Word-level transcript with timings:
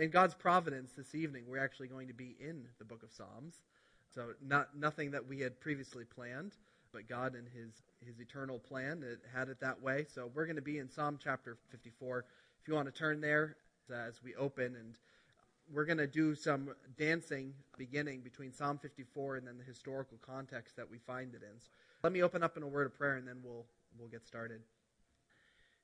In 0.00 0.10
God's 0.10 0.34
providence 0.34 0.92
this 0.92 1.14
evening, 1.14 1.44
we're 1.48 1.62
actually 1.62 1.88
going 1.88 2.08
to 2.08 2.14
be 2.14 2.36
in 2.38 2.64
the 2.78 2.84
book 2.84 3.02
of 3.02 3.10
Psalms. 3.10 3.62
So 4.14 4.32
not 4.46 4.76
nothing 4.76 5.10
that 5.12 5.26
we 5.26 5.40
had 5.40 5.58
previously 5.58 6.04
planned, 6.04 6.52
but 6.92 7.08
God 7.08 7.34
in 7.34 7.46
his 7.46 7.82
his 8.06 8.20
eternal 8.20 8.58
plan 8.58 9.02
it 9.02 9.20
had 9.34 9.48
it 9.48 9.58
that 9.60 9.80
way. 9.80 10.04
So 10.12 10.30
we're 10.34 10.44
going 10.44 10.56
to 10.56 10.62
be 10.62 10.78
in 10.78 10.90
Psalm 10.90 11.18
chapter 11.22 11.56
54. 11.70 12.24
If 12.60 12.68
you 12.68 12.74
want 12.74 12.86
to 12.86 12.92
turn 12.92 13.20
there 13.20 13.56
as 13.90 14.22
we 14.22 14.34
open 14.34 14.76
and 14.76 14.96
we're 15.72 15.86
going 15.86 15.98
to 15.98 16.06
do 16.06 16.34
some 16.34 16.74
dancing 16.98 17.54
beginning 17.78 18.20
between 18.20 18.52
Psalm 18.52 18.78
54 18.78 19.36
and 19.36 19.46
then 19.46 19.56
the 19.56 19.64
historical 19.64 20.18
context 20.20 20.76
that 20.76 20.90
we 20.90 20.98
find 20.98 21.34
it 21.34 21.42
in. 21.42 21.58
So 21.58 21.68
let 22.02 22.12
me 22.12 22.22
open 22.22 22.42
up 22.42 22.56
in 22.56 22.62
a 22.62 22.68
word 22.68 22.86
of 22.86 22.94
prayer 22.94 23.16
and 23.16 23.26
then 23.26 23.38
we'll 23.42 23.64
we'll 23.98 24.08
get 24.08 24.26
started. 24.26 24.60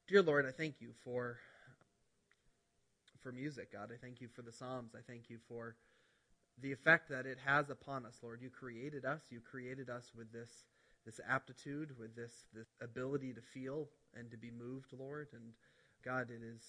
Dear 0.06 0.22
Lord, 0.22 0.44
I 0.46 0.50
thank 0.50 0.74
you 0.80 0.90
for 1.02 1.38
for 3.23 3.32
music, 3.32 3.73
God. 3.73 3.91
I 3.93 3.96
thank 3.96 4.20
you 4.20 4.29
for 4.29 4.43
the 4.43 4.52
Psalms. 4.52 4.93
I 4.96 5.00
thank 5.07 5.30
you 5.30 5.39
for 5.48 5.77
the 6.61 6.72
effect 6.72 7.08
that 7.08 7.25
it 7.25 7.39
has 7.44 7.71
upon 7.71 8.04
us, 8.04 8.18
Lord. 8.22 8.40
You 8.43 8.50
created 8.50 9.04
us. 9.04 9.22
You 9.30 9.40
created 9.40 9.89
us 9.89 10.11
with 10.17 10.32
this 10.32 10.50
this 11.04 11.21
aptitude, 11.29 11.99
with 11.99 12.14
this 12.14 12.32
this 12.54 12.68
ability 12.80 13.32
to 13.35 13.40
feel 13.40 13.89
and 14.16 14.30
to 14.30 14.36
be 14.36 14.50
moved, 14.50 14.93
Lord. 14.99 15.29
And 15.32 15.53
God, 16.04 16.29
it 16.30 16.43
is 16.44 16.63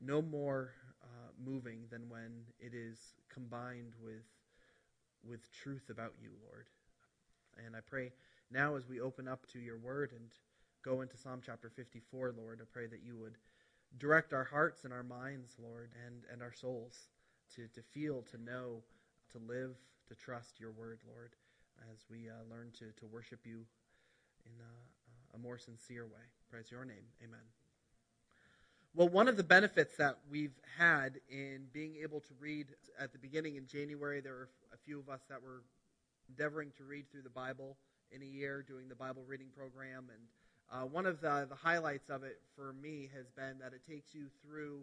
no 0.00 0.22
more 0.22 0.72
uh, 1.02 1.30
moving 1.44 1.80
than 1.90 2.08
when 2.08 2.44
it 2.60 2.74
is 2.74 2.98
combined 3.32 3.94
with 4.02 4.24
with 5.26 5.50
truth 5.52 5.90
about 5.90 6.12
you, 6.20 6.30
Lord. 6.46 6.66
And 7.66 7.74
I 7.74 7.80
pray 7.80 8.12
now 8.50 8.76
as 8.76 8.88
we 8.88 9.00
open 9.00 9.26
up 9.26 9.46
to 9.52 9.58
your 9.58 9.78
word 9.78 10.12
and 10.12 10.28
go 10.84 11.00
into 11.00 11.16
Psalm 11.16 11.40
chapter 11.44 11.70
54, 11.70 12.34
Lord, 12.36 12.60
I 12.62 12.66
pray 12.70 12.86
that 12.86 13.00
you 13.04 13.16
would 13.16 13.36
direct 13.96 14.32
our 14.32 14.44
hearts 14.44 14.84
and 14.84 14.92
our 14.92 15.02
minds, 15.02 15.56
Lord, 15.58 15.90
and, 16.06 16.22
and 16.32 16.42
our 16.42 16.52
souls 16.52 17.08
to, 17.56 17.66
to 17.68 17.82
feel, 17.82 18.22
to 18.30 18.42
know, 18.42 18.82
to 19.32 19.38
live, 19.38 19.76
to 20.08 20.14
trust 20.14 20.60
your 20.60 20.72
word, 20.72 21.00
Lord, 21.06 21.32
as 21.92 22.04
we 22.10 22.28
uh, 22.28 22.32
learn 22.50 22.70
to, 22.78 22.92
to 23.00 23.06
worship 23.06 23.40
you 23.44 23.64
in 24.44 24.52
a, 24.60 25.36
a 25.36 25.38
more 25.38 25.58
sincere 25.58 26.04
way. 26.04 26.26
Praise 26.50 26.70
your 26.70 26.84
name. 26.84 27.04
Amen. 27.22 27.40
Well, 28.94 29.08
one 29.08 29.28
of 29.28 29.36
the 29.36 29.44
benefits 29.44 29.96
that 29.96 30.18
we've 30.30 30.58
had 30.78 31.20
in 31.30 31.66
being 31.72 31.96
able 32.02 32.20
to 32.20 32.34
read 32.40 32.66
at 32.98 33.12
the 33.12 33.18
beginning 33.18 33.56
in 33.56 33.66
January, 33.66 34.20
there 34.20 34.32
were 34.32 34.48
a 34.72 34.78
few 34.78 34.98
of 34.98 35.08
us 35.08 35.20
that 35.28 35.42
were 35.42 35.62
endeavoring 36.28 36.72
to 36.78 36.84
read 36.84 37.10
through 37.10 37.22
the 37.22 37.30
Bible 37.30 37.76
in 38.10 38.22
a 38.22 38.24
year, 38.24 38.64
doing 38.66 38.88
the 38.88 38.94
Bible 38.94 39.22
reading 39.26 39.48
program. 39.54 40.08
And 40.08 40.22
uh, 40.72 40.84
one 40.84 41.06
of 41.06 41.20
the, 41.20 41.46
the 41.48 41.56
highlights 41.56 42.10
of 42.10 42.24
it 42.24 42.40
for 42.54 42.72
me 42.72 43.08
has 43.14 43.26
been 43.36 43.58
that 43.60 43.72
it 43.72 43.82
takes 43.88 44.14
you 44.14 44.26
through 44.42 44.80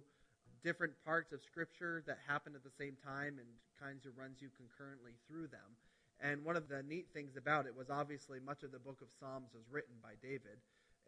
different 0.63 0.93
parts 1.05 1.31
of 1.31 1.41
Scripture 1.43 2.03
that 2.07 2.17
happen 2.27 2.53
at 2.55 2.63
the 2.63 2.73
same 2.77 2.97
time 3.05 3.37
and 3.37 3.47
kinds 3.79 4.05
of 4.05 4.17
runs 4.17 4.41
you 4.41 4.49
concurrently 4.57 5.11
through 5.27 5.47
them. 5.47 5.77
And 6.19 6.43
one 6.43 6.55
of 6.55 6.69
the 6.69 6.81
neat 6.81 7.07
things 7.13 7.35
about 7.37 7.67
it 7.67 7.75
was 7.75 7.89
obviously 7.89 8.39
much 8.39 8.63
of 8.63 8.71
the 8.71 8.79
book 8.79 9.01
of 9.01 9.07
Psalms 9.19 9.53
was 9.53 9.63
written 9.69 9.93
by 10.01 10.13
David 10.23 10.57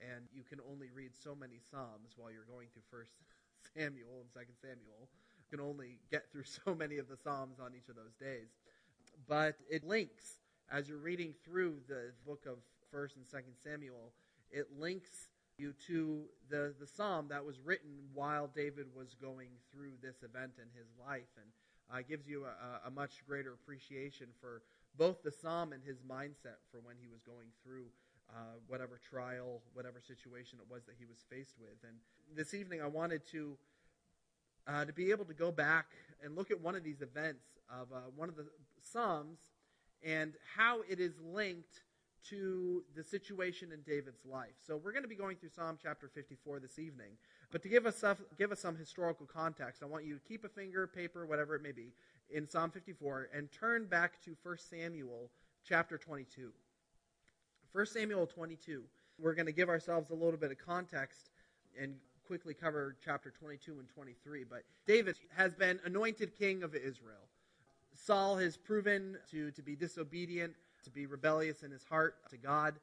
and 0.02 0.26
you 0.34 0.44
can 0.44 0.60
only 0.70 0.90
read 0.94 1.12
so 1.16 1.34
many 1.34 1.60
psalms 1.72 2.14
while 2.16 2.32
you're 2.32 2.48
going 2.50 2.68
through 2.74 2.86
first 2.90 3.14
samuel 3.74 4.22
and 4.22 4.30
second 4.32 4.56
samuel 4.62 5.10
you 5.38 5.46
can 5.50 5.60
only 5.60 5.98
get 6.12 6.30
through 6.32 6.46
so 6.66 6.76
many 6.76 6.98
of 6.98 7.08
the 7.08 7.18
psalms 7.18 7.60
on 7.60 7.74
each 7.76 7.90
of 7.90 7.96
those 7.96 8.16
days 8.20 8.50
but 9.28 9.58
it 9.70 9.84
links 9.84 10.40
as 10.72 10.88
you're 10.88 11.02
reading 11.02 11.34
through 11.46 11.78
the 11.88 12.12
book 12.26 12.46
of 12.46 12.58
first 12.92 13.16
and 13.16 13.26
second 13.28 13.54
samuel 13.64 14.14
it 14.52 14.68
links 14.80 15.30
you 15.58 15.74
to 15.88 16.24
the, 16.50 16.74
the 16.80 16.88
psalm 16.88 17.28
that 17.30 17.44
was 17.44 17.60
written 17.60 17.92
while 18.14 18.50
david 18.56 18.86
was 18.96 19.16
going 19.22 19.50
through 19.72 19.94
this 20.02 20.24
event 20.24 20.52
in 20.58 20.68
his 20.78 20.88
life 21.08 21.30
and 21.38 21.48
uh, 21.92 22.02
gives 22.08 22.28
you 22.28 22.46
a, 22.46 22.88
a 22.88 22.92
much 22.92 23.26
greater 23.26 23.54
appreciation 23.54 24.28
for 24.42 24.62
both 24.98 25.24
the 25.24 25.32
psalm 25.32 25.74
and 25.74 25.82
his 25.84 25.98
mindset 26.00 26.60
for 26.72 26.80
when 26.82 26.96
he 27.00 27.08
was 27.08 27.22
going 27.22 27.48
through 27.64 27.86
uh, 28.30 28.58
whatever 28.68 29.00
trial, 29.10 29.62
whatever 29.74 30.02
situation 30.06 30.60
it 30.60 30.72
was 30.72 30.84
that 30.86 30.96
he 31.00 31.06
was 31.06 31.18
faced 31.30 31.56
with. 31.60 31.78
And 31.88 31.96
this 32.36 32.54
evening, 32.54 32.82
I 32.82 32.88
wanted 32.88 33.26
to 33.32 33.58
uh, 34.68 34.84
to 34.84 34.92
be 34.92 35.12
able 35.12 35.24
to 35.26 35.34
go 35.34 35.50
back 35.50 35.86
and 36.22 36.36
look 36.36 36.52
at 36.52 36.60
one 36.60 36.76
of 36.76 36.84
these 36.84 37.02
events 37.02 37.46
of 37.70 37.88
uh, 37.94 38.00
one 38.16 38.28
of 38.28 38.36
the 38.36 38.46
Psalms 38.82 39.40
and 40.04 40.34
how 40.56 40.82
it 40.90 41.00
is 41.00 41.14
linked 41.22 41.84
to 42.30 42.84
the 42.96 43.04
situation 43.04 43.72
in 43.72 43.82
David's 43.82 44.26
life. 44.26 44.56
So 44.66 44.78
we're 44.78 44.92
going 44.92 45.04
to 45.04 45.10
be 45.10 45.16
going 45.16 45.38
through 45.38 45.50
Psalm 45.56 45.78
chapter 45.82 46.08
54 46.08 46.60
this 46.60 46.80
evening. 46.80 47.12
But 47.52 47.62
to 47.64 47.70
give 47.70 47.86
us 47.86 47.98
some, 47.98 48.18
give 48.38 48.52
us 48.52 48.60
some 48.60 48.76
historical 48.76 49.26
context, 49.26 49.82
I 49.82 49.86
want 49.86 50.06
you 50.06 50.14
to 50.16 50.20
keep 50.28 50.44
a 50.44 50.50
finger, 50.50 50.88
paper, 50.88 51.26
whatever 51.26 51.56
it 51.56 51.62
may 51.62 51.72
be, 51.72 51.94
in 52.30 52.48
Psalm 52.50 52.72
54 52.72 53.30
and 53.34 53.52
turn 53.52 53.86
back 53.86 54.22
to 54.24 54.36
1 54.44 54.58
Samuel 54.58 55.30
chapter 55.64 55.98
22. 55.98 56.52
1 57.72 57.86
Samuel 57.86 58.26
22. 58.26 58.84
We're 59.20 59.34
going 59.34 59.46
to 59.46 59.52
give 59.52 59.70
ourselves 59.70 60.10
a 60.10 60.16
little 60.16 60.40
bit 60.40 60.52
of 60.52 60.58
context 60.58 61.30
and 61.80 61.96
quickly 62.26 62.54
cover 62.54 62.96
chapter 63.04 63.32
22 63.32 63.80
and 63.80 63.88
23. 63.90 64.44
But 64.44 64.64
David 64.86 65.16
has 65.36 65.54
been 65.54 65.80
anointed 65.86 66.38
king 66.38 66.64
of 66.64 66.76
Israel. 66.76 67.28
Saul 67.96 68.38
has 68.38 68.58
proven 68.58 69.18
to, 69.32 69.52
to 69.52 69.62
be 69.62 69.76
disobedient, 69.76 70.54
to 70.88 70.94
be 70.94 71.06
rebellious 71.06 71.64
in 71.64 71.72
his 71.72 71.84
heart 71.84 72.16
to 72.30 72.38
God. 72.38 72.76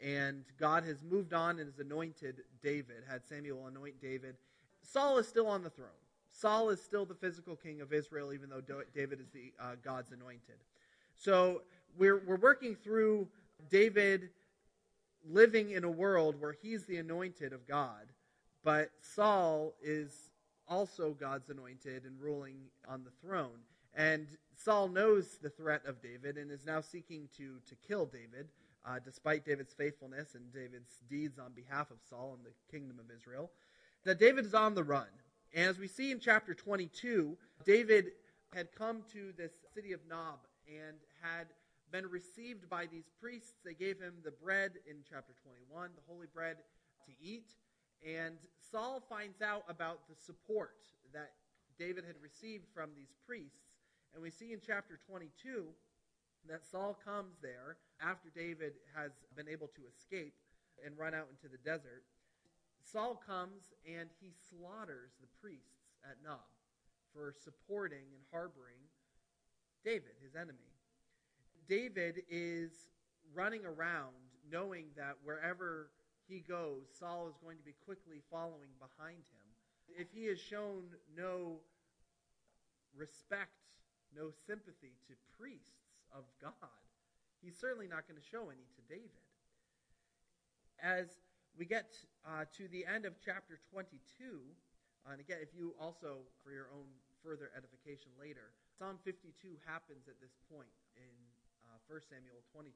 And 0.00 0.44
God 0.58 0.84
has 0.84 1.02
moved 1.02 1.34
on 1.34 1.58
and 1.58 1.68
has 1.68 1.78
anointed 1.78 2.42
David, 2.62 3.02
had 3.08 3.26
Samuel 3.26 3.66
anoint 3.66 4.00
David. 4.00 4.36
Saul 4.82 5.18
is 5.18 5.26
still 5.26 5.48
on 5.48 5.62
the 5.62 5.70
throne. 5.70 5.88
Saul 6.30 6.70
is 6.70 6.80
still 6.80 7.04
the 7.04 7.14
physical 7.14 7.56
king 7.56 7.80
of 7.80 7.92
Israel, 7.92 8.32
even 8.32 8.48
though 8.48 8.62
David 8.94 9.20
is 9.20 9.28
the 9.30 9.52
uh, 9.60 9.72
God's 9.82 10.12
anointed. 10.12 10.56
So 11.16 11.62
we're, 11.98 12.22
we're 12.24 12.36
working 12.36 12.76
through 12.76 13.26
David 13.70 14.30
living 15.28 15.72
in 15.72 15.82
a 15.82 15.90
world 15.90 16.40
where 16.40 16.54
he's 16.62 16.84
the 16.84 16.98
anointed 16.98 17.52
of 17.52 17.66
God, 17.66 18.06
but 18.62 18.90
Saul 19.00 19.74
is 19.82 20.30
also 20.68 21.10
God's 21.18 21.48
anointed 21.50 22.04
and 22.04 22.20
ruling 22.20 22.56
on 22.86 23.02
the 23.02 23.10
throne. 23.26 23.58
And 23.96 24.28
Saul 24.58 24.88
knows 24.88 25.38
the 25.40 25.50
threat 25.50 25.82
of 25.86 26.02
David 26.02 26.36
and 26.36 26.50
is 26.50 26.66
now 26.66 26.80
seeking 26.80 27.28
to, 27.36 27.58
to 27.68 27.76
kill 27.86 28.06
David, 28.06 28.48
uh, 28.84 28.98
despite 29.04 29.46
David's 29.46 29.72
faithfulness 29.72 30.34
and 30.34 30.52
David's 30.52 30.96
deeds 31.08 31.38
on 31.38 31.52
behalf 31.52 31.92
of 31.92 31.98
Saul 32.10 32.36
and 32.36 32.44
the 32.44 32.76
kingdom 32.76 32.98
of 32.98 33.06
Israel. 33.16 33.50
That 34.04 34.18
David 34.18 34.44
is 34.44 34.54
on 34.54 34.74
the 34.74 34.82
run. 34.82 35.06
And 35.54 35.66
as 35.66 35.78
we 35.78 35.86
see 35.86 36.10
in 36.10 36.18
chapter 36.18 36.54
22, 36.54 37.36
David 37.64 38.10
had 38.52 38.74
come 38.74 39.02
to 39.12 39.32
this 39.36 39.52
city 39.74 39.92
of 39.92 40.00
Nob 40.08 40.40
and 40.66 40.96
had 41.22 41.46
been 41.92 42.10
received 42.10 42.68
by 42.68 42.86
these 42.86 43.08
priests. 43.20 43.60
They 43.64 43.74
gave 43.74 44.00
him 44.00 44.14
the 44.24 44.32
bread 44.32 44.72
in 44.90 44.96
chapter 45.08 45.34
21, 45.70 45.90
the 45.94 46.02
holy 46.12 46.26
bread 46.34 46.56
to 47.06 47.12
eat. 47.24 47.54
And 48.06 48.36
Saul 48.70 49.02
finds 49.08 49.40
out 49.40 49.64
about 49.68 50.00
the 50.08 50.16
support 50.16 50.74
that 51.12 51.32
David 51.78 52.04
had 52.04 52.16
received 52.20 52.64
from 52.74 52.90
these 52.96 53.14
priests. 53.26 53.67
And 54.14 54.22
we 54.22 54.30
see 54.30 54.52
in 54.52 54.60
chapter 54.64 54.98
22 55.08 55.66
that 56.48 56.64
Saul 56.64 56.98
comes 57.04 57.36
there 57.42 57.76
after 58.00 58.30
David 58.34 58.74
has 58.94 59.12
been 59.36 59.48
able 59.48 59.68
to 59.68 59.82
escape 59.88 60.34
and 60.84 60.96
run 60.96 61.14
out 61.14 61.26
into 61.30 61.50
the 61.50 61.58
desert. 61.62 62.04
Saul 62.80 63.20
comes 63.26 63.74
and 63.86 64.08
he 64.20 64.32
slaughters 64.48 65.12
the 65.20 65.28
priests 65.40 65.92
at 66.04 66.16
Nob 66.24 66.46
for 67.12 67.34
supporting 67.44 68.06
and 68.14 68.22
harboring 68.32 68.80
David, 69.84 70.16
his 70.22 70.34
enemy. 70.34 70.72
David 71.68 72.22
is 72.30 72.72
running 73.34 73.64
around 73.64 74.14
knowing 74.50 74.86
that 74.96 75.16
wherever 75.22 75.90
he 76.28 76.40
goes, 76.40 76.84
Saul 76.98 77.28
is 77.28 77.36
going 77.42 77.58
to 77.58 77.64
be 77.64 77.74
quickly 77.84 78.22
following 78.30 78.72
behind 78.78 79.18
him. 79.18 79.46
If 79.98 80.08
he 80.12 80.26
has 80.26 80.38
shown 80.38 80.84
no 81.16 81.60
respect, 82.96 83.50
no 84.14 84.30
sympathy 84.46 84.96
to 85.08 85.14
priests 85.38 85.84
of 86.12 86.24
God, 86.40 86.82
he's 87.42 87.56
certainly 87.56 87.88
not 87.88 88.08
going 88.08 88.20
to 88.20 88.28
show 88.28 88.48
any 88.48 88.66
to 88.76 88.82
David. 88.88 89.24
As 90.78 91.18
we 91.58 91.66
get 91.66 91.96
uh, 92.22 92.46
to 92.56 92.68
the 92.70 92.86
end 92.86 93.04
of 93.04 93.18
chapter 93.18 93.58
22, 93.72 93.98
and 95.10 95.18
again, 95.20 95.40
if 95.40 95.50
you 95.56 95.74
also, 95.80 96.22
for 96.44 96.52
your 96.52 96.68
own 96.70 96.86
further 97.24 97.50
edification 97.56 98.12
later, 98.20 98.54
Psalm 98.78 99.00
52 99.02 99.32
happens 99.66 100.06
at 100.06 100.20
this 100.22 100.36
point 100.46 100.70
in 100.94 101.12
1 101.88 102.04
Samuel 102.04 102.44
22. 102.52 102.68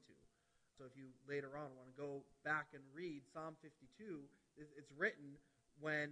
So 0.73 0.89
if 0.89 0.97
you 0.97 1.13
later 1.29 1.53
on 1.53 1.69
want 1.77 1.85
to 1.85 1.97
go 1.97 2.25
back 2.41 2.73
and 2.73 2.81
read 2.97 3.21
Psalm 3.29 3.53
52, 3.61 4.25
it's 4.57 4.89
written 4.97 5.37
when 5.77 6.09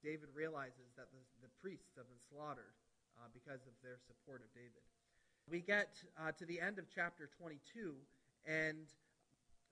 David 0.00 0.32
realizes 0.32 0.88
that 0.96 1.12
the, 1.12 1.20
the 1.44 1.52
priests 1.60 1.92
have 2.00 2.08
been 2.08 2.24
slaughtered 2.32 2.72
uh, 3.20 3.28
because 3.36 3.60
of 3.68 3.76
their 3.84 4.00
support 4.08 4.40
of 4.40 4.48
David. 4.56 4.82
We 5.48 5.60
get 5.60 6.00
uh, 6.16 6.32
to 6.32 6.44
the 6.44 6.60
end 6.60 6.78
of 6.80 6.88
chapter 6.88 7.28
22, 7.36 7.94
and 8.48 8.88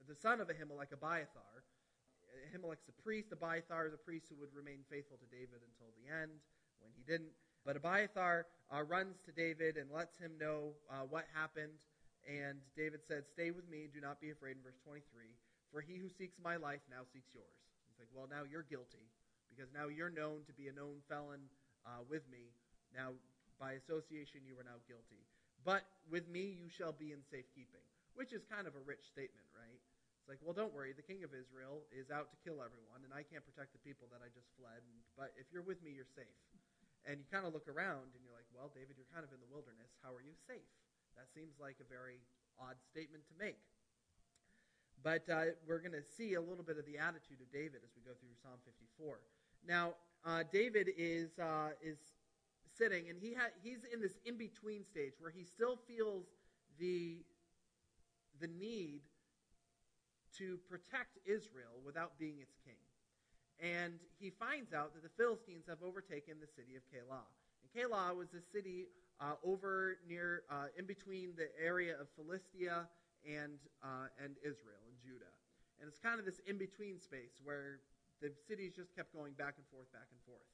the 0.07 0.15
son 0.15 0.39
of 0.39 0.47
Ahimelech, 0.47 0.93
Abiathar, 0.93 1.65
Ahimelech's 2.49 2.89
a 2.89 2.95
priest, 3.01 3.31
Abiathar 3.31 3.87
is 3.87 3.93
a 3.93 4.01
priest 4.01 4.29
who 4.29 4.37
would 4.39 4.53
remain 4.53 4.85
faithful 4.89 5.17
to 5.17 5.27
David 5.33 5.61
until 5.65 5.89
the 5.97 6.09
end. 6.09 6.31
When 6.79 6.93
he 6.95 7.03
didn't, 7.03 7.33
But 7.65 7.75
Abiathar 7.75 8.47
uh, 8.71 8.83
runs 8.83 9.19
to 9.25 9.31
David 9.31 9.75
and 9.75 9.91
lets 9.91 10.17
him 10.17 10.31
know 10.39 10.77
uh, 10.89 11.03
what 11.09 11.25
happened. 11.33 11.83
And 12.23 12.61
David 12.77 13.01
said, 13.07 13.27
Stay 13.27 13.51
with 13.51 13.67
me, 13.69 13.89
do 13.91 13.99
not 13.99 14.21
be 14.21 14.31
afraid, 14.31 14.55
in 14.55 14.63
verse 14.63 14.79
23. 14.85 15.03
For 15.71 15.81
he 15.81 15.97
who 15.97 16.07
seeks 16.09 16.37
my 16.39 16.55
life 16.55 16.81
now 16.89 17.03
seeks 17.11 17.33
yours. 17.33 17.59
He's 17.89 17.99
like, 17.99 18.11
Well, 18.15 18.29
now 18.29 18.47
you're 18.47 18.65
guilty, 18.65 19.09
because 19.49 19.69
now 19.73 19.89
you're 19.91 20.13
known 20.13 20.45
to 20.47 20.53
be 20.53 20.69
a 20.69 20.73
known 20.73 21.03
felon 21.09 21.41
uh, 21.85 22.05
with 22.07 22.23
me. 22.31 22.53
Now, 22.95 23.13
by 23.59 23.75
association, 23.75 24.47
you 24.47 24.55
are 24.55 24.65
now 24.65 24.79
guilty. 24.87 25.27
But 25.67 25.83
with 26.07 26.31
me 26.31 26.55
you 26.55 26.71
shall 26.71 26.95
be 26.95 27.11
in 27.11 27.19
safekeeping, 27.27 27.83
which 28.15 28.31
is 28.31 28.47
kind 28.47 28.65
of 28.65 28.73
a 28.79 28.83
rich 28.87 29.03
statement, 29.11 29.45
right? 29.51 29.75
It's 30.23 30.27
like, 30.31 30.39
well, 30.41 30.55
don't 30.55 30.71
worry. 30.71 30.95
The 30.95 31.05
king 31.05 31.27
of 31.27 31.35
Israel 31.35 31.83
is 31.91 32.07
out 32.07 32.31
to 32.31 32.37
kill 32.41 32.63
everyone, 32.63 33.03
and 33.03 33.11
I 33.11 33.27
can't 33.27 33.43
protect 33.43 33.75
the 33.75 33.83
people 33.83 34.07
that 34.15 34.23
I 34.23 34.31
just 34.31 34.47
fled. 34.55 34.79
But 35.19 35.35
if 35.35 35.51
you're 35.51 35.65
with 35.65 35.83
me, 35.83 35.91
you're 35.91 36.09
safe. 36.15 36.39
And 37.07 37.19
you 37.19 37.27
kind 37.31 37.47
of 37.47 37.55
look 37.55 37.67
around 37.67 38.11
and 38.11 38.19
you're 38.23 38.35
like, 38.35 38.47
well, 38.51 38.67
David, 38.71 38.99
you're 38.99 39.07
kind 39.11 39.23
of 39.23 39.31
in 39.31 39.39
the 39.39 39.51
wilderness. 39.51 39.91
How 40.03 40.11
are 40.11 40.23
you 40.23 40.35
safe? 40.47 40.67
That 41.15 41.31
seems 41.31 41.55
like 41.59 41.79
a 41.79 41.87
very 41.87 42.19
odd 42.59 42.75
statement 42.91 43.23
to 43.31 43.35
make. 43.39 43.59
But 44.99 45.23
uh, 45.31 45.55
we're 45.63 45.79
going 45.79 45.95
to 45.95 46.03
see 46.03 46.35
a 46.35 46.43
little 46.43 46.63
bit 46.63 46.75
of 46.75 46.83
the 46.83 46.99
attitude 46.99 47.39
of 47.39 47.47
David 47.55 47.87
as 47.87 47.91
we 47.95 48.03
go 48.03 48.11
through 48.19 48.35
Psalm 48.43 48.59
54. 48.67 49.23
Now, 49.63 49.95
uh, 50.27 50.43
David 50.51 50.91
is, 50.99 51.39
uh, 51.39 51.71
is 51.79 51.99
sitting, 52.79 53.09
and 53.09 53.19
he 53.19 53.33
ha- 53.33 53.53
he's 53.61 53.83
in 53.93 53.99
this 54.01 54.17
in 54.25 54.37
between 54.37 54.85
stage 54.85 55.13
where 55.19 55.31
he 55.31 55.43
still 55.43 55.77
feels 55.87 56.25
the, 56.79 57.17
the 58.39 58.47
need 58.47 59.01
to 60.37 60.57
protect 60.69 61.19
Israel 61.25 61.75
without 61.85 62.17
being 62.17 62.39
its 62.39 62.55
king. 62.63 62.79
And 63.59 63.99
he 64.19 64.29
finds 64.31 64.73
out 64.73 64.93
that 64.95 65.03
the 65.03 65.11
Philistines 65.19 65.65
have 65.67 65.83
overtaken 65.83 66.39
the 66.39 66.47
city 66.47 66.79
of 66.79 66.83
Keilah. 66.87 67.27
And 67.59 67.67
Keilah 67.75 68.15
was 68.15 68.31
a 68.33 68.39
city 68.39 68.87
uh, 69.19 69.35
over 69.43 69.97
near, 70.07 70.43
uh, 70.49 70.71
in 70.77 70.85
between 70.85 71.35
the 71.35 71.51
area 71.59 71.99
of 71.99 72.07
Philistia 72.15 72.87
and, 73.27 73.59
uh, 73.83 74.07
and 74.23 74.39
Israel 74.39 74.79
and 74.87 74.95
Judah. 75.03 75.35
And 75.81 75.91
it's 75.91 75.99
kind 75.99 76.19
of 76.19 76.25
this 76.25 76.39
in 76.47 76.57
between 76.57 76.99
space 76.99 77.35
where 77.43 77.83
the 78.21 78.31
cities 78.47 78.73
just 78.75 78.95
kept 78.95 79.11
going 79.11 79.33
back 79.33 79.55
and 79.59 79.67
forth, 79.67 79.91
back 79.91 80.07
and 80.11 80.19
forth. 80.23 80.47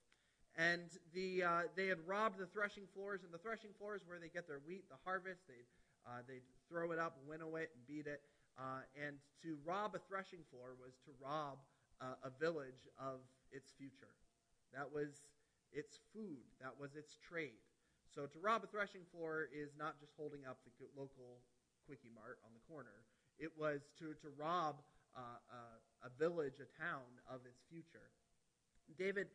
And 0.58 0.88
the, 1.14 1.44
uh, 1.44 1.62
they 1.76 1.88
had 1.88 2.00
robbed 2.08 2.40
the 2.40 2.46
threshing 2.48 2.88
floors, 2.94 3.24
and 3.24 3.34
the 3.34 3.38
threshing 3.38 3.72
floors 3.78 4.02
where 4.08 4.20
they 4.20 4.30
get 4.30 4.48
their 4.48 4.62
wheat, 4.66 4.88
the 4.90 5.00
harvest, 5.04 5.48
they'd, 5.48 5.68
uh, 6.08 6.24
they'd 6.28 6.48
throw 6.70 6.92
it 6.92 7.00
up, 7.00 7.18
winnow 7.28 7.56
it, 7.56 7.72
and 7.76 7.84
beat 7.88 8.08
it. 8.08 8.22
Uh, 8.58 8.88
and 8.96 9.18
to 9.44 9.58
rob 9.66 9.96
a 9.96 10.00
threshing 10.08 10.40
floor 10.50 10.80
was 10.80 10.96
to 11.04 11.12
rob 11.20 11.60
a 12.24 12.30
village 12.44 12.92
of 13.00 13.24
its 13.52 13.72
future. 13.72 14.12
That 14.76 14.92
was 14.92 15.24
its 15.72 16.00
food, 16.14 16.44
that 16.60 16.76
was 16.80 16.96
its 16.96 17.18
trade. 17.20 17.64
So 18.14 18.28
to 18.28 18.40
rob 18.40 18.64
a 18.64 18.68
threshing 18.68 19.04
floor 19.12 19.48
is 19.52 19.76
not 19.80 20.00
just 20.00 20.16
holding 20.16 20.48
up 20.48 20.60
the 20.64 20.72
local 20.96 21.44
Quickie 21.86 22.12
Mart 22.16 22.40
on 22.48 22.52
the 22.56 22.64
corner. 22.68 23.04
It 23.40 23.52
was 23.60 23.92
to, 24.00 24.16
to 24.24 24.32
rob 24.40 24.80
uh, 25.16 25.40
a, 25.52 26.08
a, 26.08 26.12
village, 26.20 26.64
a 26.64 26.70
town 26.80 27.08
of 27.28 27.44
its 27.44 27.60
future. 27.68 28.12
David 28.98 29.28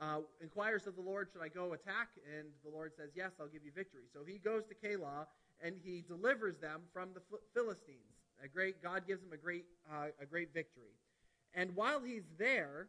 uh, 0.00 0.20
inquires 0.40 0.86
of 0.86 0.96
the 0.96 1.02
Lord, 1.02 1.28
Should 1.32 1.42
I 1.42 1.48
go 1.48 1.72
attack? 1.72 2.08
And 2.36 2.48
the 2.64 2.70
Lord 2.70 2.92
says, 2.96 3.10
Yes, 3.14 3.32
I'll 3.40 3.48
give 3.48 3.64
you 3.64 3.72
victory. 3.74 4.04
So 4.12 4.20
he 4.26 4.38
goes 4.38 4.64
to 4.66 4.74
Keilah 4.74 5.26
and 5.62 5.76
he 5.82 6.04
delivers 6.06 6.58
them 6.58 6.82
from 6.92 7.10
the 7.14 7.22
Philistines. 7.54 7.98
A 8.42 8.48
great 8.48 8.82
God 8.82 9.06
gives 9.06 9.22
him 9.22 9.32
a 9.32 9.36
great 9.36 9.64
uh, 9.90 10.08
a 10.20 10.26
great 10.26 10.52
victory. 10.52 10.94
And 11.54 11.74
while 11.76 12.02
he's 12.02 12.24
there, 12.38 12.88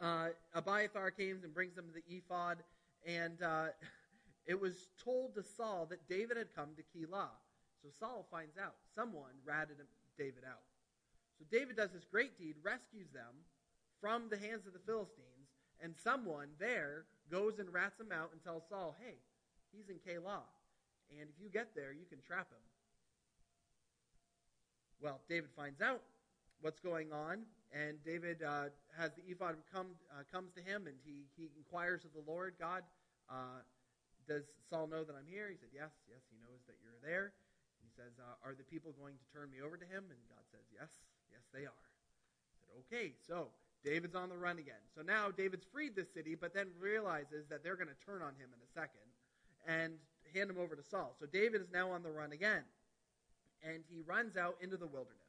uh, 0.00 0.28
Abiathar 0.54 1.10
comes 1.10 1.42
and 1.42 1.52
brings 1.52 1.76
him 1.76 1.86
the 1.92 2.16
ephod, 2.16 2.58
and 3.04 3.42
uh, 3.42 3.66
it 4.46 4.60
was 4.60 4.88
told 5.04 5.34
to 5.34 5.42
Saul 5.42 5.86
that 5.90 6.08
David 6.08 6.36
had 6.36 6.54
come 6.54 6.70
to 6.76 6.82
Keilah. 6.82 7.34
So 7.82 7.88
Saul 7.98 8.26
finds 8.30 8.56
out. 8.56 8.74
Someone 8.94 9.34
ratted 9.44 9.76
David 10.16 10.44
out. 10.48 10.62
So 11.38 11.44
David 11.50 11.76
does 11.76 11.92
this 11.92 12.04
great 12.04 12.38
deed, 12.38 12.54
rescues 12.62 13.08
them 13.12 13.44
from 14.00 14.28
the 14.30 14.38
hands 14.38 14.66
of 14.66 14.72
the 14.72 14.80
Philistines, 14.86 15.35
and 15.82 15.94
someone 16.02 16.48
there 16.58 17.04
goes 17.30 17.58
and 17.58 17.72
rats 17.72 18.00
him 18.00 18.12
out 18.12 18.30
and 18.32 18.42
tells 18.42 18.62
Saul, 18.68 18.94
hey, 19.00 19.16
he's 19.72 19.88
in 19.88 19.96
Keilah. 19.96 20.46
And 21.10 21.28
if 21.28 21.36
you 21.42 21.48
get 21.48 21.74
there, 21.74 21.92
you 21.92 22.06
can 22.08 22.18
trap 22.26 22.50
him. 22.50 22.64
Well, 25.00 25.20
David 25.28 25.50
finds 25.54 25.80
out 25.80 26.02
what's 26.60 26.80
going 26.80 27.12
on, 27.12 27.44
and 27.70 28.02
David 28.02 28.42
uh, 28.42 28.72
has 28.96 29.12
the 29.12 29.22
ephod 29.28 29.56
come 29.72 29.92
uh, 30.10 30.24
comes 30.32 30.50
to 30.56 30.62
him, 30.64 30.88
and 30.88 30.96
he 31.04 31.28
he 31.36 31.50
inquires 31.54 32.02
of 32.04 32.16
the 32.16 32.24
Lord 32.24 32.54
God, 32.58 32.82
uh, 33.28 33.60
does 34.26 34.42
Saul 34.68 34.90
know 34.90 35.04
that 35.04 35.14
I'm 35.14 35.28
here? 35.30 35.46
He 35.50 35.58
said, 35.58 35.70
Yes, 35.70 35.94
yes, 36.10 36.22
he 36.26 36.36
knows 36.42 36.58
that 36.66 36.74
you're 36.82 36.98
there. 37.04 37.32
He 37.78 37.90
says, 37.94 38.18
uh, 38.18 38.40
Are 38.42 38.58
the 38.58 38.66
people 38.66 38.90
going 38.98 39.14
to 39.14 39.26
turn 39.30 39.50
me 39.54 39.62
over 39.62 39.78
to 39.78 39.86
him? 39.86 40.10
And 40.10 40.18
God 40.26 40.42
says, 40.50 40.66
Yes, 40.74 40.90
yes, 41.30 41.46
they 41.54 41.68
are. 41.68 41.86
He 42.50 42.58
said, 42.66 42.74
Okay, 42.86 43.14
so 43.22 43.54
David's 43.84 44.14
on 44.14 44.28
the 44.28 44.36
run 44.36 44.58
again. 44.58 44.82
So 44.94 45.02
now 45.02 45.30
David's 45.30 45.64
freed 45.72 45.94
this 45.94 46.12
city, 46.12 46.34
but 46.34 46.52
then 46.54 46.68
realizes 46.80 47.46
that 47.50 47.62
they're 47.62 47.76
going 47.76 47.88
to 47.88 48.06
turn 48.06 48.22
on 48.22 48.34
him 48.34 48.48
in 48.52 48.60
a 48.62 48.72
second 48.74 49.06
and 49.66 49.94
hand 50.34 50.50
him 50.50 50.58
over 50.58 50.74
to 50.74 50.82
Saul. 50.82 51.14
So 51.20 51.26
David 51.26 51.60
is 51.60 51.68
now 51.72 51.90
on 51.90 52.02
the 52.02 52.10
run 52.10 52.32
again. 52.32 52.62
And 53.62 53.82
he 53.88 54.00
runs 54.06 54.36
out 54.36 54.56
into 54.60 54.76
the 54.76 54.86
wilderness 54.86 55.26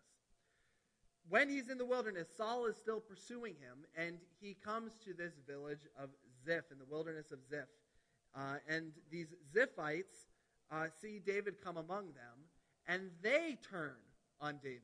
when 1.29 1.49
he's 1.49 1.69
in 1.69 1.77
the 1.77 1.85
wilderness, 1.85 2.27
Saul 2.35 2.65
is 2.65 2.77
still 2.77 2.99
pursuing 2.99 3.55
him, 3.55 3.85
and 3.97 4.17
he 4.39 4.53
comes 4.53 4.93
to 5.05 5.13
this 5.13 5.33
village 5.47 5.85
of 6.01 6.09
Ziph, 6.45 6.71
in 6.71 6.79
the 6.79 6.85
wilderness 6.89 7.31
of 7.31 7.39
Ziph. 7.49 7.67
Uh, 8.35 8.57
and 8.67 8.91
these 9.11 9.27
Ziphites 9.53 10.27
uh, 10.71 10.85
see 11.01 11.19
David 11.19 11.55
come 11.63 11.77
among 11.77 12.07
them, 12.07 12.45
and 12.87 13.09
they 13.21 13.57
turn 13.69 13.95
on 14.39 14.59
David. 14.63 14.81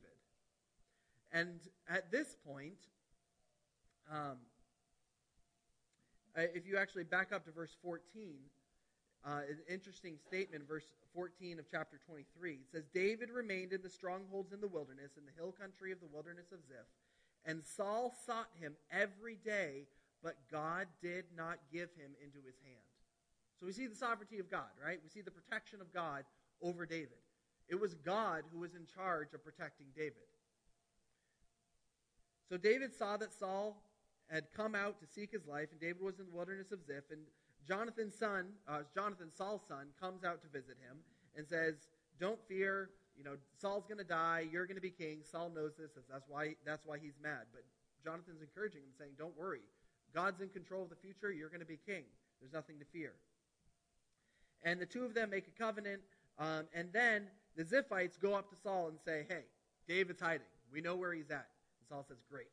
And 1.32 1.60
at 1.88 2.10
this 2.12 2.36
point, 2.46 2.78
um, 4.10 4.36
if 6.36 6.66
you 6.66 6.76
actually 6.76 7.04
back 7.04 7.32
up 7.32 7.44
to 7.44 7.52
verse 7.52 7.76
14, 7.82 8.00
uh, 9.24 9.40
an 9.48 9.58
interesting 9.68 10.16
statement, 10.26 10.66
verse 10.68 10.84
14 11.14 11.58
of 11.58 11.64
chapter 11.70 11.98
23. 12.06 12.52
It 12.52 12.58
says, 12.70 12.84
David 12.92 13.30
remained 13.30 13.72
in 13.72 13.82
the 13.82 13.88
strongholds 13.88 14.52
in 14.52 14.60
the 14.60 14.68
wilderness, 14.68 15.12
in 15.16 15.24
the 15.24 15.32
hill 15.36 15.52
country 15.52 15.92
of 15.92 16.00
the 16.00 16.08
wilderness 16.12 16.52
of 16.52 16.58
Ziph, 16.66 16.90
and 17.46 17.62
Saul 17.64 18.12
sought 18.26 18.48
him 18.60 18.74
every 18.90 19.36
day, 19.44 19.86
but 20.22 20.36
God 20.50 20.88
did 21.02 21.24
not 21.36 21.58
give 21.72 21.90
him 21.96 22.12
into 22.22 22.38
his 22.44 22.56
hand. 22.64 22.84
So 23.60 23.66
we 23.66 23.72
see 23.72 23.86
the 23.86 23.94
sovereignty 23.94 24.38
of 24.38 24.50
God, 24.50 24.72
right? 24.82 24.98
We 25.02 25.08
see 25.08 25.20
the 25.20 25.30
protection 25.30 25.80
of 25.80 25.92
God 25.92 26.24
over 26.60 26.86
David. 26.86 27.20
It 27.68 27.80
was 27.80 27.94
God 27.94 28.42
who 28.52 28.60
was 28.60 28.74
in 28.74 28.86
charge 28.94 29.32
of 29.32 29.44
protecting 29.44 29.86
David. 29.96 30.28
So 32.48 32.56
David 32.56 32.92
saw 32.94 33.16
that 33.16 33.32
Saul 33.32 33.76
had 34.30 34.44
come 34.56 34.74
out 34.74 35.00
to 35.00 35.06
seek 35.06 35.30
his 35.32 35.46
life, 35.46 35.68
and 35.70 35.80
David 35.80 36.02
was 36.02 36.18
in 36.18 36.26
the 36.26 36.32
wilderness 36.32 36.72
of 36.72 36.84
Ziph, 36.86 37.10
and 37.10 37.20
Jonathan's 37.66 38.14
son, 38.14 38.46
uh, 38.68 38.80
Jonathan, 38.94 39.30
Saul's 39.34 39.62
son, 39.68 39.88
comes 40.00 40.24
out 40.24 40.42
to 40.42 40.48
visit 40.48 40.76
him 40.80 40.98
and 41.36 41.46
says, 41.46 41.88
"Don't 42.20 42.38
fear. 42.46 42.90
You 43.16 43.24
know, 43.24 43.36
Saul's 43.56 43.86
going 43.86 43.98
to 43.98 44.04
die. 44.04 44.48
You're 44.50 44.66
going 44.66 44.76
to 44.76 44.82
be 44.82 44.90
king." 44.90 45.22
Saul 45.24 45.50
knows 45.50 45.76
this. 45.76 45.92
That's 46.10 46.28
why. 46.28 46.56
That's 46.64 46.84
why 46.84 46.98
he's 46.98 47.18
mad. 47.22 47.46
But 47.52 47.64
Jonathan's 48.02 48.42
encouraging 48.42 48.82
him, 48.82 48.92
saying, 48.98 49.12
"Don't 49.18 49.36
worry. 49.36 49.62
God's 50.12 50.40
in 50.40 50.48
control 50.50 50.82
of 50.82 50.90
the 50.90 50.96
future. 50.96 51.32
You're 51.32 51.48
going 51.48 51.60
to 51.60 51.66
be 51.66 51.78
king. 51.86 52.04
There's 52.40 52.52
nothing 52.52 52.78
to 52.78 52.84
fear." 52.84 53.14
And 54.62 54.80
the 54.80 54.86
two 54.86 55.04
of 55.04 55.14
them 55.14 55.30
make 55.30 55.46
a 55.48 55.50
covenant, 55.50 56.02
um, 56.38 56.68
and 56.74 56.92
then 56.92 57.30
the 57.56 57.64
Ziphites 57.64 58.18
go 58.18 58.34
up 58.34 58.50
to 58.50 58.56
Saul 58.56 58.88
and 58.88 58.98
say, 59.00 59.24
"Hey, 59.28 59.44
David's 59.88 60.20
hiding. 60.20 60.46
We 60.70 60.80
know 60.80 60.96
where 60.96 61.12
he's 61.12 61.30
at." 61.30 61.48
And 61.78 61.88
Saul 61.88 62.04
says, 62.06 62.18
"Great. 62.30 62.48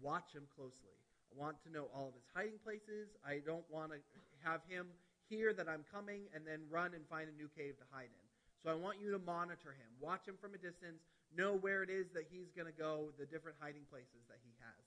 Watch 0.00 0.32
him 0.32 0.44
closely." 0.54 0.96
I 1.32 1.38
want 1.38 1.56
to 1.64 1.70
know 1.70 1.86
all 1.94 2.08
of 2.08 2.14
his 2.14 2.24
hiding 2.34 2.58
places. 2.64 3.08
I 3.26 3.40
don't 3.44 3.64
want 3.70 3.92
to 3.92 3.98
have 4.44 4.60
him 4.68 4.86
hear 5.28 5.52
that 5.52 5.68
I'm 5.68 5.84
coming 5.92 6.22
and 6.34 6.46
then 6.46 6.60
run 6.70 6.94
and 6.94 7.04
find 7.08 7.28
a 7.28 7.36
new 7.36 7.48
cave 7.56 7.76
to 7.78 7.84
hide 7.90 8.08
in. 8.08 8.26
So 8.62 8.70
I 8.70 8.74
want 8.74 8.98
you 9.00 9.12
to 9.12 9.18
monitor 9.18 9.74
him, 9.74 9.90
watch 10.00 10.26
him 10.26 10.34
from 10.40 10.54
a 10.54 10.58
distance, 10.58 11.02
know 11.36 11.54
where 11.54 11.82
it 11.82 11.90
is 11.90 12.06
that 12.14 12.26
he's 12.30 12.50
going 12.54 12.66
to 12.66 12.76
go, 12.76 13.10
the 13.18 13.26
different 13.26 13.58
hiding 13.60 13.84
places 13.90 14.24
that 14.28 14.38
he 14.42 14.50
has. 14.58 14.82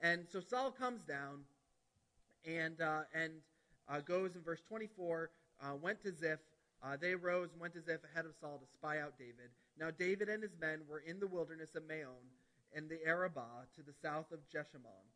And 0.00 0.26
so 0.30 0.40
Saul 0.40 0.70
comes 0.70 1.02
down 1.02 1.44
and 2.44 2.80
uh, 2.80 3.08
and 3.14 3.32
uh, 3.88 4.00
goes 4.00 4.34
in 4.34 4.42
verse 4.42 4.60
24. 4.68 5.30
Uh, 5.62 5.74
went 5.80 6.02
to 6.02 6.12
Ziph. 6.12 6.40
Uh, 6.82 6.96
they 7.00 7.14
rose 7.14 7.48
and 7.52 7.60
went 7.60 7.72
to 7.74 7.80
Ziph 7.80 8.04
ahead 8.12 8.26
of 8.26 8.32
Saul 8.40 8.58
to 8.58 8.66
spy 8.74 9.00
out 9.00 9.14
David. 9.18 9.48
Now 9.78 9.90
David 9.90 10.28
and 10.28 10.42
his 10.42 10.52
men 10.60 10.80
were 10.88 11.00
in 11.00 11.20
the 11.20 11.26
wilderness 11.26 11.74
of 11.74 11.88
Maon 11.88 12.28
in 12.76 12.88
the 12.88 13.04
Arabah 13.06 13.66
to 13.74 13.82
the 13.82 13.94
south 14.02 14.30
of 14.32 14.46
Jeshimon. 14.48 15.08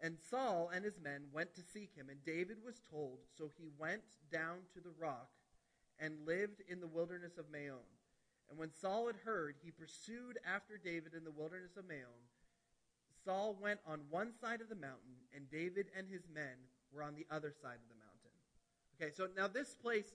And 0.00 0.16
Saul 0.30 0.70
and 0.74 0.84
his 0.84 0.98
men 1.02 1.24
went 1.32 1.54
to 1.54 1.62
seek 1.62 1.94
him, 1.94 2.08
and 2.10 2.24
David 2.24 2.56
was 2.64 2.80
told, 2.90 3.18
so 3.36 3.50
he 3.56 3.68
went 3.78 4.02
down 4.32 4.58
to 4.74 4.80
the 4.80 4.94
rock 4.98 5.30
and 5.98 6.26
lived 6.26 6.62
in 6.68 6.80
the 6.80 6.86
wilderness 6.86 7.38
of 7.38 7.50
Maon. 7.50 7.84
And 8.48 8.58
when 8.58 8.72
Saul 8.72 9.06
had 9.06 9.16
heard, 9.24 9.56
he 9.62 9.70
pursued 9.70 10.38
after 10.46 10.78
David 10.78 11.14
in 11.14 11.24
the 11.24 11.30
wilderness 11.30 11.76
of 11.76 11.88
Maon. 11.88 12.24
Saul 13.24 13.56
went 13.60 13.80
on 13.86 14.00
one 14.10 14.32
side 14.40 14.60
of 14.60 14.68
the 14.68 14.76
mountain, 14.76 15.16
and 15.34 15.50
David 15.50 15.86
and 15.96 16.06
his 16.08 16.28
men 16.32 16.56
were 16.92 17.02
on 17.02 17.14
the 17.14 17.26
other 17.30 17.52
side 17.52 17.80
of 17.82 17.88
the 17.88 17.98
mountain. 17.98 18.36
Okay, 18.94 19.12
so 19.14 19.28
now 19.36 19.48
this 19.48 19.74
place, 19.74 20.14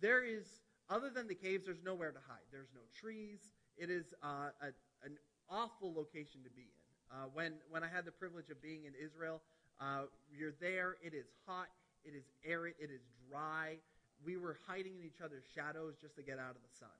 there 0.00 0.24
is, 0.24 0.44
other 0.90 1.10
than 1.10 1.28
the 1.28 1.34
caves, 1.34 1.66
there's 1.66 1.84
nowhere 1.84 2.10
to 2.10 2.18
hide. 2.26 2.44
There's 2.50 2.72
no 2.74 2.80
trees. 2.98 3.38
It 3.76 3.90
is 3.90 4.06
uh, 4.22 4.50
a, 4.60 4.66
an 5.04 5.18
awful 5.50 5.92
location 5.92 6.42
to 6.44 6.50
be 6.50 6.68
in. 6.68 6.84
Uh, 7.10 7.26
when, 7.32 7.54
when 7.70 7.82
I 7.82 7.88
had 7.88 8.04
the 8.04 8.12
privilege 8.12 8.50
of 8.50 8.60
being 8.60 8.84
in 8.84 8.92
Israel, 8.94 9.40
uh, 9.80 10.10
you're 10.30 10.54
there. 10.60 10.96
It 11.02 11.14
is 11.14 11.26
hot. 11.46 11.68
It 12.04 12.14
is 12.14 12.24
arid. 12.44 12.74
It 12.78 12.90
is 12.90 13.00
dry. 13.30 13.76
We 14.24 14.36
were 14.36 14.58
hiding 14.66 14.98
in 14.98 15.04
each 15.06 15.20
other's 15.24 15.44
shadows 15.54 15.94
just 16.00 16.16
to 16.16 16.22
get 16.22 16.38
out 16.38 16.52
of 16.52 16.62
the 16.62 16.74
sun. 16.78 16.98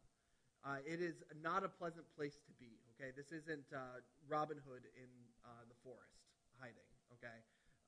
Uh, 0.64 0.78
it 0.86 1.00
is 1.00 1.22
not 1.42 1.64
a 1.64 1.68
pleasant 1.68 2.06
place 2.16 2.38
to 2.46 2.52
be. 2.58 2.78
Okay, 2.94 3.10
this 3.16 3.30
isn't 3.30 3.66
uh, 3.72 4.02
Robin 4.28 4.58
Hood 4.66 4.82
in 4.96 5.10
uh, 5.44 5.62
the 5.68 5.74
forest 5.84 6.18
hiding. 6.58 6.88
Okay, 7.14 7.38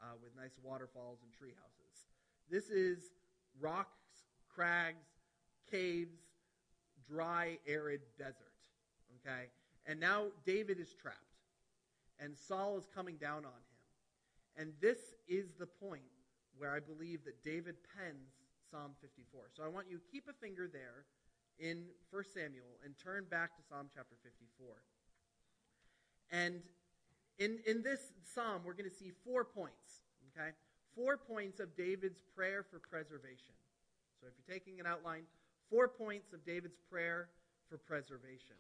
uh, 0.03 0.15
with 0.23 0.31
nice 0.37 0.55
waterfalls 0.63 1.19
and 1.23 1.33
tree 1.33 1.55
houses. 1.59 2.07
This 2.51 2.71
is 2.71 3.11
rocks, 3.61 3.99
crags, 4.49 5.07
caves, 5.71 6.19
dry, 7.09 7.59
arid 7.67 8.01
desert. 8.19 8.55
Okay, 9.21 9.51
and 9.91 9.99
now 9.99 10.27
David 10.47 10.79
is 10.79 10.95
trapped, 10.95 11.19
and 12.21 12.39
Saul 12.39 12.79
is 12.79 12.87
coming 12.95 13.17
down 13.17 13.39
on 13.39 13.51
him, 13.51 13.77
and 14.57 14.73
this 14.81 14.99
is 15.27 15.51
the 15.59 15.67
point 15.67 16.07
where 16.57 16.71
I 16.71 16.79
believe 16.79 17.25
that 17.25 17.43
David 17.43 17.75
pens 17.97 18.31
Psalm 18.71 18.93
54. 19.01 19.51
So 19.57 19.65
I 19.65 19.69
want 19.69 19.87
you 19.91 19.99
to 19.99 20.05
keep 20.13 20.29
a 20.29 20.33
finger 20.33 20.71
there 20.73 21.07
in 21.59 21.87
1 22.11 22.25
Samuel 22.33 22.79
and 22.85 22.95
turn 23.03 23.27
back 23.29 23.57
to 23.57 23.63
Psalm 23.69 23.89
chapter 23.93 24.15
54. 24.23 24.77
And 26.31 26.63
in, 27.41 27.59
in 27.67 27.83
this 27.83 28.13
psalm, 28.23 28.63
we're 28.65 28.79
going 28.79 28.89
to 28.89 28.95
see 28.95 29.11
four 29.27 29.45
points, 29.45 30.07
okay? 30.31 30.51
Four 30.95 31.17
points 31.17 31.59
of 31.59 31.75
David's 31.77 32.23
prayer 32.37 32.63
for 32.63 32.79
preservation. 32.79 33.59
So 34.21 34.29
if 34.29 34.35
you're 34.39 34.55
taking 34.55 34.79
an 34.79 34.87
outline, 34.87 35.23
four 35.69 35.89
points 35.89 36.33
of 36.33 36.45
David's 36.47 36.79
prayer 36.89 37.29
for 37.69 37.79
preservation. 37.79 38.55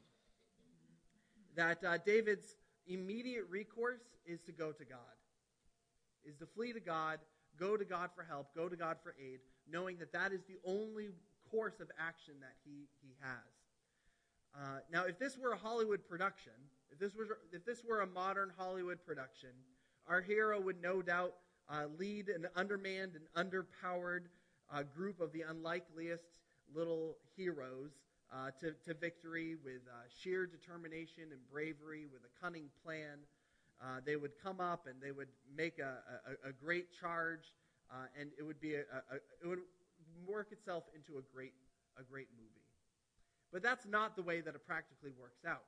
That 1.56 1.82
uh, 1.84 1.98
David's 2.04 2.56
immediate 2.86 3.44
recourse 3.48 4.02
is 4.26 4.40
to 4.42 4.52
go 4.52 4.72
to 4.72 4.84
God, 4.84 4.98
is 6.24 6.36
to 6.36 6.46
flee 6.46 6.72
to 6.72 6.80
God, 6.80 7.18
go 7.58 7.76
to 7.76 7.84
God 7.84 8.10
for 8.14 8.22
help, 8.22 8.54
go 8.54 8.68
to 8.68 8.76
God 8.76 8.96
for 9.02 9.14
aid, 9.20 9.40
knowing 9.70 9.98
that 9.98 10.12
that 10.12 10.32
is 10.32 10.40
the 10.44 10.58
only 10.64 11.08
course 11.50 11.80
of 11.80 11.90
action 11.98 12.34
that 12.40 12.54
he, 12.64 12.86
he 13.02 13.14
has. 13.20 13.60
Uh, 14.54 14.80
now, 14.92 15.04
if 15.04 15.18
this 15.18 15.38
were 15.38 15.52
a 15.52 15.56
Hollywood 15.56 16.06
production, 16.08 16.52
if 16.90 16.98
this, 16.98 17.14
was, 17.14 17.28
if 17.52 17.64
this 17.64 17.82
were 17.84 18.00
a 18.00 18.06
modern 18.06 18.50
Hollywood 18.56 18.98
production, 19.04 19.50
our 20.08 20.20
hero 20.20 20.60
would 20.60 20.80
no 20.82 21.02
doubt 21.02 21.34
uh, 21.68 21.84
lead 21.98 22.28
an 22.28 22.46
undermanned 22.56 23.12
and 23.14 23.52
underpowered 23.52 24.22
uh, 24.72 24.82
group 24.82 25.20
of 25.20 25.32
the 25.32 25.42
unlikeliest 25.42 26.24
little 26.74 27.16
heroes 27.36 27.90
uh, 28.32 28.50
to, 28.60 28.72
to 28.84 28.94
victory 28.94 29.56
with 29.64 29.82
uh, 29.88 30.06
sheer 30.22 30.46
determination 30.46 31.24
and 31.32 31.40
bravery, 31.50 32.06
with 32.12 32.22
a 32.22 32.44
cunning 32.44 32.68
plan. 32.84 33.18
Uh, 33.82 34.00
they 34.04 34.16
would 34.16 34.32
come 34.42 34.60
up 34.60 34.86
and 34.86 35.00
they 35.02 35.10
would 35.10 35.28
make 35.56 35.78
a, 35.78 35.98
a, 36.46 36.50
a 36.50 36.52
great 36.52 36.92
charge, 36.92 37.54
and 38.18 38.30
it 38.38 38.42
would 38.42 38.60
be 38.60 38.74
a, 38.74 38.80
a, 38.80 39.16
it 39.42 39.48
would 39.48 39.60
work 40.26 40.52
itself 40.52 40.84
into 40.94 41.18
a 41.18 41.22
great, 41.34 41.54
a 41.98 42.02
great 42.02 42.28
movie. 42.36 42.50
But 43.52 43.62
that's 43.62 43.86
not 43.86 44.16
the 44.16 44.22
way 44.22 44.40
that 44.42 44.54
it 44.54 44.66
practically 44.66 45.10
works 45.18 45.44
out, 45.46 45.64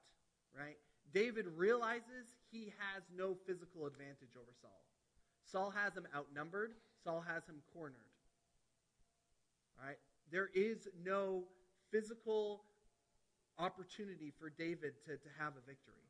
right? 0.56 0.76
David 1.12 1.46
realizes 1.56 2.36
he 2.50 2.72
has 2.78 3.02
no 3.16 3.34
physical 3.46 3.86
advantage 3.86 4.36
over 4.36 4.52
Saul. 4.60 4.82
Saul 5.44 5.70
has 5.70 5.94
him 5.94 6.06
outnumbered, 6.14 6.72
Saul 7.02 7.24
has 7.26 7.44
him 7.46 7.56
cornered. 7.74 7.96
All 9.80 9.88
right? 9.88 9.98
There 10.30 10.48
is 10.54 10.86
no 11.04 11.44
physical 11.92 12.62
opportunity 13.58 14.32
for 14.40 14.50
David 14.50 14.94
to, 15.06 15.12
to 15.12 15.28
have 15.38 15.52
a 15.52 15.62
victory. 15.66 16.08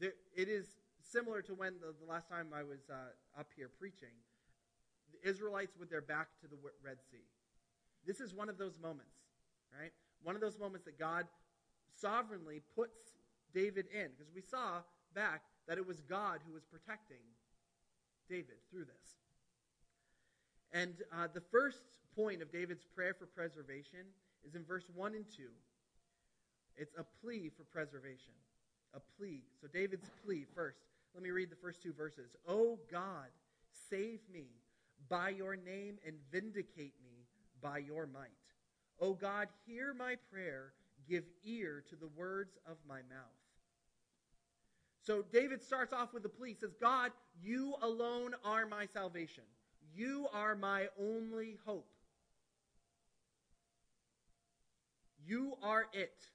There, 0.00 0.12
it 0.36 0.48
is 0.48 0.66
similar 1.00 1.40
to 1.42 1.54
when 1.54 1.74
the, 1.80 1.94
the 2.04 2.10
last 2.10 2.28
time 2.28 2.48
I 2.54 2.62
was 2.62 2.90
uh, 2.90 3.40
up 3.40 3.46
here 3.56 3.70
preaching, 3.78 4.12
the 5.12 5.28
Israelites 5.28 5.76
with 5.78 5.88
their 5.88 6.02
back 6.02 6.28
to 6.42 6.48
the 6.48 6.56
Red 6.84 6.98
Sea. 7.10 7.24
This 8.06 8.20
is 8.20 8.34
one 8.34 8.48
of 8.48 8.58
those 8.58 8.74
moments, 8.82 9.14
right? 9.80 9.92
One 10.22 10.34
of 10.34 10.40
those 10.40 10.58
moments 10.58 10.84
that 10.86 10.98
God 10.98 11.26
sovereignly 11.94 12.60
puts 12.74 12.98
David 13.54 13.86
in. 13.94 14.08
Because 14.10 14.32
we 14.34 14.42
saw 14.42 14.82
back 15.14 15.42
that 15.68 15.78
it 15.78 15.86
was 15.86 16.00
God 16.02 16.40
who 16.46 16.52
was 16.52 16.64
protecting 16.64 17.22
David 18.28 18.56
through 18.70 18.84
this. 18.84 19.16
And 20.72 20.94
uh, 21.14 21.28
the 21.32 21.40
first 21.52 21.78
point 22.16 22.42
of 22.42 22.50
David's 22.50 22.84
prayer 22.84 23.14
for 23.14 23.26
preservation 23.26 24.10
is 24.46 24.54
in 24.54 24.64
verse 24.64 24.84
1 24.94 25.14
and 25.14 25.24
2. 25.36 25.42
It's 26.76 26.94
a 26.98 27.04
plea 27.22 27.50
for 27.56 27.64
preservation. 27.64 28.34
A 28.94 29.00
plea. 29.18 29.42
So, 29.60 29.66
David's 29.66 30.10
plea 30.24 30.46
first. 30.54 30.78
Let 31.14 31.22
me 31.22 31.30
read 31.30 31.50
the 31.50 31.56
first 31.56 31.80
two 31.80 31.92
verses. 31.92 32.34
Oh 32.46 32.78
God, 32.90 33.28
save 33.88 34.18
me 34.32 34.46
by 35.08 35.28
your 35.28 35.54
name 35.54 35.98
and 36.04 36.16
vindicate 36.32 36.94
me 37.04 37.26
by 37.62 37.78
your 37.78 38.06
might. 38.06 38.30
O 39.00 39.14
God, 39.14 39.48
hear 39.64 39.94
my 39.94 40.16
prayer. 40.32 40.72
Give 41.08 41.24
ear 41.44 41.84
to 41.90 41.96
the 41.96 42.08
words 42.16 42.56
of 42.66 42.76
my 42.88 42.96
mouth. 42.96 43.38
So 45.02 45.22
David 45.32 45.62
starts 45.62 45.92
off 45.92 46.12
with 46.12 46.24
a 46.24 46.28
plea. 46.30 46.56
Says, 46.58 46.74
God, 46.80 47.12
you 47.40 47.74
alone 47.82 48.34
are 48.44 48.66
my 48.66 48.86
salvation. 48.86 49.44
You 49.94 50.26
are 50.32 50.56
my 50.56 50.88
only 50.98 51.58
hope. 51.64 51.86
You 55.26 55.54
are 55.62 55.86
it. 55.92 56.26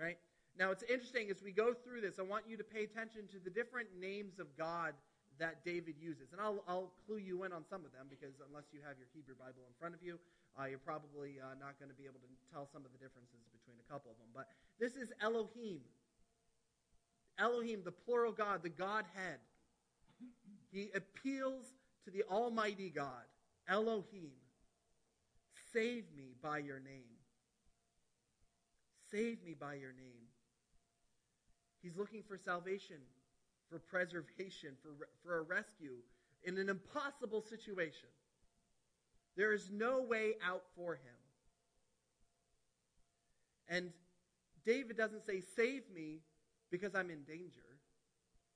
Right? 0.00 0.18
Now, 0.58 0.70
it's 0.70 0.84
interesting 0.84 1.30
as 1.30 1.42
we 1.42 1.52
go 1.52 1.72
through 1.72 2.00
this, 2.00 2.18
I 2.18 2.22
want 2.22 2.44
you 2.48 2.56
to 2.56 2.64
pay 2.64 2.84
attention 2.84 3.28
to 3.32 3.38
the 3.42 3.50
different 3.50 3.88
names 4.00 4.38
of 4.38 4.46
God 4.56 4.94
that 5.38 5.64
David 5.64 5.96
uses. 6.00 6.32
And 6.32 6.40
I'll, 6.40 6.64
I'll 6.66 6.92
clue 7.04 7.18
you 7.18 7.44
in 7.44 7.52
on 7.52 7.64
some 7.68 7.84
of 7.84 7.92
them 7.92 8.08
because 8.08 8.40
unless 8.48 8.64
you 8.72 8.80
have 8.86 8.96
your 8.96 9.08
Hebrew 9.12 9.36
Bible 9.36 9.68
in 9.68 9.74
front 9.78 9.94
of 9.94 10.00
you, 10.02 10.18
uh, 10.56 10.64
you're 10.64 10.80
probably 10.80 11.36
uh, 11.36 11.52
not 11.60 11.76
going 11.78 11.92
to 11.92 11.98
be 11.98 12.04
able 12.04 12.20
to 12.24 12.30
tell 12.52 12.68
some 12.72 12.84
of 12.84 12.92
the 12.92 13.00
differences 13.00 13.44
between 13.52 13.76
a 13.76 13.86
couple 13.92 14.10
of 14.10 14.16
them. 14.16 14.32
But 14.32 14.48
this 14.80 14.96
is 14.96 15.12
Elohim. 15.20 15.84
Elohim, 17.38 17.82
the 17.84 17.92
plural 17.92 18.32
God, 18.32 18.62
the 18.62 18.72
Godhead. 18.72 19.44
He 20.72 20.88
appeals 20.94 21.64
to 22.04 22.10
the 22.10 22.24
Almighty 22.30 22.88
God, 22.88 23.28
Elohim. 23.68 24.32
Save 25.72 26.04
me 26.16 26.32
by 26.40 26.58
your 26.58 26.80
name. 26.80 27.15
Save 29.10 29.42
me 29.44 29.54
by 29.58 29.74
your 29.74 29.92
name. 29.92 30.26
He's 31.82 31.96
looking 31.96 32.22
for 32.26 32.36
salvation 32.36 32.96
for 33.68 33.78
preservation, 33.78 34.70
for, 34.82 35.08
for 35.24 35.38
a 35.38 35.42
rescue 35.42 35.96
in 36.44 36.58
an 36.58 36.68
impossible 36.68 37.42
situation. 37.42 38.08
There 39.36 39.52
is 39.52 39.70
no 39.70 40.02
way 40.02 40.34
out 40.44 40.62
for 40.76 40.94
him. 40.94 41.00
And 43.68 43.90
David 44.64 44.96
doesn't 44.96 45.26
say, 45.26 45.40
Save 45.40 45.82
me 45.92 46.20
because 46.70 46.94
I'm 46.94 47.10
in 47.10 47.22
danger. 47.24 47.60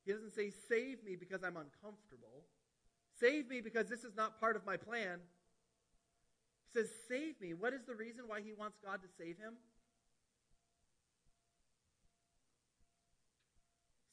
He 0.05 0.13
doesn't 0.13 0.35
say, 0.35 0.51
Save 0.69 1.05
me 1.05 1.17
because 1.17 1.43
I'm 1.43 1.57
uncomfortable. 1.57 2.45
Save 3.19 3.49
me 3.49 3.61
because 3.61 3.89
this 3.89 4.05
is 4.05 4.17
not 4.17 4.41
part 4.41 4.57
of 4.57 4.65
my 4.65 4.77
plan. 4.77 5.19
He 6.73 6.81
says, 6.81 6.89
Save 7.09 7.41
me. 7.41 7.53
What 7.53 7.75
is 7.75 7.83
the 7.87 7.95
reason 7.95 8.25
why 8.27 8.41
he 8.41 8.53
wants 8.53 8.79
God 8.83 9.01
to 9.03 9.09
save 9.19 9.37
him? 9.37 9.55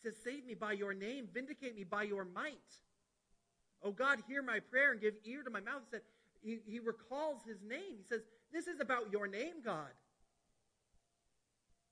Says, 0.07 0.15
Save 0.23 0.45
me 0.45 0.53
by 0.53 0.73
your 0.73 0.93
name, 0.93 1.27
vindicate 1.33 1.75
me 1.75 1.83
by 1.83 2.03
your 2.03 2.25
might. 2.25 2.57
Oh 3.83 3.91
God, 3.91 4.19
hear 4.27 4.41
my 4.41 4.59
prayer 4.59 4.91
and 4.91 5.01
give 5.01 5.13
ear 5.25 5.43
to 5.43 5.49
my 5.49 5.59
mouth. 5.59 5.81
He 5.85 5.91
said, 5.91 6.01
he, 6.43 6.59
he 6.65 6.79
recalls 6.79 7.43
his 7.47 7.61
name. 7.67 7.97
He 7.97 8.03
says, 8.07 8.21
This 8.51 8.67
is 8.67 8.79
about 8.79 9.11
your 9.11 9.27
name, 9.27 9.55
God. 9.63 9.91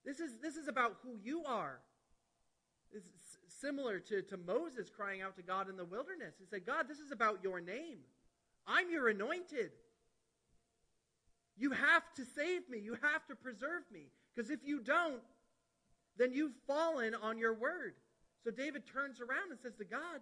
This 0.05 0.19
is, 0.19 0.38
this 0.41 0.55
is 0.55 0.67
about 0.67 0.98
who 1.03 1.17
you 1.24 1.43
are. 1.45 1.79
It's 2.93 3.10
similar 3.48 4.00
to, 4.00 4.22
to 4.22 4.38
Moses 4.38 4.89
crying 4.89 5.22
out 5.22 5.36
to 5.38 5.41
God 5.41 5.69
in 5.69 5.77
the 5.77 5.86
wilderness. 5.86 6.36
He 6.39 6.45
said, 6.45 6.65
God, 6.65 6.88
this 6.88 7.00
is 7.00 7.12
about 7.12 7.39
your 7.43 7.60
name. 7.60 7.98
I'm 8.67 8.89
your 8.89 9.10
anointed. 9.10 9.72
You 11.57 11.72
have 11.72 12.03
to 12.15 12.24
save 12.24 12.69
me. 12.69 12.79
You 12.79 12.98
have 13.01 13.25
to 13.27 13.36
preserve 13.36 13.84
me. 13.91 14.07
Because 14.34 14.51
if 14.51 14.60
you 14.63 14.79
don't, 14.79 15.22
then 16.17 16.34
you've 16.34 16.55
fallen 16.67 17.15
on 17.15 17.38
your 17.38 17.53
word. 17.53 17.95
So 18.46 18.52
David 18.52 18.84
turns 18.86 19.20
around 19.20 19.50
and 19.50 19.60
says 19.60 19.74
to 19.80 19.86
God, 19.86 20.22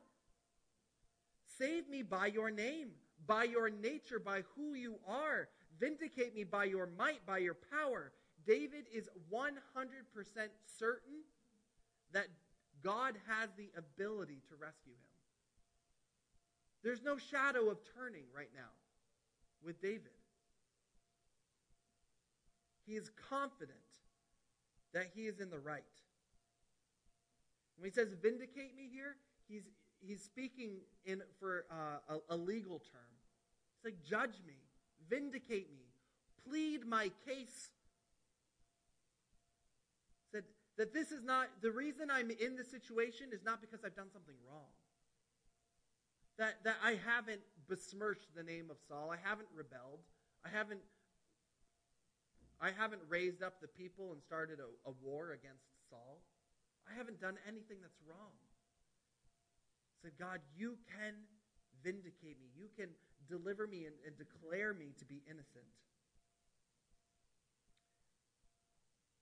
Save 1.60 1.90
me 1.90 2.04
by 2.04 2.28
your 2.28 2.50
name, 2.50 2.92
by 3.28 3.44
your 3.44 3.70
nature, 3.70 4.18
by 4.18 4.44
who 4.56 4.74
you 4.76 4.96
are. 5.06 5.50
Vindicate 5.78 6.34
me 6.34 6.46
by 6.46 6.64
your 6.64 6.88
might, 6.98 7.26
by 7.26 7.40
your 7.40 7.58
power. 7.70 8.14
David 8.48 8.86
is 8.94 9.10
100% 9.32 9.52
certain 10.80 11.20
that 12.14 12.28
God 12.82 13.16
has 13.28 13.50
the 13.58 13.70
ability 13.78 14.42
to 14.50 14.56
rescue 14.56 14.94
him. 14.94 14.98
There's 16.82 17.04
no 17.04 17.18
shadow 17.18 17.70
of 17.70 17.78
turning 17.96 18.26
right 18.36 18.50
now. 18.56 18.72
with 19.66 19.82
David. 19.82 20.12
He 22.86 22.94
is 22.94 23.10
confident 23.30 23.78
that 24.94 25.08
he 25.16 25.22
is 25.22 25.40
in 25.40 25.50
the 25.50 25.58
right. 25.58 25.84
When 27.78 27.90
he 27.90 27.94
says 27.94 28.10
vindicate 28.22 28.76
me 28.76 28.90
here, 28.92 29.16
he's, 29.48 29.64
he's 30.00 30.24
speaking 30.24 30.78
in, 31.06 31.22
for 31.40 31.66
uh, 31.72 32.16
a, 32.30 32.36
a 32.36 32.38
legal 32.38 32.80
term. 32.80 33.12
It's 33.76 33.86
like 33.86 34.04
judge 34.04 34.42
me, 34.46 34.56
vindicate 35.10 35.70
me, 35.74 35.86
plead 36.48 36.86
my 36.86 37.12
case. 37.28 37.70
Said 40.32 40.44
that 40.78 40.94
this 40.94 41.12
is 41.12 41.24
not, 41.24 41.48
the 41.62 41.72
reason 41.72 42.10
I'm 42.12 42.32
in 42.32 42.56
this 42.56 42.72
situation 42.72 43.28
is 43.34 43.44
not 43.44 43.62
because 43.62 43.80
I've 43.86 43.96
done 43.96 44.12
something 44.12 44.36
wrong. 44.50 44.72
That, 46.38 46.64
that 46.64 46.78
I 46.84 46.98
haven't 47.06 47.42
besmirched 47.70 48.36
the 48.36 48.44
name 48.44 48.70
of 48.72 48.78
Saul. 48.88 49.12
I 49.12 49.18
haven't 49.22 49.50
rebelled. 49.56 50.00
I 50.46 50.50
haven't 50.50 50.80
I 52.64 52.72
haven't 52.72 53.02
raised 53.10 53.44
up 53.44 53.60
the 53.60 53.68
people 53.68 54.14
and 54.14 54.24
started 54.24 54.60
a, 54.60 54.90
a 54.90 54.94
war 55.04 55.32
against 55.32 55.66
Saul. 55.90 56.22
I 56.90 56.98
haven't 56.98 57.22
done 57.22 57.38
anything 57.48 57.78
that's 57.82 58.00
wrong. 58.08 58.34
I 60.00 60.08
said, 60.08 60.14
God, 60.20 60.40
you 60.56 60.78
can 60.88 61.14
vindicate 61.84 62.38
me. 62.40 62.50
You 62.56 62.68
can 62.78 62.90
deliver 63.30 63.68
me 63.68 63.86
and, 63.86 63.96
and 64.06 64.16
declare 64.18 64.74
me 64.74 64.94
to 65.00 65.06
be 65.06 65.22
innocent. 65.28 65.66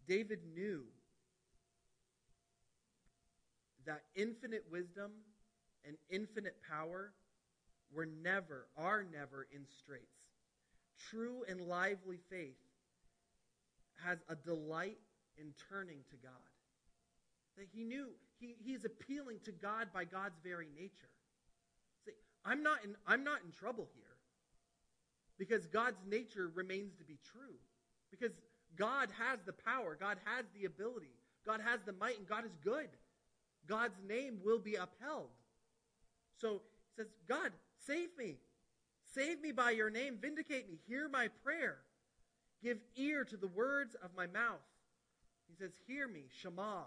David 0.07 0.39
knew 0.53 0.83
that 3.85 4.03
infinite 4.15 4.65
wisdom 4.71 5.11
and 5.85 5.95
infinite 6.09 6.55
power 6.67 7.13
were 7.93 8.07
never, 8.21 8.67
are 8.77 9.03
never 9.03 9.47
in 9.53 9.65
straits. 9.79 10.29
True 11.09 11.43
and 11.47 11.61
lively 11.61 12.19
faith 12.29 12.57
has 14.03 14.19
a 14.29 14.35
delight 14.35 14.99
in 15.37 15.53
turning 15.69 15.99
to 16.09 16.17
God. 16.17 16.50
That 17.57 17.67
he 17.73 17.83
knew 17.83 18.07
he, 18.39 18.55
he's 18.63 18.85
appealing 18.85 19.39
to 19.45 19.51
God 19.51 19.87
by 19.93 20.05
God's 20.05 20.39
very 20.43 20.67
nature. 20.75 21.11
See, 22.05 22.13
I'm 22.45 22.63
not 22.63 22.83
in, 22.83 22.95
I'm 23.05 23.23
not 23.23 23.39
in 23.45 23.51
trouble 23.51 23.87
here 23.95 24.05
because 25.37 25.65
God's 25.67 25.97
nature 26.07 26.51
remains 26.53 26.93
to 26.97 27.03
be 27.03 27.17
true. 27.31 27.55
Because 28.11 28.31
God 28.75 29.09
has 29.17 29.39
the 29.45 29.53
power, 29.53 29.97
God 29.99 30.17
has 30.25 30.45
the 30.53 30.65
ability, 30.65 31.15
God 31.45 31.61
has 31.65 31.79
the 31.85 31.93
might, 31.93 32.17
and 32.17 32.27
God 32.27 32.45
is 32.45 32.55
good. 32.63 32.89
God's 33.67 33.99
name 34.07 34.39
will 34.43 34.59
be 34.59 34.75
upheld. 34.75 35.29
So 36.37 36.61
he 36.95 37.01
says, 37.01 37.11
God, 37.27 37.51
save 37.87 38.09
me. 38.17 38.37
Save 39.13 39.41
me 39.41 39.51
by 39.51 39.71
your 39.71 39.89
name. 39.89 40.17
Vindicate 40.21 40.69
me. 40.69 40.77
Hear 40.87 41.09
my 41.09 41.29
prayer. 41.43 41.77
Give 42.61 42.77
ear 42.95 43.23
to 43.25 43.37
the 43.37 43.47
words 43.47 43.95
of 44.03 44.11
my 44.15 44.27
mouth. 44.27 44.61
He 45.47 45.55
says, 45.55 45.71
Hear 45.87 46.07
me. 46.07 46.25
Shema 46.41 46.83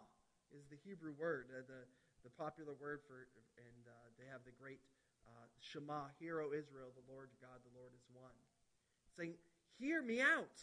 is 0.54 0.64
the 0.70 0.78
Hebrew 0.87 1.12
word, 1.18 1.50
uh, 1.50 1.66
the, 1.66 1.82
the 2.23 2.30
popular 2.30 2.73
word 2.78 3.00
for, 3.06 3.26
and 3.58 3.82
uh, 3.87 3.92
they 4.18 4.25
have 4.30 4.40
the 4.46 4.54
great 4.54 4.80
uh, 5.26 5.46
Shema, 5.58 6.14
Hear, 6.18 6.40
O 6.40 6.54
Israel, 6.54 6.94
the 6.94 7.04
Lord 7.11 7.28
God, 7.42 7.58
the 7.66 7.75
Lord 7.78 7.92
is 7.92 8.06
one. 8.14 8.38
Saying, 9.18 9.34
Hear 9.78 10.02
me 10.02 10.20
out. 10.20 10.62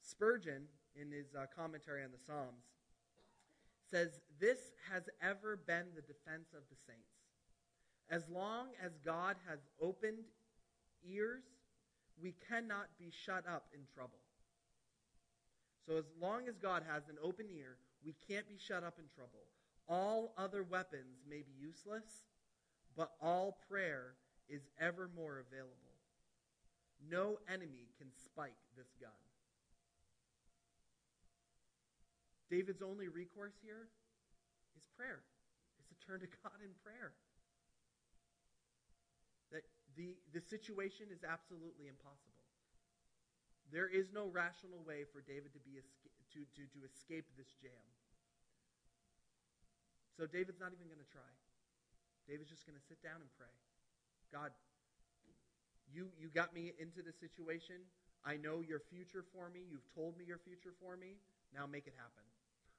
Spurgeon, 0.00 0.66
in 0.94 1.10
his 1.10 1.34
uh, 1.34 1.46
commentary 1.54 2.02
on 2.04 2.10
the 2.10 2.18
Psalms, 2.18 2.64
says, 3.90 4.20
This 4.38 4.72
has 4.90 5.08
ever 5.22 5.56
been 5.56 5.86
the 5.94 6.02
defense 6.02 6.54
of 6.54 6.62
the 6.70 6.76
saints. 6.76 7.18
As 8.10 8.28
long 8.28 8.68
as 8.84 8.98
God 9.04 9.36
has 9.48 9.60
opened 9.80 10.24
ears 11.06 11.44
we 12.22 12.34
cannot 12.48 12.88
be 12.98 13.10
shut 13.10 13.44
up 13.48 13.66
in 13.72 13.80
trouble. 13.94 14.20
So, 15.86 15.96
as 15.96 16.04
long 16.20 16.48
as 16.48 16.56
God 16.58 16.82
has 16.88 17.08
an 17.08 17.16
open 17.22 17.46
ear, 17.50 17.76
we 18.04 18.14
can't 18.28 18.48
be 18.48 18.56
shut 18.58 18.84
up 18.84 18.98
in 18.98 19.06
trouble. 19.14 19.48
All 19.88 20.34
other 20.38 20.62
weapons 20.62 21.24
may 21.28 21.42
be 21.42 21.52
useless, 21.58 22.04
but 22.96 23.10
all 23.20 23.58
prayer 23.68 24.14
is 24.48 24.62
ever 24.80 25.10
more 25.16 25.38
available. 25.38 25.96
No 27.08 27.38
enemy 27.48 27.88
can 27.98 28.08
spike 28.12 28.58
this 28.76 28.92
gun. 29.00 29.10
David's 32.50 32.82
only 32.82 33.08
recourse 33.08 33.54
here 33.62 33.88
is 34.76 34.84
prayer, 34.98 35.22
is 35.78 35.86
to 35.86 35.96
turn 36.06 36.20
to 36.20 36.26
God 36.42 36.58
in 36.62 36.70
prayer 36.82 37.14
That 39.52 39.62
the, 39.96 40.18
the 40.34 40.42
situation 40.42 41.06
is 41.10 41.22
absolutely 41.22 41.86
impossible. 41.86 42.29
There 43.70 43.86
is 43.86 44.10
no 44.10 44.26
rational 44.26 44.82
way 44.82 45.06
for 45.06 45.22
David 45.22 45.54
to, 45.54 45.60
be 45.62 45.78
to, 45.78 46.40
to, 46.42 46.62
to 46.74 46.78
escape 46.82 47.26
this 47.38 47.54
jam. 47.62 47.86
So 50.18 50.26
David's 50.26 50.60
not 50.60 50.74
even 50.74 50.90
going 50.90 51.00
to 51.00 51.12
try. 51.14 51.32
David's 52.26 52.50
just 52.50 52.66
going 52.66 52.76
to 52.76 52.84
sit 52.84 53.00
down 53.00 53.22
and 53.22 53.30
pray. 53.38 53.50
God, 54.34 54.50
you, 55.90 56.10
you 56.18 56.28
got 56.28 56.54
me 56.54 56.74
into 56.78 57.02
this 57.02 57.18
situation. 57.18 57.82
I 58.26 58.36
know 58.36 58.60
your 58.60 58.82
future 58.90 59.24
for 59.32 59.48
me. 59.50 59.66
You've 59.70 59.86
told 59.94 60.18
me 60.18 60.26
your 60.26 60.38
future 60.38 60.74
for 60.78 60.96
me. 60.96 61.18
Now 61.54 61.66
make 61.66 61.86
it 61.86 61.94
happen. 61.96 62.26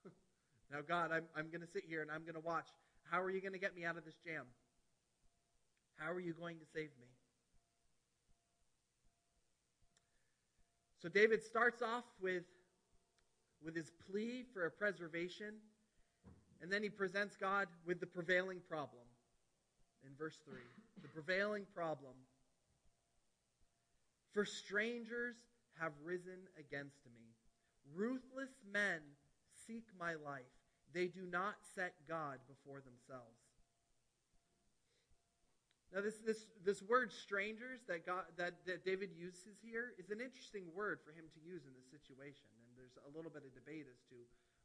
now, 0.71 0.79
God, 0.85 1.11
I'm, 1.11 1.25
I'm 1.35 1.49
going 1.49 1.65
to 1.65 1.71
sit 1.71 1.83
here 1.87 2.01
and 2.01 2.11
I'm 2.11 2.23
going 2.23 2.39
to 2.39 2.45
watch. 2.45 2.67
How 3.09 3.19
are 3.19 3.31
you 3.31 3.41
going 3.41 3.53
to 3.53 3.59
get 3.59 3.75
me 3.75 3.83
out 3.83 3.97
of 3.97 4.05
this 4.05 4.15
jam? 4.23 4.45
How 5.97 6.11
are 6.11 6.21
you 6.21 6.33
going 6.33 6.59
to 6.59 6.67
save 6.73 6.91
me? 6.99 7.09
So 11.01 11.09
David 11.09 11.41
starts 11.41 11.81
off 11.81 12.03
with, 12.21 12.43
with 13.63 13.75
his 13.75 13.91
plea 14.09 14.45
for 14.53 14.65
a 14.65 14.71
preservation, 14.71 15.55
and 16.61 16.71
then 16.71 16.83
he 16.83 16.89
presents 16.89 17.35
God 17.35 17.67
with 17.85 17.99
the 17.99 18.05
prevailing 18.05 18.59
problem 18.69 19.05
in 20.05 20.11
verse 20.15 20.37
3. 20.45 20.59
The 21.01 21.07
prevailing 21.07 21.65
problem. 21.73 22.13
For 24.31 24.45
strangers 24.45 25.37
have 25.79 25.93
risen 26.03 26.47
against 26.59 27.05
me. 27.05 27.33
Ruthless 27.95 28.51
men 28.71 28.99
seek 29.65 29.85
my 29.99 30.13
life. 30.13 30.43
They 30.93 31.07
do 31.07 31.25
not 31.31 31.55
set 31.73 31.93
God 32.07 32.37
before 32.47 32.81
themselves. 32.81 33.40
Now, 35.91 35.99
this, 35.99 36.23
this, 36.23 36.47
this 36.63 36.79
word 36.79 37.11
strangers 37.11 37.83
that, 37.91 38.07
God, 38.07 38.23
that, 38.39 38.63
that 38.63 38.87
David 38.87 39.11
uses 39.11 39.59
here 39.59 39.91
is 39.99 40.07
an 40.07 40.23
interesting 40.23 40.71
word 40.71 41.03
for 41.03 41.11
him 41.11 41.27
to 41.35 41.39
use 41.43 41.67
in 41.67 41.75
this 41.75 41.91
situation. 41.91 42.47
And 42.63 42.79
there's 42.79 42.95
a 43.03 43.11
little 43.11 43.27
bit 43.27 43.43
of 43.43 43.51
debate 43.51 43.91
as 43.91 43.99
to 44.07 44.17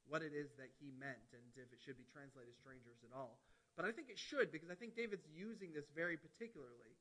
what 0.07 0.23
it 0.23 0.31
is 0.31 0.55
that 0.55 0.71
he 0.79 0.95
meant 0.95 1.35
and 1.35 1.43
if 1.59 1.67
it 1.75 1.83
should 1.83 1.99
be 1.99 2.07
translated 2.07 2.55
strangers 2.55 3.03
at 3.03 3.11
all. 3.11 3.43
But 3.75 3.85
I 3.85 3.93
think 3.93 4.07
it 4.07 4.23
should 4.23 4.55
because 4.55 4.71
I 4.71 4.79
think 4.79 4.95
David's 4.95 5.27
using 5.35 5.75
this 5.75 5.91
very 5.91 6.15
particularly. 6.15 6.95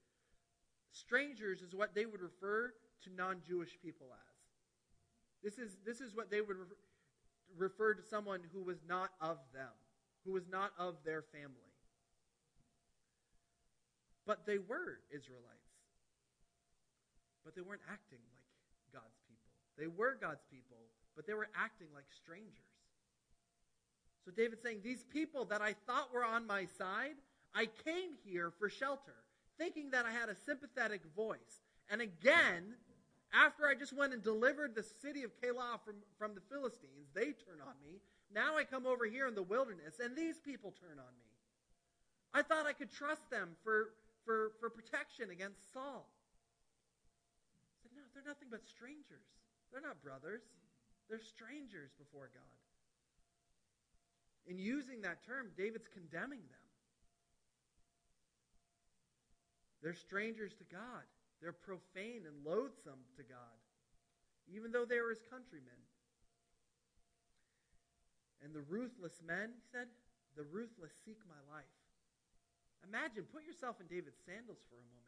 Strangers 0.90 1.62
is 1.62 1.78
what 1.78 1.94
they 1.94 2.10
would 2.10 2.22
refer 2.22 2.74
to 3.06 3.10
non 3.14 3.46
Jewish 3.46 3.78
people 3.78 4.10
as. 4.10 4.36
This 5.46 5.62
is, 5.62 5.78
this 5.86 6.02
is 6.02 6.16
what 6.18 6.32
they 6.34 6.42
would 6.42 6.58
refer, 6.58 6.82
refer 7.58 7.94
to 7.94 8.02
someone 8.02 8.42
who 8.52 8.64
was 8.64 8.82
not 8.90 9.12
of 9.22 9.38
them, 9.54 9.72
who 10.26 10.34
was 10.34 10.50
not 10.50 10.72
of 10.80 10.96
their 11.06 11.22
family. 11.22 11.65
But 14.26 14.46
they 14.46 14.58
were 14.58 15.00
Israelites. 15.10 15.72
But 17.44 17.56
they 17.56 17.62
weren't 17.62 17.86
acting 17.90 18.20
like 18.34 18.50
God's 18.92 19.20
people. 19.30 19.54
They 19.78 19.88
were 19.88 20.18
God's 20.20 20.44
people, 20.50 20.78
but 21.16 21.28
they 21.28 21.34
were 21.34 21.48
acting 21.56 21.88
like 21.94 22.06
strangers. 22.24 22.74
So 24.26 24.32
David's 24.32 24.64
saying, 24.64 24.80
These 24.84 25.04
people 25.14 25.46
that 25.46 25.62
I 25.62 25.76
thought 25.86 26.14
were 26.14 26.26
on 26.26 26.48
my 26.48 26.66
side, 26.78 27.16
I 27.54 27.68
came 27.86 28.18
here 28.26 28.52
for 28.58 28.70
shelter, 28.70 29.14
thinking 29.58 29.92
that 29.92 30.06
I 30.06 30.12
had 30.12 30.30
a 30.30 30.36
sympathetic 30.46 31.02
voice. 31.16 31.62
And 31.90 32.02
again, 32.02 32.74
after 33.34 33.68
I 33.68 33.76
just 33.76 33.94
went 33.94 34.14
and 34.14 34.24
delivered 34.24 34.74
the 34.74 34.84
city 34.84 35.24
of 35.24 35.32
Keilah 35.42 35.80
from, 35.86 35.96
from 36.18 36.34
the 36.34 36.42
Philistines, 36.50 37.12
they 37.14 37.26
turn 37.26 37.62
on 37.62 37.76
me. 37.84 38.00
Now 38.34 38.58
I 38.58 38.64
come 38.64 38.86
over 38.88 39.06
here 39.06 39.28
in 39.28 39.36
the 39.36 39.44
wilderness, 39.44 40.00
and 40.04 40.16
these 40.16 40.38
people 40.40 40.74
turn 40.82 40.98
on 40.98 41.14
me. 41.14 41.26
I 42.34 42.42
thought 42.42 42.66
I 42.66 42.74
could 42.74 42.92
trust 42.92 43.30
them 43.30 43.56
for, 43.64 43.90
for, 44.26 44.52
for 44.60 44.70
protection 44.70 45.30
against 45.30 45.72
Saul. 45.72 46.10
He 47.80 47.88
said, 47.88 47.94
No, 47.96 48.04
they're 48.14 48.28
nothing 48.28 48.50
but 48.50 48.66
strangers. 48.66 49.30
They're 49.72 49.86
not 49.86 50.02
brothers, 50.02 50.42
they're 51.10 51.22
strangers 51.22 51.94
before 51.98 52.30
God. 52.34 52.60
In 54.46 54.60
using 54.60 55.02
that 55.02 55.26
term, 55.26 55.50
David's 55.58 55.88
condemning 55.88 56.42
them. 56.50 56.66
They're 59.82 59.98
strangers 59.98 60.54
to 60.58 60.66
God. 60.66 61.06
They're 61.42 61.54
profane 61.54 62.26
and 62.26 62.46
loathsome 62.46 63.06
to 63.18 63.24
God, 63.24 63.58
even 64.48 64.72
though 64.72 64.86
they 64.86 64.98
are 64.98 65.10
his 65.10 65.22
countrymen. 65.30 65.82
And 68.44 68.54
the 68.54 68.62
ruthless 68.62 69.22
men, 69.26 69.50
he 69.54 69.62
said, 69.72 69.88
the 70.38 70.44
ruthless 70.44 70.92
seek 71.06 71.20
my 71.28 71.42
life. 71.54 71.85
Imagine, 72.88 73.26
put 73.34 73.46
yourself 73.46 73.82
in 73.82 73.88
David's 73.88 74.20
sandals 74.26 74.62
for 74.70 74.76
a 74.76 74.86
moment. 74.86 75.06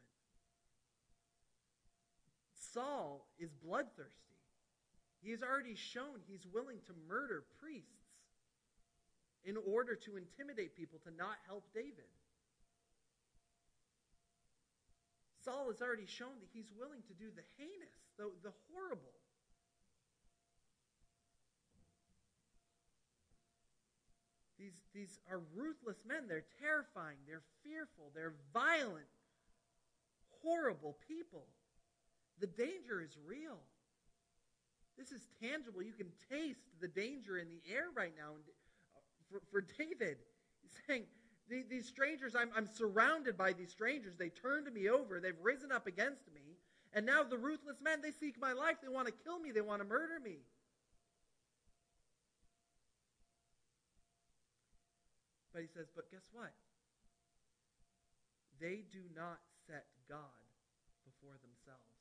Saul 2.54 3.26
is 3.38 3.50
bloodthirsty. 3.54 4.36
He 5.20 5.30
has 5.30 5.42
already 5.42 5.74
shown 5.74 6.22
he's 6.26 6.46
willing 6.46 6.78
to 6.86 6.92
murder 7.08 7.44
priests 7.60 7.90
in 9.44 9.56
order 9.56 9.94
to 9.94 10.16
intimidate 10.16 10.76
people 10.76 10.98
to 11.04 11.10
not 11.10 11.38
help 11.46 11.64
David. 11.74 12.10
Saul 15.44 15.70
has 15.70 15.80
already 15.80 16.06
shown 16.06 16.38
that 16.40 16.50
he's 16.52 16.70
willing 16.76 17.02
to 17.08 17.14
do 17.14 17.30
the 17.34 17.46
heinous, 17.56 17.96
the, 18.18 18.30
the 18.42 18.52
horrible. 18.70 19.17
These, 24.58 24.74
these 24.94 25.20
are 25.30 25.40
ruthless 25.54 25.98
men. 26.06 26.26
They're 26.28 26.44
terrifying. 26.60 27.16
They're 27.26 27.46
fearful. 27.62 28.10
They're 28.14 28.34
violent, 28.52 29.06
horrible 30.42 30.96
people. 31.06 31.46
The 32.40 32.48
danger 32.48 33.00
is 33.00 33.16
real. 33.26 33.58
This 34.98 35.12
is 35.12 35.28
tangible. 35.40 35.82
You 35.82 35.92
can 35.92 36.10
taste 36.30 36.66
the 36.80 36.88
danger 36.88 37.38
in 37.38 37.46
the 37.48 37.62
air 37.72 37.86
right 37.94 38.12
now. 38.16 38.34
Uh, 38.34 39.00
for, 39.30 39.40
for 39.50 39.60
David, 39.60 40.18
he's 40.62 40.72
saying, 40.86 41.04
these 41.48 41.88
strangers, 41.88 42.34
I'm, 42.36 42.50
I'm 42.54 42.66
surrounded 42.66 43.38
by 43.38 43.52
these 43.52 43.70
strangers. 43.70 44.16
They 44.18 44.28
turned 44.28 44.72
me 44.72 44.88
over. 44.90 45.18
They've 45.18 45.38
risen 45.40 45.72
up 45.72 45.86
against 45.86 46.26
me. 46.34 46.58
And 46.92 47.06
now 47.06 47.22
the 47.22 47.38
ruthless 47.38 47.80
men, 47.82 48.00
they 48.02 48.10
seek 48.10 48.40
my 48.40 48.52
life. 48.52 48.76
They 48.82 48.88
want 48.88 49.06
to 49.06 49.14
kill 49.24 49.38
me. 49.38 49.52
They 49.52 49.60
want 49.60 49.80
to 49.80 49.88
murder 49.88 50.20
me. 50.22 50.38
But 55.58 55.66
he 55.66 55.74
says, 55.74 55.90
but 55.90 56.06
guess 56.06 56.22
what? 56.30 56.54
They 58.62 58.86
do 58.94 59.02
not 59.10 59.42
set 59.66 59.90
God 60.06 60.38
before 61.02 61.34
themselves. 61.42 61.98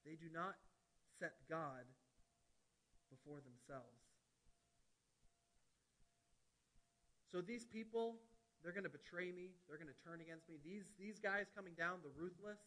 They 0.00 0.16
do 0.16 0.32
not 0.32 0.56
set 1.20 1.36
God 1.52 1.84
before 3.12 3.44
themselves. 3.44 4.00
So 7.28 7.44
these 7.44 7.68
people, 7.68 8.16
they're 8.64 8.72
going 8.72 8.88
to 8.88 8.96
betray 8.96 9.28
me. 9.28 9.52
They're 9.68 9.76
going 9.76 9.92
to 9.92 10.02
turn 10.08 10.24
against 10.24 10.48
me. 10.48 10.56
These, 10.64 10.88
these 10.96 11.20
guys 11.20 11.52
coming 11.52 11.76
down, 11.76 12.00
the 12.00 12.16
ruthless, 12.16 12.64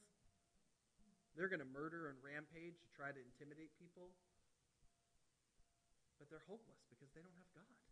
they're 1.34 1.50
going 1.50 1.66
to 1.66 1.74
murder 1.74 2.14
and 2.14 2.22
rampage 2.22 2.78
to 2.86 2.90
try 2.94 3.10
to 3.10 3.18
intimidate 3.18 3.74
people. 3.82 4.14
But 6.22 6.30
they're 6.30 6.46
hopeless 6.46 6.86
because 6.94 7.10
they 7.18 7.26
don't 7.26 7.34
have 7.42 7.50
God. 7.58 7.85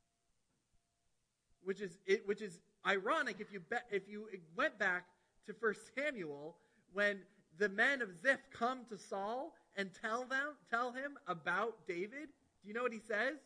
Which 1.63 1.81
is, 1.81 1.97
it, 2.05 2.27
which 2.27 2.41
is 2.41 2.59
ironic 2.85 3.37
if 3.39 3.51
you, 3.51 3.59
be, 3.59 3.77
if 3.91 4.07
you 4.07 4.27
went 4.55 4.77
back 4.77 5.05
to 5.45 5.55
1 5.59 5.73
Samuel 5.95 6.55
when 6.93 7.19
the 7.57 7.69
men 7.69 8.01
of 8.01 8.09
Ziph 8.21 8.39
come 8.51 8.85
to 8.89 8.97
Saul 8.97 9.53
and 9.75 9.89
tell 10.01 10.25
them 10.25 10.55
tell 10.69 10.91
him 10.91 11.17
about 11.27 11.87
David. 11.87 12.29
Do 12.61 12.67
you 12.67 12.73
know 12.73 12.83
what 12.83 12.93
he 12.93 12.99
says? 12.99 13.37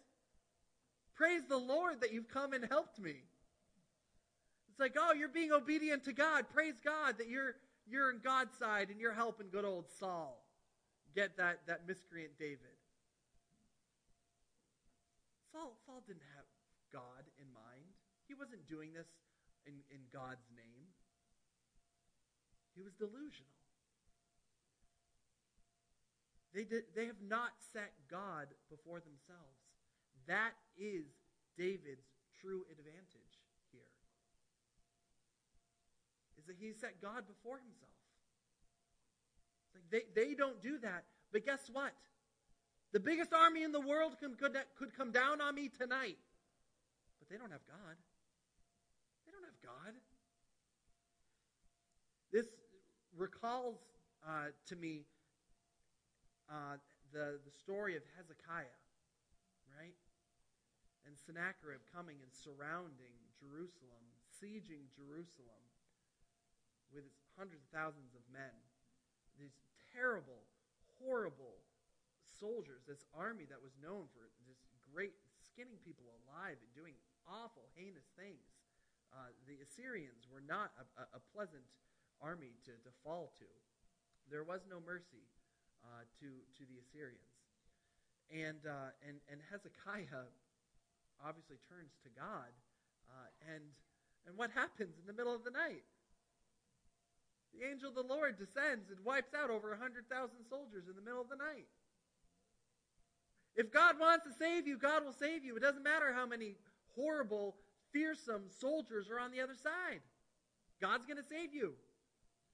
Praise 1.16 1.42
the 1.48 1.58
Lord 1.58 2.02
that 2.02 2.14
you've 2.14 2.28
come 2.28 2.54
and 2.54 2.66
helped 2.66 3.00
me. 3.00 3.16
It's 4.70 4.80
like, 4.80 4.96
oh, 5.00 5.14
you're 5.14 5.30
being 5.30 5.52
obedient 5.52 6.04
to 6.06 6.14
God. 6.14 6.46
Praise 6.54 6.76
God 6.84 7.18
that 7.18 7.28
you're 7.28 7.56
you're 7.90 8.12
in 8.12 8.20
God's 8.24 8.56
side 8.58 8.90
and 8.90 9.00
you're 9.00 9.14
helping 9.14 9.48
good 9.50 9.66
old 9.66 9.86
Saul 10.00 10.44
get 11.16 11.38
that, 11.38 11.60
that 11.68 11.88
miscreant 11.88 12.38
David. 12.38 12.76
Saul, 15.52 15.74
Saul 15.86 16.04
didn't 16.06 16.28
have 16.36 16.46
God 16.92 17.24
wasn't 18.38 18.68
doing 18.70 18.94
this 18.94 19.08
in, 19.66 19.74
in 19.92 20.02
God's 20.14 20.46
name. 20.56 20.88
He 22.76 22.82
was 22.82 22.94
delusional. 22.94 23.58
They, 26.54 26.64
did, 26.64 26.84
they 26.96 27.06
have 27.06 27.22
not 27.22 27.52
set 27.74 27.94
God 28.10 28.48
before 28.70 29.00
themselves. 29.02 29.62
That 30.28 30.54
is 30.78 31.06
David's 31.58 32.06
true 32.42 32.66
advantage 32.72 33.38
here. 33.72 33.94
Is 36.38 36.46
that 36.46 36.56
he 36.60 36.74
set 36.74 37.02
God 37.02 37.26
before 37.28 37.58
himself. 37.58 37.98
Like 39.74 39.84
they, 39.90 40.06
they 40.14 40.34
don't 40.34 40.62
do 40.62 40.78
that. 40.80 41.04
But 41.32 41.46
guess 41.46 41.70
what? 41.72 41.92
The 42.94 43.00
biggest 43.00 43.34
army 43.34 43.64
in 43.64 43.72
the 43.72 43.82
world 43.82 44.16
could, 44.20 44.40
could, 44.40 44.58
could 44.78 44.96
come 44.96 45.12
down 45.12 45.42
on 45.42 45.56
me 45.56 45.70
tonight. 45.70 46.18
But 47.20 47.30
they 47.30 47.38
don't 47.38 47.52
have 47.52 47.66
God. 47.68 47.98
They 49.28 49.36
don't 49.36 49.44
have 49.44 49.60
God. 49.60 49.94
This 52.32 52.48
recalls 53.12 53.76
uh, 54.24 54.56
to 54.72 54.76
me 54.80 55.04
uh, 56.48 56.80
the, 57.12 57.44
the 57.44 57.52
story 57.52 58.00
of 58.00 58.08
Hezekiah, 58.16 58.80
right? 59.76 59.96
And 61.04 61.20
Sennacherib 61.20 61.84
coming 61.92 62.24
and 62.24 62.32
surrounding 62.32 63.16
Jerusalem, 63.36 64.04
sieging 64.32 64.88
Jerusalem 64.96 65.64
with 66.96 67.04
hundreds 67.36 67.68
of 67.68 67.72
thousands 67.76 68.16
of 68.16 68.24
men. 68.32 68.56
These 69.36 69.60
terrible, 69.92 70.48
horrible 71.04 71.60
soldiers, 72.40 72.88
this 72.88 73.04
army 73.12 73.44
that 73.52 73.60
was 73.60 73.76
known 73.84 74.08
for 74.16 74.32
this 74.48 74.64
great 74.88 75.16
skinning 75.52 75.80
people 75.84 76.08
alive 76.24 76.56
and 76.64 76.72
doing 76.72 76.96
awful, 77.28 77.68
heinous 77.76 78.08
things. 78.16 78.57
Uh, 79.18 79.34
the 79.50 79.58
Assyrians 79.66 80.30
were 80.30 80.46
not 80.46 80.70
a, 80.78 81.18
a, 81.18 81.22
pleasant 81.34 81.66
army 82.22 82.54
to, 82.70 82.78
to 82.86 82.92
fall 83.02 83.34
to. 83.42 83.50
There 84.30 84.46
was 84.46 84.62
no 84.70 84.78
mercy 84.78 85.26
uh, 85.82 86.06
to, 86.22 86.30
to 86.30 86.64
the 86.70 86.78
Assyrians. 86.86 87.34
And, 88.30 88.62
uh, 88.62 88.94
and, 89.02 89.18
and 89.26 89.42
Hezekiah 89.50 90.30
obviously 91.18 91.58
turns 91.66 91.98
to 92.06 92.14
God. 92.14 92.54
Uh, 93.10 93.58
and, 93.58 93.66
and 94.30 94.38
what 94.38 94.54
happens 94.54 94.94
in 95.02 95.10
the 95.10 95.18
middle 95.18 95.34
of 95.34 95.42
the 95.42 95.50
night? 95.50 95.82
The 97.58 97.66
angel 97.66 97.90
of 97.90 97.98
the 97.98 98.06
Lord 98.06 98.38
descends 98.38 98.94
and 98.94 99.02
wipes 99.02 99.34
out 99.34 99.50
over 99.50 99.74
100,000 99.74 100.06
soldiers 100.46 100.86
in 100.86 100.94
the 100.94 101.02
middle 101.02 101.26
of 101.26 101.30
the 101.30 101.42
night. 101.42 101.66
If 103.58 103.74
God 103.74 103.98
wants 103.98 104.30
to 104.30 104.34
save 104.38 104.68
you, 104.68 104.78
God 104.78 105.04
will 105.04 105.18
save 105.18 105.44
you. 105.44 105.58
It 105.58 105.66
doesn't 105.66 105.82
matter 105.82 106.14
how 106.14 106.28
many 106.28 106.54
horrible, 106.94 107.56
fearsome 107.98 108.44
soldiers 108.62 109.10
are 109.10 109.20
on 109.20 109.32
the 109.32 109.42
other 109.42 109.56
side. 109.56 110.02
God's 110.80 111.06
going 111.06 111.18
to 111.18 111.26
save 111.26 111.54
you. 111.54 111.74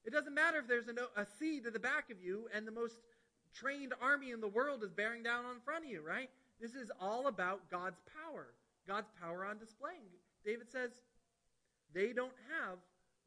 It 0.04 0.12
doesn't 0.12 0.34
matter 0.34 0.58
if 0.58 0.68
there's 0.68 0.88
a 0.88 1.26
sea 1.38 1.60
to 1.60 1.70
the 1.70 1.78
back 1.78 2.10
of 2.10 2.20
you 2.20 2.48
and 2.54 2.66
the 2.66 2.72
most 2.72 2.96
trained 3.54 3.92
army 4.00 4.32
in 4.32 4.40
the 4.40 4.48
world 4.48 4.82
is 4.82 4.92
bearing 4.92 5.22
down 5.22 5.44
on 5.44 5.60
front 5.64 5.84
of 5.84 5.90
you, 5.90 6.00
right? 6.00 6.30
This 6.60 6.74
is 6.74 6.90
all 7.00 7.26
about 7.26 7.70
God's 7.70 8.00
power, 8.08 8.48
God's 8.88 9.08
power 9.20 9.44
on 9.44 9.58
display. 9.58 10.00
David 10.44 10.70
says 10.70 10.90
they 11.92 12.12
don't 12.12 12.36
have 12.60 12.78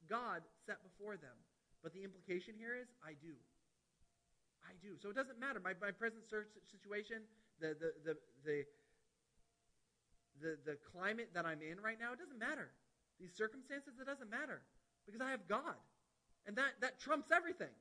God 0.10 0.42
set 0.66 0.78
before 0.84 1.18
them. 1.18 1.38
But 1.84 1.94
the 1.94 2.04
implication 2.04 2.54
here 2.58 2.74
is, 2.74 2.88
I 3.06 3.14
do. 3.22 3.34
I 4.66 4.74
do. 4.82 4.98
So 5.02 5.10
it 5.10 5.16
doesn't 5.16 5.40
matter. 5.40 5.62
My, 5.64 5.74
my 5.82 5.92
present 5.92 6.24
situation, 6.26 7.22
the, 7.62 7.78
the, 7.80 7.94
the, 8.04 8.14
the, 8.46 8.58
the, 10.42 10.58
the 10.66 10.78
climate 10.94 11.30
that 11.34 11.46
I'm 11.46 11.62
in 11.62 11.80
right 11.82 11.98
now, 12.00 12.14
it 12.14 12.20
doesn't 12.20 12.40
matter. 12.40 12.70
These 13.20 13.34
circumstances, 13.36 13.94
it 14.00 14.06
doesn't 14.06 14.30
matter. 14.30 14.62
Because 15.06 15.22
I 15.22 15.32
have 15.32 15.48
God. 15.48 15.76
And 16.46 16.56
that, 16.58 16.80
that 16.82 17.00
trumps 17.00 17.30
everything. 17.32 17.74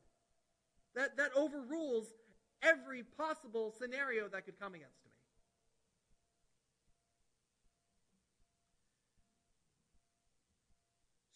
That, 0.95 1.17
that 1.19 1.31
overrules 1.37 2.07
every 2.63 3.03
possible 3.03 3.75
scenario 3.79 4.29
that 4.29 4.45
could 4.45 4.59
come 4.59 4.75
against 4.75 5.05
me. 5.05 5.11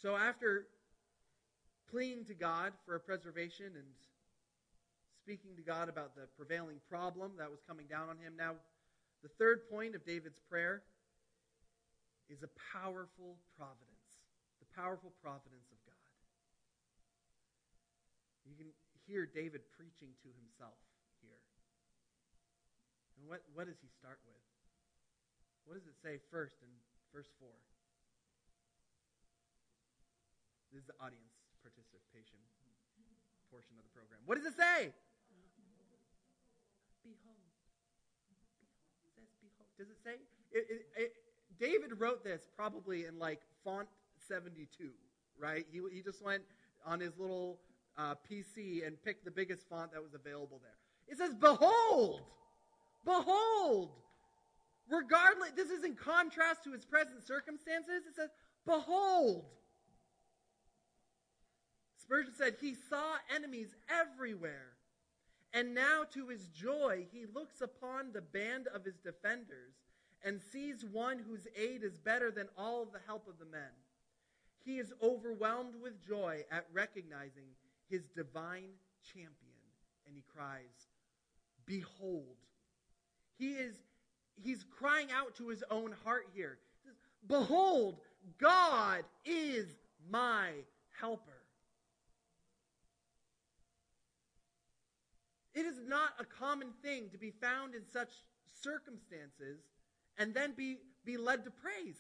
So 0.00 0.16
after 0.16 0.66
pleading 1.90 2.24
to 2.26 2.34
God 2.34 2.72
for 2.86 2.94
a 2.94 3.00
preservation 3.00 3.66
and 3.66 3.84
speaking 5.22 5.56
to 5.56 5.62
God 5.62 5.90
about 5.90 6.14
the 6.14 6.22
prevailing 6.38 6.80
problem 6.88 7.32
that 7.38 7.50
was 7.50 7.60
coming 7.68 7.86
down 7.86 8.08
on 8.08 8.16
him, 8.16 8.32
now 8.38 8.54
the 9.22 9.28
third 9.28 9.68
point 9.68 9.94
of 9.94 10.06
David's 10.06 10.40
prayer 10.48 10.82
is 12.30 12.46
a 12.46 12.50
powerful 12.72 13.34
providence. 13.58 14.22
The 14.62 14.70
powerful 14.72 15.10
providence 15.18 15.66
of 15.74 15.78
God. 15.82 16.14
You 18.46 18.54
can 18.54 18.70
hear 19.04 19.26
David 19.26 19.66
preaching 19.74 20.14
to 20.22 20.30
himself. 20.38 20.78
Here. 21.20 21.42
And 23.18 23.28
what, 23.28 23.42
what 23.52 23.66
does 23.66 23.76
he 23.82 23.90
start 23.92 24.22
with? 24.24 24.40
What 25.68 25.76
does 25.76 25.84
it 25.84 25.98
say 26.00 26.22
first 26.30 26.56
in 26.64 26.70
verse 27.12 27.28
4? 27.36 27.50
This 30.72 30.86
is 30.86 30.88
the 30.88 30.96
audience 31.02 31.34
participation 31.60 32.40
portion 33.50 33.74
of 33.76 33.82
the 33.82 33.90
program. 33.90 34.22
What 34.24 34.38
does 34.38 34.46
it 34.46 34.54
say? 34.54 34.94
Behold. 37.02 37.42
It 39.02 39.10
says 39.18 39.26
behold. 39.42 39.66
Does 39.74 39.90
it 39.90 39.98
say? 40.06 40.22
It, 40.54 40.64
it, 40.70 40.80
it, 40.94 41.10
David 41.60 41.90
wrote 41.98 42.24
this 42.24 42.48
probably 42.56 43.04
in 43.04 43.18
like 43.18 43.40
font 43.64 43.88
72, 44.26 44.90
right? 45.38 45.66
He, 45.70 45.80
he 45.92 46.02
just 46.02 46.24
went 46.24 46.42
on 46.86 46.98
his 46.98 47.18
little 47.18 47.58
uh, 47.98 48.14
PC 48.30 48.86
and 48.86 49.02
picked 49.04 49.24
the 49.24 49.30
biggest 49.30 49.68
font 49.68 49.92
that 49.92 50.02
was 50.02 50.14
available 50.14 50.60
there. 50.62 50.70
It 51.08 51.18
says, 51.18 51.34
Behold! 51.34 52.22
Behold! 53.04 53.90
Regardless, 54.88 55.50
this 55.54 55.70
is 55.70 55.84
in 55.84 55.94
contrast 55.94 56.64
to 56.64 56.72
his 56.72 56.84
present 56.84 57.26
circumstances. 57.26 58.02
It 58.08 58.16
says, 58.16 58.30
Behold! 58.66 59.44
Spurgeon 61.98 62.32
said, 62.36 62.56
He 62.60 62.74
saw 62.88 63.16
enemies 63.34 63.74
everywhere. 63.88 64.68
And 65.52 65.74
now, 65.74 66.04
to 66.14 66.28
his 66.28 66.48
joy, 66.48 67.06
he 67.12 67.26
looks 67.34 67.60
upon 67.60 68.12
the 68.12 68.20
band 68.20 68.68
of 68.68 68.84
his 68.84 68.98
defenders 68.98 69.74
and 70.24 70.40
sees 70.52 70.84
one 70.84 71.18
whose 71.18 71.46
aid 71.56 71.82
is 71.82 71.98
better 71.98 72.30
than 72.30 72.48
all 72.56 72.84
the 72.84 73.00
help 73.06 73.26
of 73.28 73.38
the 73.38 73.46
men. 73.46 73.70
He 74.64 74.78
is 74.78 74.92
overwhelmed 75.02 75.74
with 75.82 76.06
joy 76.06 76.44
at 76.50 76.66
recognizing 76.72 77.48
his 77.88 78.02
divine 78.14 78.70
champion, 79.02 79.34
and 80.06 80.14
he 80.14 80.22
cries, 80.34 80.88
Behold. 81.66 82.36
He 83.38 83.52
is 83.52 83.74
he's 84.42 84.64
crying 84.78 85.08
out 85.12 85.34
to 85.36 85.48
his 85.48 85.64
own 85.70 85.94
heart 86.04 86.26
here. 86.34 86.58
Says, 86.84 86.94
Behold, 87.26 88.00
God 88.38 89.04
is 89.24 89.66
my 90.10 90.50
helper. 90.98 91.40
It 95.54 95.66
is 95.66 95.80
not 95.86 96.10
a 96.18 96.24
common 96.24 96.68
thing 96.82 97.08
to 97.10 97.18
be 97.18 97.30
found 97.30 97.74
in 97.74 97.82
such 97.84 98.10
circumstances 98.62 99.58
and 100.20 100.34
then 100.34 100.52
be, 100.54 100.76
be 101.04 101.16
led 101.16 101.44
to 101.44 101.50
praise. 101.50 101.96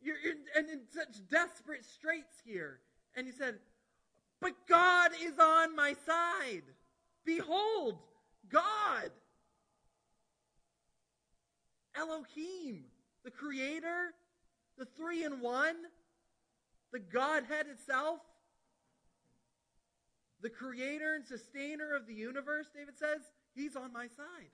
You're 0.00 0.16
and 0.56 0.70
in 0.70 0.82
such 0.94 1.28
desperate 1.28 1.84
straits 1.84 2.36
here. 2.44 2.78
And 3.16 3.26
he 3.26 3.32
said, 3.32 3.56
But 4.40 4.52
God 4.68 5.10
is 5.20 5.32
on 5.40 5.74
my 5.74 5.94
side. 6.06 6.62
Behold, 7.26 7.98
God. 8.48 9.10
Elohim, 11.96 12.84
the 13.24 13.30
Creator, 13.30 14.14
the 14.78 14.84
three 14.96 15.24
in 15.24 15.40
one, 15.40 15.76
the 16.92 16.98
Godhead 16.98 17.66
itself, 17.66 18.20
the 20.40 20.50
Creator 20.50 21.14
and 21.14 21.24
Sustainer 21.24 21.94
of 21.96 22.06
the 22.06 22.14
universe, 22.14 22.66
David 22.76 22.98
says, 22.98 23.22
He's 23.54 23.74
on 23.74 23.92
my 23.92 24.06
side. 24.06 24.50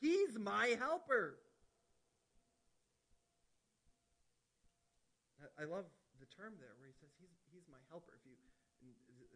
He's 0.00 0.36
my 0.40 0.76
helper. 0.80 1.36
I 5.60 5.68
love 5.68 5.84
the 6.16 6.28
term 6.32 6.56
there 6.56 6.72
where 6.80 6.88
he 6.88 6.96
says 6.96 7.12
he's, 7.20 7.32
he's 7.52 7.68
my 7.68 7.80
helper. 7.92 8.16
If 8.16 8.24
you, 8.24 8.36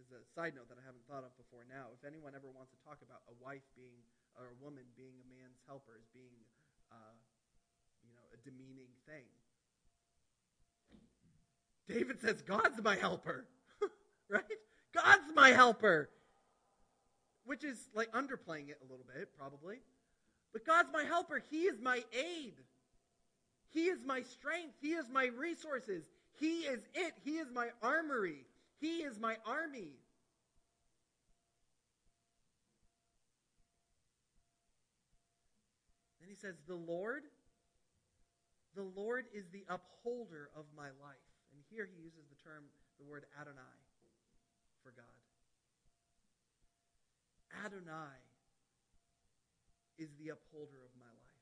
as 0.00 0.08
a 0.08 0.24
side 0.32 0.56
note 0.56 0.72
that 0.72 0.80
I 0.80 0.84
haven't 0.84 1.04
thought 1.04 1.20
of 1.20 1.36
before 1.36 1.68
now, 1.68 1.92
if 1.92 2.00
anyone 2.00 2.32
ever 2.32 2.48
wants 2.48 2.72
to 2.72 2.80
talk 2.80 3.04
about 3.04 3.20
a 3.28 3.36
wife 3.44 3.64
being, 3.76 4.00
or 4.40 4.48
a 4.48 4.56
woman 4.60 4.88
being 4.96 5.20
a 5.20 5.26
man's 5.28 5.60
helper 5.68 6.00
as 6.00 6.08
being, 6.16 6.32
uh, 6.88 7.16
you 8.00 8.12
know, 8.16 8.24
a 8.32 8.38
demeaning 8.40 8.92
thing, 9.04 9.28
David 11.88 12.20
says, 12.20 12.40
God's 12.40 12.80
my 12.82 12.96
helper. 12.96 13.44
right? 14.32 14.60
God's 14.96 15.28
my 15.34 15.50
helper. 15.50 16.08
Which 17.44 17.64
is 17.64 17.76
like 17.94 18.10
underplaying 18.12 18.72
it 18.72 18.80
a 18.80 18.88
little 18.88 19.04
bit, 19.04 19.28
probably. 19.36 19.84
But 20.54 20.64
God's 20.64 20.88
my 20.92 21.02
helper. 21.02 21.42
He 21.50 21.62
is 21.62 21.80
my 21.82 22.02
aid. 22.16 22.54
He 23.70 23.86
is 23.86 23.98
my 24.06 24.22
strength. 24.22 24.76
He 24.80 24.92
is 24.92 25.04
my 25.12 25.26
resources. 25.36 26.04
He 26.38 26.60
is 26.60 26.80
it. 26.94 27.12
He 27.24 27.38
is 27.38 27.48
my 27.52 27.70
armory. 27.82 28.46
He 28.80 28.98
is 28.98 29.18
my 29.18 29.36
army. 29.44 29.90
Then 36.20 36.28
he 36.28 36.36
says, 36.36 36.54
The 36.68 36.76
Lord, 36.76 37.24
the 38.76 38.86
Lord 38.96 39.24
is 39.34 39.46
the 39.52 39.64
upholder 39.68 40.50
of 40.56 40.66
my 40.76 40.86
life. 41.02 41.26
And 41.52 41.62
here 41.68 41.88
he 41.92 42.00
uses 42.00 42.22
the 42.30 42.40
term, 42.48 42.62
the 43.00 43.04
word 43.04 43.24
Adonai, 43.40 43.58
for 44.84 44.92
God. 44.92 45.04
Adonai 47.66 48.23
is 49.98 50.10
the 50.18 50.34
upholder 50.34 50.82
of 50.82 50.92
my 50.98 51.06
life. 51.06 51.34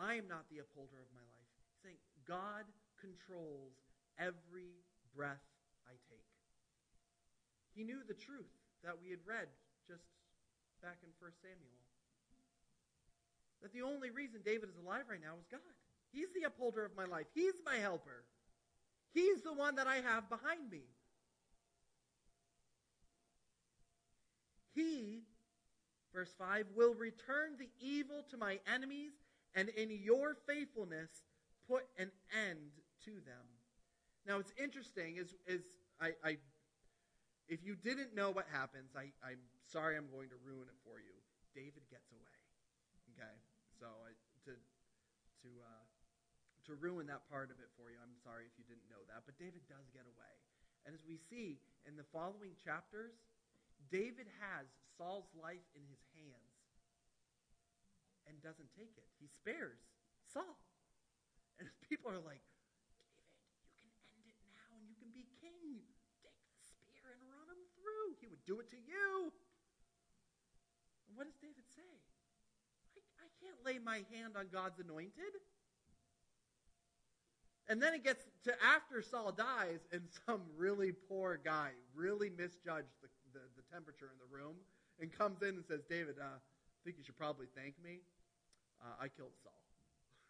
I 0.00 0.16
am 0.16 0.28
not 0.28 0.48
the 0.48 0.64
upholder 0.64 0.96
of 0.96 1.10
my 1.12 1.20
life. 1.20 1.52
He's 1.68 1.80
saying 1.84 2.00
God 2.24 2.64
controls 2.96 3.76
every 4.16 4.80
breath 5.12 5.44
I 5.84 5.96
take. 6.08 6.32
He 7.76 7.84
knew 7.84 8.00
the 8.08 8.16
truth 8.16 8.48
that 8.84 8.96
we 8.96 9.12
had 9.12 9.20
read 9.28 9.48
just 9.84 10.04
back 10.80 10.96
in 11.04 11.12
1 11.20 11.32
Samuel. 11.44 11.80
That 13.60 13.72
the 13.76 13.84
only 13.84 14.08
reason 14.08 14.40
David 14.40 14.72
is 14.72 14.80
alive 14.80 15.04
right 15.08 15.20
now 15.20 15.36
is 15.36 15.44
God. 15.52 15.60
He's 16.12 16.32
the 16.32 16.48
upholder 16.48 16.84
of 16.84 16.96
my 16.96 17.04
life. 17.04 17.26
He's 17.34 17.60
my 17.64 17.76
helper. 17.76 18.24
He's 19.12 19.42
the 19.42 19.52
one 19.52 19.76
that 19.76 19.86
I 19.86 19.96
have 19.96 20.28
behind 20.28 20.70
me. 20.70 20.88
He, 24.80 25.20
verse 26.14 26.32
5, 26.38 26.72
will 26.74 26.94
return 26.94 27.60
the 27.60 27.68
evil 27.80 28.24
to 28.30 28.36
my 28.36 28.58
enemies, 28.64 29.12
and 29.54 29.68
in 29.76 29.90
your 29.90 30.36
faithfulness 30.48 31.10
put 31.68 31.84
an 31.98 32.10
end 32.32 32.72
to 33.04 33.12
them. 33.28 33.44
Now, 34.24 34.38
it's 34.38 34.52
interesting, 34.56 35.16
is, 35.16 35.36
is 35.44 35.60
I, 36.00 36.16
I, 36.24 36.36
if 37.48 37.60
you 37.60 37.76
didn't 37.76 38.14
know 38.16 38.30
what 38.30 38.46
happens, 38.48 38.96
I, 38.96 39.12
I'm 39.20 39.44
sorry 39.68 39.96
I'm 39.96 40.08
going 40.08 40.32
to 40.32 40.38
ruin 40.40 40.64
it 40.64 40.78
for 40.80 40.96
you. 40.96 41.12
David 41.52 41.84
gets 41.92 42.08
away. 42.12 42.36
Okay? 43.12 43.36
So, 43.76 43.84
I, 43.84 44.16
to, 44.48 44.52
to, 44.56 45.50
uh, 45.60 45.84
to 46.68 46.72
ruin 46.80 47.04
that 47.12 47.28
part 47.28 47.52
of 47.52 47.60
it 47.60 47.68
for 47.76 47.92
you, 47.92 48.00
I'm 48.00 48.16
sorry 48.24 48.48
if 48.48 48.54
you 48.56 48.64
didn't 48.64 48.88
know 48.88 49.02
that. 49.12 49.28
But 49.28 49.36
David 49.36 49.60
does 49.68 49.88
get 49.92 50.08
away. 50.08 50.34
And 50.88 50.96
as 50.96 51.04
we 51.04 51.20
see 51.20 51.60
in 51.84 51.96
the 51.96 52.06
following 52.12 52.56
chapters, 52.56 53.12
David 53.88 54.28
has 54.44 54.68
Saul's 55.00 55.32
life 55.32 55.64
in 55.72 55.82
his 55.88 56.02
hands 56.12 56.60
and 58.28 58.36
doesn't 58.44 58.68
take 58.76 58.92
it. 59.00 59.08
He 59.16 59.26
spares 59.26 59.80
Saul. 60.28 60.60
And 61.58 61.66
people 61.88 62.12
are 62.12 62.20
like, 62.20 62.44
David, 63.72 63.80
you 63.80 63.88
can 63.88 63.90
end 64.12 64.24
it 64.28 64.38
now 64.52 64.68
and 64.76 64.84
you 64.84 64.96
can 65.00 65.08
be 65.16 65.24
king. 65.40 65.80
Take 66.20 66.36
the 66.44 66.60
spear 66.68 67.16
and 67.16 67.20
run 67.32 67.48
him 67.48 67.62
through. 67.80 68.20
He 68.20 68.28
would 68.28 68.44
do 68.44 68.60
it 68.60 68.68
to 68.76 68.80
you. 68.80 69.32
And 71.08 71.18
what 71.18 71.26
does 71.26 71.40
David 71.42 71.66
say? 71.72 71.94
I, 72.94 73.26
I 73.26 73.28
can't 73.42 73.58
lay 73.66 73.82
my 73.82 74.06
hand 74.14 74.38
on 74.38 74.46
God's 74.52 74.78
anointed. 74.78 75.34
And 77.70 77.80
then 77.80 77.94
it 77.94 78.02
gets 78.02 78.24
to 78.44 78.52
after 78.64 79.00
Saul 79.00 79.30
dies, 79.30 79.78
and 79.92 80.02
some 80.26 80.42
really 80.56 80.90
poor 80.90 81.38
guy 81.42 81.70
really 81.94 82.30
misjudged 82.30 82.94
the 83.00 83.08
temperature 83.72 84.10
in 84.10 84.18
the 84.18 84.28
room 84.28 84.58
and 85.00 85.10
comes 85.10 85.42
in 85.42 85.56
and 85.56 85.64
says, 85.64 85.80
David, 85.88 86.18
uh, 86.20 86.36
I 86.36 86.80
think 86.84 86.98
you 86.98 87.04
should 87.04 87.18
probably 87.18 87.46
thank 87.56 87.74
me. 87.82 88.02
Uh, 88.82 89.04
I 89.04 89.08
killed 89.08 89.32
Saul. 89.42 89.60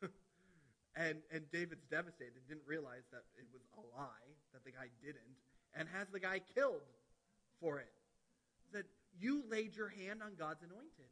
and, 0.97 1.19
and 1.33 1.45
David's 1.51 1.85
devastated, 1.91 2.39
didn't 2.49 2.67
realize 2.67 3.07
that 3.13 3.25
it 3.39 3.47
was 3.53 3.63
a 3.79 3.83
lie, 3.97 4.29
that 4.53 4.65
the 4.65 4.73
guy 4.73 4.91
didn't, 5.03 5.39
and 5.75 5.89
has 5.89 6.09
the 6.13 6.21
guy 6.21 6.41
killed 6.55 6.87
for 7.61 7.79
it. 7.79 7.93
Said, 8.73 8.85
You 9.19 9.45
laid 9.51 9.77
your 9.77 9.89
hand 9.89 10.23
on 10.23 10.33
God's 10.39 10.63
anointed. 10.63 11.11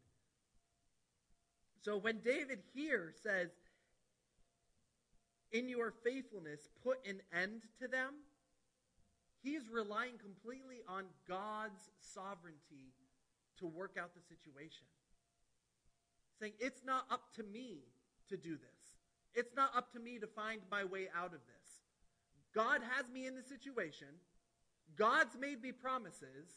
So 1.83 1.97
when 1.97 2.19
David 2.21 2.59
here 2.75 3.13
says, 3.23 3.51
In 5.53 5.69
your 5.69 5.93
faithfulness, 6.05 6.69
put 6.83 6.99
an 7.07 7.21
end 7.33 7.63
to 7.81 7.89
them, 7.89 8.15
he 9.43 9.51
is 9.51 9.69
relying 9.71 10.19
completely 10.19 10.83
on 10.89 11.05
God's 11.29 11.91
sovereignty 12.01 12.93
to 13.59 13.67
work 13.67 13.97
out 14.01 14.11
the 14.15 14.23
situation. 14.23 14.87
Saying, 16.41 16.53
it's 16.61 16.85
not 16.85 17.05
up 17.11 17.33
to 17.37 17.43
me 17.43 17.79
to 18.29 18.37
do 18.37 18.57
this. 18.57 18.79
It's 19.35 19.55
not 19.55 19.71
up 19.77 19.93
to 19.93 20.01
me 20.01 20.19
to 20.19 20.27
find 20.27 20.61
my 20.71 20.85
way 20.85 21.09
out 21.17 21.35
of 21.35 21.41
this. 21.47 21.83
God 22.55 22.81
has 22.97 23.11
me 23.11 23.27
in 23.27 23.35
the 23.35 23.43
situation. 23.43 24.09
God's 24.97 25.37
made 25.39 25.63
me 25.63 25.73
promises. 25.73 26.49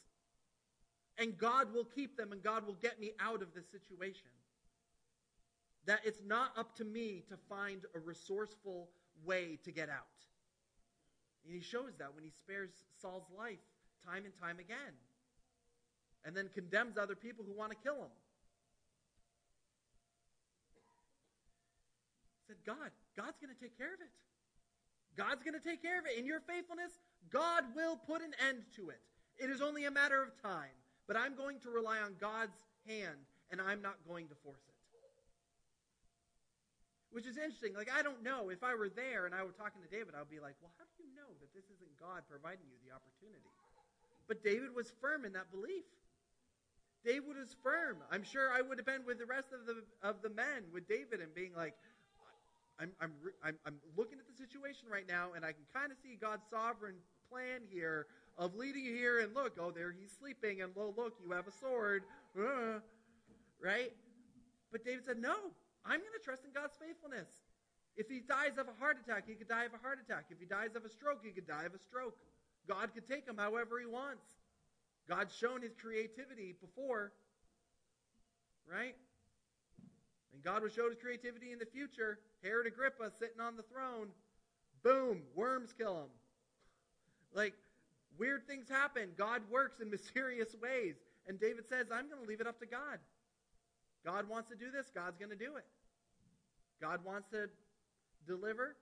And 1.18 1.38
God 1.38 1.74
will 1.74 1.84
keep 1.84 2.18
them 2.18 2.32
and 2.32 2.42
God 2.42 2.66
will 2.66 2.78
get 2.82 3.00
me 3.00 3.12
out 3.20 3.42
of 3.42 3.54
this 3.54 3.70
situation. 3.70 4.30
That 5.86 6.00
it's 6.04 6.22
not 6.26 6.58
up 6.58 6.76
to 6.78 6.84
me 6.84 7.24
to 7.30 7.38
find 7.50 7.82
a 7.96 8.00
resourceful 8.00 8.90
way 9.24 9.60
to 9.64 9.72
get 9.72 9.90
out. 9.90 10.06
And 11.46 11.54
he 11.54 11.62
shows 11.62 11.98
that 11.98 12.14
when 12.14 12.24
he 12.24 12.30
spares 12.30 12.70
Saul's 13.02 13.28
life 13.38 13.60
time 14.06 14.26
and 14.26 14.34
time 14.40 14.60
again. 14.60 14.96
And 16.26 16.36
then 16.38 16.50
condemns 16.54 16.98
other 16.98 17.16
people 17.16 17.46
who 17.46 17.58
want 17.58 17.72
to 17.72 17.78
kill 17.78 17.96
him. 17.96 18.14
He 22.42 22.54
said, 22.54 22.58
God, 22.66 22.92
God's 23.18 23.38
going 23.42 23.54
to 23.54 23.60
take 23.60 23.78
care 23.78 23.94
of 23.94 24.02
it. 24.02 24.12
God's 25.18 25.44
going 25.44 25.58
to 25.58 25.66
take 25.66 25.82
care 25.82 26.00
of 26.00 26.06
it. 26.06 26.18
In 26.18 26.26
your 26.26 26.40
faithfulness, 26.42 26.92
God 27.30 27.64
will 27.76 27.96
put 27.96 28.22
an 28.22 28.34
end 28.48 28.64
to 28.76 28.90
it. 28.90 29.02
It 29.38 29.50
is 29.50 29.62
only 29.62 29.86
a 29.86 29.92
matter 29.92 30.22
of 30.22 30.30
time. 30.42 30.76
But 31.08 31.18
I'm 31.18 31.36
going 31.36 31.60
to 31.62 31.70
rely 31.70 32.00
on 32.00 32.16
God's 32.20 32.58
hand, 32.88 33.18
and 33.50 33.60
I'm 33.60 33.82
not 33.82 33.96
going 34.08 34.28
to 34.28 34.36
force 34.44 34.62
it. 34.68 34.71
Which 37.12 37.28
is 37.28 37.36
interesting. 37.36 37.76
Like, 37.76 37.92
I 37.92 38.02
don't 38.02 38.24
know. 38.24 38.48
If 38.50 38.64
I 38.64 38.74
were 38.76 38.88
there 38.88 39.28
and 39.28 39.36
I 39.36 39.44
were 39.44 39.52
talking 39.52 39.84
to 39.84 39.92
David, 39.92 40.16
I 40.16 40.24
would 40.24 40.32
be 40.32 40.40
like, 40.40 40.56
well, 40.64 40.72
how 40.80 40.88
do 40.96 41.04
you 41.04 41.12
know 41.12 41.28
that 41.44 41.52
this 41.52 41.68
isn't 41.68 41.94
God 42.00 42.24
providing 42.32 42.64
you 42.72 42.80
the 42.88 42.96
opportunity? 42.96 43.52
But 44.32 44.44
David 44.44 44.72
was 44.72 44.88
firm 45.04 45.28
in 45.28 45.36
that 45.36 45.52
belief. 45.52 45.84
David 47.04 47.36
was 47.36 47.56
firm. 47.64 47.98
I'm 48.12 48.24
sure 48.24 48.54
I 48.54 48.62
would 48.62 48.78
have 48.78 48.86
been 48.86 49.04
with 49.04 49.20
the 49.20 49.26
rest 49.26 49.52
of 49.52 49.68
the, 49.68 49.84
of 50.00 50.22
the 50.24 50.30
men 50.30 50.72
with 50.72 50.88
David 50.88 51.20
and 51.20 51.34
being 51.36 51.52
like, 51.52 51.76
I'm, 52.80 52.92
I'm, 53.02 53.12
I'm, 53.44 53.58
I'm 53.66 53.76
looking 53.98 54.18
at 54.18 54.26
the 54.26 54.38
situation 54.38 54.88
right 54.90 55.06
now, 55.08 55.36
and 55.36 55.44
I 55.44 55.52
can 55.52 55.66
kind 55.74 55.92
of 55.92 55.98
see 56.02 56.16
God's 56.16 56.48
sovereign 56.50 56.96
plan 57.30 57.62
here 57.70 58.08
of 58.38 58.56
leading 58.56 58.86
you 58.86 58.96
here, 58.96 59.20
and 59.20 59.36
look, 59.36 59.58
oh, 59.60 59.72
there 59.72 59.92
he's 59.92 60.12
sleeping, 60.18 60.62
and 60.62 60.72
lo, 60.76 60.94
look, 60.98 61.14
you 61.24 61.32
have 61.32 61.48
a 61.48 61.52
sword. 61.52 62.04
Uh, 62.38 62.80
right? 63.62 63.92
But 64.72 64.86
David 64.86 65.06
said, 65.06 65.18
no, 65.20 65.36
I'm 65.86 66.00
going 66.00 66.18
to 66.18 66.24
trust 66.24 66.46
in 66.46 66.52
God's 66.54 66.78
faithfulness. 66.78 67.30
If 67.98 68.08
he 68.08 68.22
dies 68.22 68.58
of 68.58 68.68
a 68.68 68.76
heart 68.80 68.98
attack, 69.04 69.26
he 69.28 69.36
could 69.36 69.50
die 69.50 69.66
of 69.66 69.74
a 69.74 69.82
heart 69.82 70.00
attack. 70.04 70.26
If 70.30 70.40
he 70.40 70.46
dies 70.46 70.76
of 70.76 70.86
a 70.86 70.90
stroke, 70.90 71.22
he 71.24 71.32
could 71.32 71.48
die 71.48 71.66
of 71.66 71.74
a 71.74 71.80
stroke. 71.80 72.16
God 72.68 72.94
could 72.94 73.08
take 73.08 73.28
him 73.28 73.38
however 73.38 73.80
he 73.80 73.86
wants. 73.86 74.24
God's 75.10 75.36
shown 75.36 75.62
his 75.62 75.74
creativity 75.76 76.56
before, 76.62 77.12
right? 78.72 78.96
And 80.34 80.44
God 80.44 80.62
will 80.62 80.70
show 80.70 80.88
his 80.88 80.98
creativity 80.98 81.52
in 81.52 81.60
the 81.60 81.66
future. 81.66 82.20
Herod 82.44 82.68
Agrippa 82.68 83.12
sitting 83.20 83.42
on 83.42 83.58
the 83.58 83.64
throne. 83.64 84.08
Boom, 84.84 85.22
worms 85.36 85.74
kill 85.78 85.98
him. 85.98 86.10
Like, 87.34 87.54
weird 88.18 88.48
things 88.48 88.70
happen. 88.70 89.10
God 89.18 89.42
works 89.52 89.80
in 89.82 89.90
mysterious 89.92 90.56
ways. 90.62 90.96
And 91.28 91.40
David 91.40 91.68
says, 91.68 91.88
I'm 91.94 92.08
going 92.08 92.22
to 92.22 92.28
leave 92.28 92.42
it 92.42 92.48
up 92.48 92.60
to 92.60 92.66
God. 92.66 93.00
God 94.06 94.28
wants 94.28 94.50
to 94.50 94.56
do 94.56 94.72
this, 94.72 94.90
God's 94.94 95.18
going 95.18 95.30
to 95.30 95.38
do 95.38 95.56
it. 95.58 95.66
God 96.82 97.06
wants 97.06 97.30
to 97.30 97.50
deliver 98.26 98.76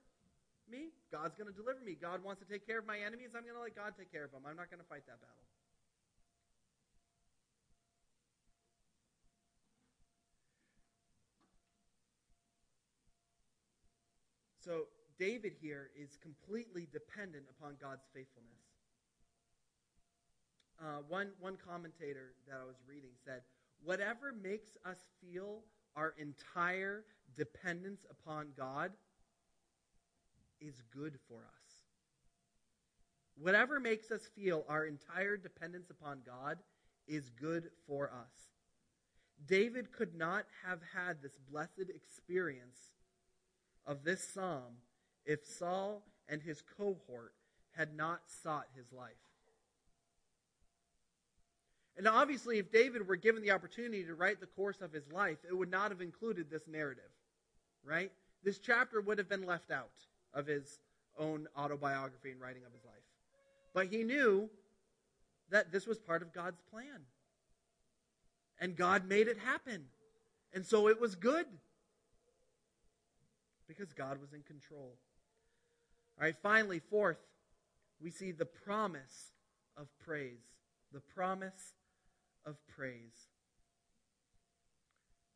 me, 0.71 0.95
God's 1.11 1.35
going 1.35 1.51
to 1.51 1.55
deliver 1.55 1.83
me. 1.83 1.97
God 1.99 2.23
wants 2.23 2.41
to 2.41 2.47
take 2.47 2.65
care 2.65 2.79
of 2.79 2.87
my 2.87 2.99
enemies, 2.99 3.35
I'm 3.35 3.43
going 3.43 3.55
to 3.55 3.61
let 3.61 3.75
God 3.75 3.93
take 3.97 4.11
care 4.11 4.23
of 4.23 4.31
them. 4.31 4.43
I'm 4.47 4.55
not 4.55 4.71
going 4.71 4.79
to 4.79 4.87
fight 4.87 5.03
that 5.07 5.19
battle. 5.19 5.43
So, 14.63 14.85
David 15.17 15.53
here 15.59 15.89
is 15.99 16.15
completely 16.21 16.87
dependent 16.93 17.43
upon 17.49 17.75
God's 17.81 18.05
faithfulness. 18.13 18.63
Uh, 20.79 21.03
one, 21.09 21.31
one 21.41 21.57
commentator 21.59 22.37
that 22.47 22.55
I 22.61 22.63
was 22.63 22.79
reading 22.87 23.11
said, 23.25 23.41
Whatever 23.83 24.33
makes 24.33 24.77
us 24.85 24.97
feel 25.21 25.61
our 25.95 26.13
entire 26.17 27.03
dependence 27.35 28.05
upon 28.09 28.47
God 28.57 28.91
is 30.59 30.81
good 30.93 31.17
for 31.27 31.37
us. 31.37 31.73
Whatever 33.35 33.79
makes 33.79 34.11
us 34.11 34.27
feel 34.35 34.65
our 34.67 34.85
entire 34.85 35.37
dependence 35.37 35.89
upon 35.89 36.19
God 36.25 36.57
is 37.07 37.29
good 37.29 37.69
for 37.87 38.09
us. 38.09 38.49
David 39.47 39.91
could 39.93 40.15
not 40.15 40.45
have 40.65 40.79
had 40.93 41.21
this 41.21 41.37
blessed 41.49 41.89
experience 41.95 42.91
of 43.85 44.03
this 44.03 44.21
psalm 44.21 44.75
if 45.25 45.45
Saul 45.45 46.03
and 46.27 46.41
his 46.41 46.61
cohort 46.77 47.33
had 47.71 47.95
not 47.95 48.21
sought 48.43 48.67
his 48.75 48.91
life. 48.91 49.28
And 51.99 52.07
obviously, 52.07 52.59
if 52.59 52.71
David 52.71 53.05
were 53.05 53.17
given 53.17 53.41
the 53.41 53.51
opportunity 53.51 54.05
to 54.05 54.15
write 54.15 54.39
the 54.39 54.45
course 54.45 54.79
of 54.79 54.93
his 54.93 55.11
life, 55.11 55.37
it 55.45 55.53
would 55.53 55.69
not 55.69 55.91
have 55.91 55.99
included 55.99 56.49
this 56.49 56.65
narrative, 56.65 57.11
right? 57.83 58.09
This 58.41 58.57
chapter 58.57 59.01
would 59.01 59.17
have 59.17 59.27
been 59.27 59.45
left 59.45 59.69
out 59.69 59.91
of 60.33 60.47
his 60.47 60.79
own 61.17 61.49
autobiography 61.57 62.31
and 62.31 62.39
writing 62.39 62.61
of 62.65 62.71
his 62.71 62.85
life. 62.85 63.03
But 63.73 63.87
he 63.87 64.05
knew 64.05 64.49
that 65.49 65.73
this 65.73 65.85
was 65.85 65.99
part 65.99 66.21
of 66.21 66.31
God's 66.31 66.61
plan. 66.71 67.01
And 68.61 68.77
God 68.77 69.05
made 69.05 69.27
it 69.27 69.37
happen. 69.37 69.83
And 70.53 70.65
so 70.65 70.87
it 70.87 71.01
was 71.01 71.15
good. 71.15 71.47
Because 73.67 73.91
God 73.91 74.21
was 74.21 74.31
in 74.31 74.43
control. 74.43 74.95
All 76.17 76.23
right, 76.23 76.35
finally, 76.41 76.79
fourth, 76.79 77.19
we 78.01 78.09
see 78.09 78.31
the 78.31 78.45
promise 78.45 79.33
of 79.75 79.89
praise. 80.05 80.39
The 80.93 81.01
promise 81.01 81.73
of 82.45 82.55
praise. 82.67 83.27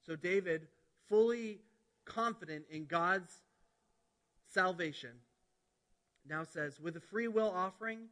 So, 0.05 0.15
David, 0.15 0.67
fully 1.07 1.59
confident 2.05 2.65
in 2.69 2.85
God's 2.85 3.31
salvation, 4.53 5.11
now 6.27 6.43
says, 6.43 6.79
With 6.79 6.95
a 6.97 7.01
free 7.01 7.27
will 7.27 7.51
offering, 7.51 8.07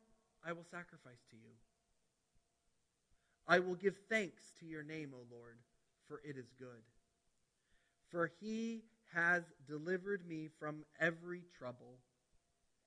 I 0.45 0.53
will 0.53 0.65
sacrifice 0.69 1.23
to 1.31 1.35
you. 1.35 1.51
I 3.47 3.59
will 3.59 3.75
give 3.75 3.95
thanks 4.09 4.51
to 4.59 4.65
your 4.65 4.83
name, 4.83 5.11
O 5.13 5.25
Lord, 5.35 5.57
for 6.07 6.21
it 6.23 6.37
is 6.37 6.51
good. 6.57 6.83
For 8.09 8.31
he 8.39 8.83
has 9.13 9.43
delivered 9.67 10.27
me 10.27 10.49
from 10.59 10.85
every 10.99 11.43
trouble, 11.57 11.97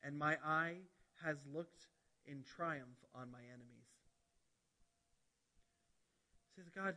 and 0.02 0.18
my 0.18 0.36
eye 0.44 0.76
has 1.22 1.36
looked 1.52 1.86
in 2.26 2.42
triumph 2.56 3.04
on 3.14 3.30
my 3.30 3.40
enemies 3.52 3.83
says, 6.56 6.66
God, 6.74 6.94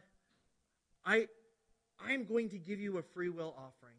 I, 1.06 1.28
I'm 2.06 2.26
going 2.26 2.50
to 2.50 2.58
give 2.58 2.80
you 2.80 2.98
a 2.98 3.02
free 3.02 3.30
will 3.30 3.56
offering. 3.58 3.96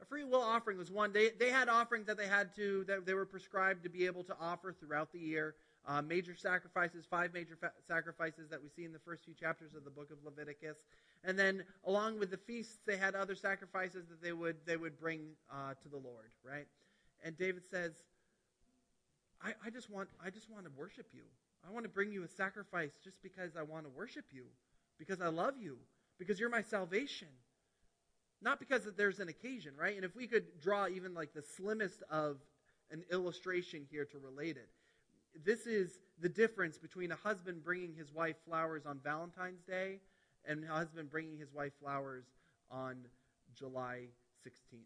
A 0.00 0.04
free 0.04 0.24
will 0.24 0.42
offering 0.42 0.78
was 0.78 0.90
one. 0.90 1.12
They, 1.12 1.30
they 1.30 1.50
had 1.50 1.68
offerings 1.68 2.06
that 2.06 2.16
they 2.16 2.26
had 2.26 2.54
to, 2.56 2.84
that 2.88 3.06
they 3.06 3.14
were 3.14 3.26
prescribed 3.26 3.84
to 3.84 3.88
be 3.88 4.06
able 4.06 4.24
to 4.24 4.36
offer 4.40 4.72
throughout 4.72 5.12
the 5.12 5.18
year. 5.18 5.54
Uh, 5.86 6.00
major 6.00 6.34
sacrifices, 6.36 7.04
five 7.08 7.32
major 7.34 7.56
fa- 7.56 7.72
sacrifices 7.88 8.48
that 8.50 8.62
we 8.62 8.68
see 8.68 8.84
in 8.84 8.92
the 8.92 8.98
first 9.00 9.24
few 9.24 9.34
chapters 9.34 9.74
of 9.74 9.84
the 9.84 9.90
book 9.90 10.10
of 10.12 10.18
Leviticus. 10.24 10.76
And 11.24 11.38
then, 11.38 11.64
along 11.84 12.18
with 12.18 12.30
the 12.30 12.36
feasts, 12.36 12.78
they 12.86 12.96
had 12.96 13.14
other 13.14 13.34
sacrifices 13.34 14.06
that 14.08 14.22
they 14.22 14.32
would, 14.32 14.56
they 14.66 14.76
would 14.76 14.98
bring 14.98 15.20
uh, 15.50 15.74
to 15.82 15.88
the 15.88 15.96
Lord, 15.96 16.30
right? 16.44 16.66
And 17.24 17.36
David 17.36 17.62
says, 17.68 17.92
I, 19.42 19.52
I, 19.64 19.70
just 19.70 19.90
want, 19.90 20.08
I 20.24 20.30
just 20.30 20.50
want 20.50 20.64
to 20.64 20.70
worship 20.76 21.06
you. 21.12 21.22
I 21.68 21.72
want 21.72 21.84
to 21.84 21.88
bring 21.88 22.12
you 22.12 22.22
a 22.22 22.28
sacrifice 22.28 22.92
just 23.02 23.22
because 23.22 23.56
I 23.56 23.62
want 23.62 23.84
to 23.84 23.90
worship 23.90 24.26
you 24.32 24.44
because 25.02 25.20
I 25.20 25.26
love 25.26 25.54
you, 25.60 25.78
because 26.16 26.38
you're 26.38 26.48
my 26.48 26.62
salvation. 26.62 27.26
Not 28.40 28.60
because 28.60 28.82
there's 28.96 29.18
an 29.18 29.28
occasion, 29.28 29.72
right? 29.76 29.96
And 29.96 30.04
if 30.04 30.14
we 30.14 30.28
could 30.28 30.60
draw 30.60 30.86
even 30.86 31.12
like 31.12 31.34
the 31.34 31.42
slimmest 31.42 32.04
of 32.08 32.36
an 32.92 33.02
illustration 33.10 33.84
here 33.90 34.04
to 34.04 34.18
relate 34.20 34.56
it, 34.56 34.68
this 35.44 35.66
is 35.66 35.98
the 36.20 36.28
difference 36.28 36.78
between 36.78 37.10
a 37.10 37.16
husband 37.16 37.64
bringing 37.64 37.94
his 37.94 38.12
wife 38.12 38.36
flowers 38.46 38.86
on 38.86 39.00
Valentine's 39.02 39.62
Day 39.64 39.98
and 40.44 40.62
a 40.62 40.68
husband 40.68 41.10
bringing 41.10 41.36
his 41.36 41.52
wife 41.52 41.72
flowers 41.80 42.26
on 42.70 42.98
July 43.56 44.02
16th. 44.46 44.82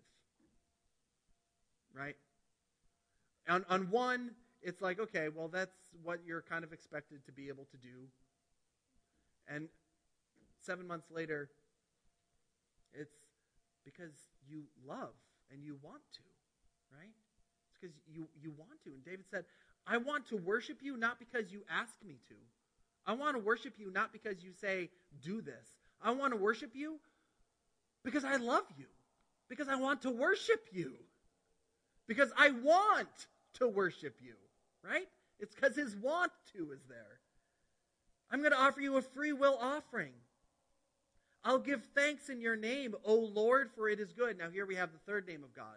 Right? 1.95 2.17
On, 3.51 3.67
on 3.69 3.91
one, 3.91 4.31
it's 4.63 4.81
like, 4.81 4.99
okay, 4.99 5.29
well, 5.29 5.49
that's 5.49 5.77
what 6.03 6.21
you're 6.27 6.43
kind 6.43 6.65
of 6.65 6.73
expected 6.73 7.23
to 7.27 7.33
be 7.33 7.49
able 7.49 7.67
to 7.67 7.77
do. 7.77 8.09
And 9.47 9.69
seven 10.67 10.87
months 10.87 11.11
later, 11.11 11.49
it's 12.93 13.15
because 13.85 14.13
you 14.49 14.65
love 14.87 15.15
and 15.53 15.63
you 15.63 15.77
want 15.83 16.03
to, 16.15 16.23
right? 16.93 17.15
It's 17.71 17.79
because 17.81 17.97
you, 18.13 18.27
you 18.43 18.53
want 18.59 18.83
to. 18.85 18.91
And 18.91 19.05
David 19.05 19.27
said, 19.31 19.45
I 19.87 19.99
want 19.99 20.27
to 20.29 20.37
worship 20.37 20.79
you 20.83 20.97
not 20.97 21.19
because 21.19 21.53
you 21.53 21.63
ask 21.71 21.93
me 22.05 22.17
to. 22.29 22.35
I 23.07 23.13
want 23.15 23.37
to 23.37 23.43
worship 23.43 23.75
you 23.79 23.93
not 23.93 24.13
because 24.13 24.43
you 24.43 24.53
say, 24.61 24.91
do 25.23 25.41
this. 25.41 25.67
I 26.03 26.11
want 26.11 26.33
to 26.33 26.37
worship 26.37 26.71
you 26.75 26.99
because 28.05 28.25
I 28.25 28.37
love 28.37 28.65
you. 28.77 28.87
Because 29.49 29.69
I 29.69 29.77
want 29.77 30.03
to 30.03 30.11
worship 30.11 30.67
you. 30.73 30.95
Because 32.09 32.33
I 32.37 32.51
want 32.51 33.09
to 33.55 33.69
worship 33.69 34.17
you, 34.21 34.35
right? 34.83 35.07
It's 35.39 35.55
because 35.55 35.77
his 35.77 35.95
want 35.97 36.33
to 36.57 36.73
is 36.73 36.81
there. 36.89 37.21
I'm 38.31 38.41
going 38.41 38.53
to 38.53 38.59
offer 38.59 38.81
you 38.81 38.97
a 38.97 39.03
free 39.03 39.33
will 39.33 39.57
offering. 39.61 40.13
I'll 41.47 41.61
give 41.61 41.85
thanks 41.95 42.29
in 42.29 42.41
your 42.41 42.57
name, 42.57 42.97
O 43.05 43.15
Lord, 43.15 43.71
for 43.77 43.89
it 43.89 44.01
is 44.01 44.13
good. 44.13 44.37
Now, 44.37 44.51
here 44.51 44.67
we 44.67 44.75
have 44.75 44.91
the 44.91 44.99
third 45.07 45.29
name 45.29 45.45
of 45.45 45.55
God. 45.55 45.77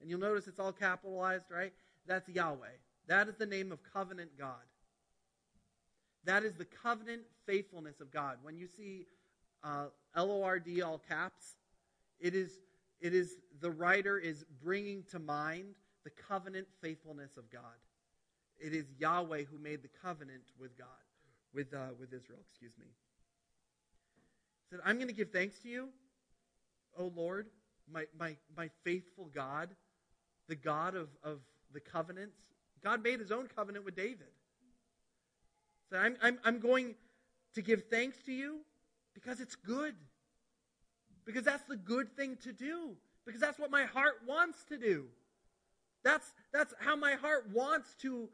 And 0.00 0.10
you'll 0.10 0.18
notice 0.18 0.48
it's 0.48 0.58
all 0.58 0.72
capitalized, 0.72 1.44
right? 1.52 1.72
That's 2.04 2.28
Yahweh. 2.28 2.66
That 3.06 3.28
is 3.28 3.36
the 3.36 3.46
name 3.46 3.70
of 3.70 3.78
covenant 3.92 4.30
God. 4.36 4.64
That 6.24 6.42
is 6.42 6.54
the 6.54 6.64
covenant 6.64 7.22
faithfulness 7.46 8.00
of 8.00 8.10
God. 8.10 8.38
When 8.42 8.58
you 8.58 8.66
see 8.66 9.06
uh, 9.62 9.86
L 10.16 10.32
O 10.32 10.42
R 10.42 10.58
D 10.58 10.82
all 10.82 10.98
caps, 10.98 11.58
it 12.18 12.34
is 12.34 12.58
it 13.00 13.14
is 13.14 13.36
the 13.60 13.70
writer 13.70 14.18
is 14.18 14.44
bringing 14.62 15.04
to 15.12 15.20
mind 15.20 15.76
the 16.02 16.10
covenant 16.10 16.66
faithfulness 16.82 17.36
of 17.36 17.48
God. 17.50 17.62
It 18.58 18.74
is 18.74 18.86
Yahweh 18.98 19.44
who 19.44 19.58
made 19.58 19.82
the 19.82 19.90
covenant 20.02 20.42
with 20.58 20.76
God, 20.76 20.86
with, 21.52 21.72
uh, 21.72 21.88
with 21.98 22.12
Israel, 22.12 22.38
excuse 22.48 22.72
me. 22.78 22.86
Said, 24.70 24.80
I'm 24.84 24.96
going 24.96 25.08
to 25.08 25.14
give 25.14 25.30
thanks 25.30 25.58
to 25.60 25.68
you, 25.68 25.88
O 26.98 27.12
Lord, 27.14 27.46
my, 27.90 28.04
my, 28.18 28.36
my 28.56 28.70
faithful 28.84 29.30
God, 29.34 29.70
the 30.48 30.56
God 30.56 30.94
of, 30.94 31.08
of 31.22 31.40
the 31.72 31.80
covenants. 31.80 32.36
God 32.82 33.02
made 33.02 33.20
his 33.20 33.30
own 33.30 33.46
covenant 33.54 33.84
with 33.84 33.96
David. 33.96 34.28
So 35.90 35.98
I'm, 35.98 36.16
I'm, 36.22 36.38
I'm 36.44 36.58
going 36.60 36.94
to 37.54 37.62
give 37.62 37.84
thanks 37.90 38.16
to 38.26 38.32
you 38.32 38.60
because 39.14 39.40
it's 39.40 39.54
good. 39.54 39.94
Because 41.24 41.44
that's 41.44 41.64
the 41.64 41.76
good 41.76 42.14
thing 42.16 42.36
to 42.42 42.52
do. 42.52 42.96
Because 43.24 43.40
that's 43.40 43.58
what 43.58 43.70
my 43.70 43.84
heart 43.84 44.20
wants 44.26 44.64
to 44.64 44.76
do. 44.76 45.06
That's, 46.02 46.32
that's 46.52 46.74
how 46.80 46.96
my 46.96 47.12
heart 47.12 47.48
wants 47.52 47.94
to, 48.02 48.28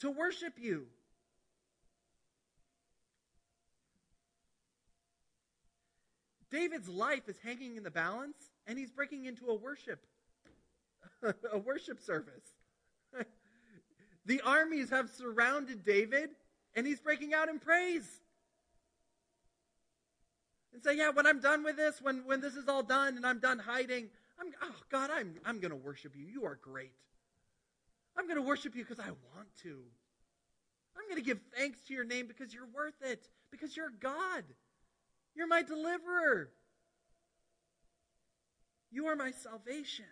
to 0.00 0.10
worship 0.10 0.54
you. 0.56 0.86
David's 6.50 6.88
life 6.88 7.28
is 7.28 7.36
hanging 7.44 7.76
in 7.76 7.82
the 7.82 7.90
balance, 7.90 8.36
and 8.66 8.78
he's 8.78 8.90
breaking 8.90 9.24
into 9.24 9.46
a 9.46 9.54
worship, 9.54 10.04
a 11.52 11.58
worship 11.58 12.00
service. 12.00 12.44
the 14.26 14.40
armies 14.42 14.90
have 14.90 15.10
surrounded 15.10 15.84
David, 15.84 16.30
and 16.74 16.86
he's 16.86 17.00
breaking 17.00 17.34
out 17.34 17.48
in 17.48 17.58
praise. 17.58 18.08
And 20.72 20.82
say, 20.82 20.96
yeah, 20.96 21.10
when 21.10 21.26
I'm 21.26 21.40
done 21.40 21.64
with 21.64 21.76
this, 21.76 22.00
when, 22.00 22.24
when 22.26 22.40
this 22.40 22.54
is 22.54 22.68
all 22.68 22.82
done 22.82 23.16
and 23.16 23.26
I'm 23.26 23.40
done 23.40 23.58
hiding, 23.58 24.08
I'm, 24.40 24.46
oh, 24.62 24.74
God, 24.90 25.10
I'm, 25.12 25.34
I'm 25.44 25.58
going 25.58 25.72
to 25.72 25.76
worship 25.76 26.14
you. 26.16 26.24
You 26.26 26.44
are 26.46 26.58
great. 26.60 26.92
I'm 28.16 28.26
going 28.26 28.36
to 28.36 28.42
worship 28.42 28.74
you 28.74 28.84
because 28.84 29.00
I 29.00 29.08
want 29.08 29.48
to. 29.62 29.80
I'm 30.96 31.04
going 31.08 31.22
to 31.22 31.26
give 31.26 31.40
thanks 31.56 31.80
to 31.88 31.94
your 31.94 32.04
name 32.04 32.26
because 32.26 32.54
you're 32.54 32.68
worth 32.74 33.00
it, 33.02 33.28
because 33.50 33.76
you're 33.76 33.90
God. 34.00 34.44
You're 35.40 35.48
my 35.48 35.62
deliverer. 35.62 36.50
You 38.90 39.06
are 39.06 39.16
my 39.16 39.30
salvation. 39.30 40.04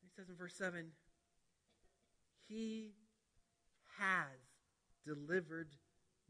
He 0.00 0.08
says 0.16 0.30
in 0.30 0.36
verse 0.36 0.54
7 0.54 0.86
He 2.48 2.94
has 3.98 4.24
delivered 5.04 5.68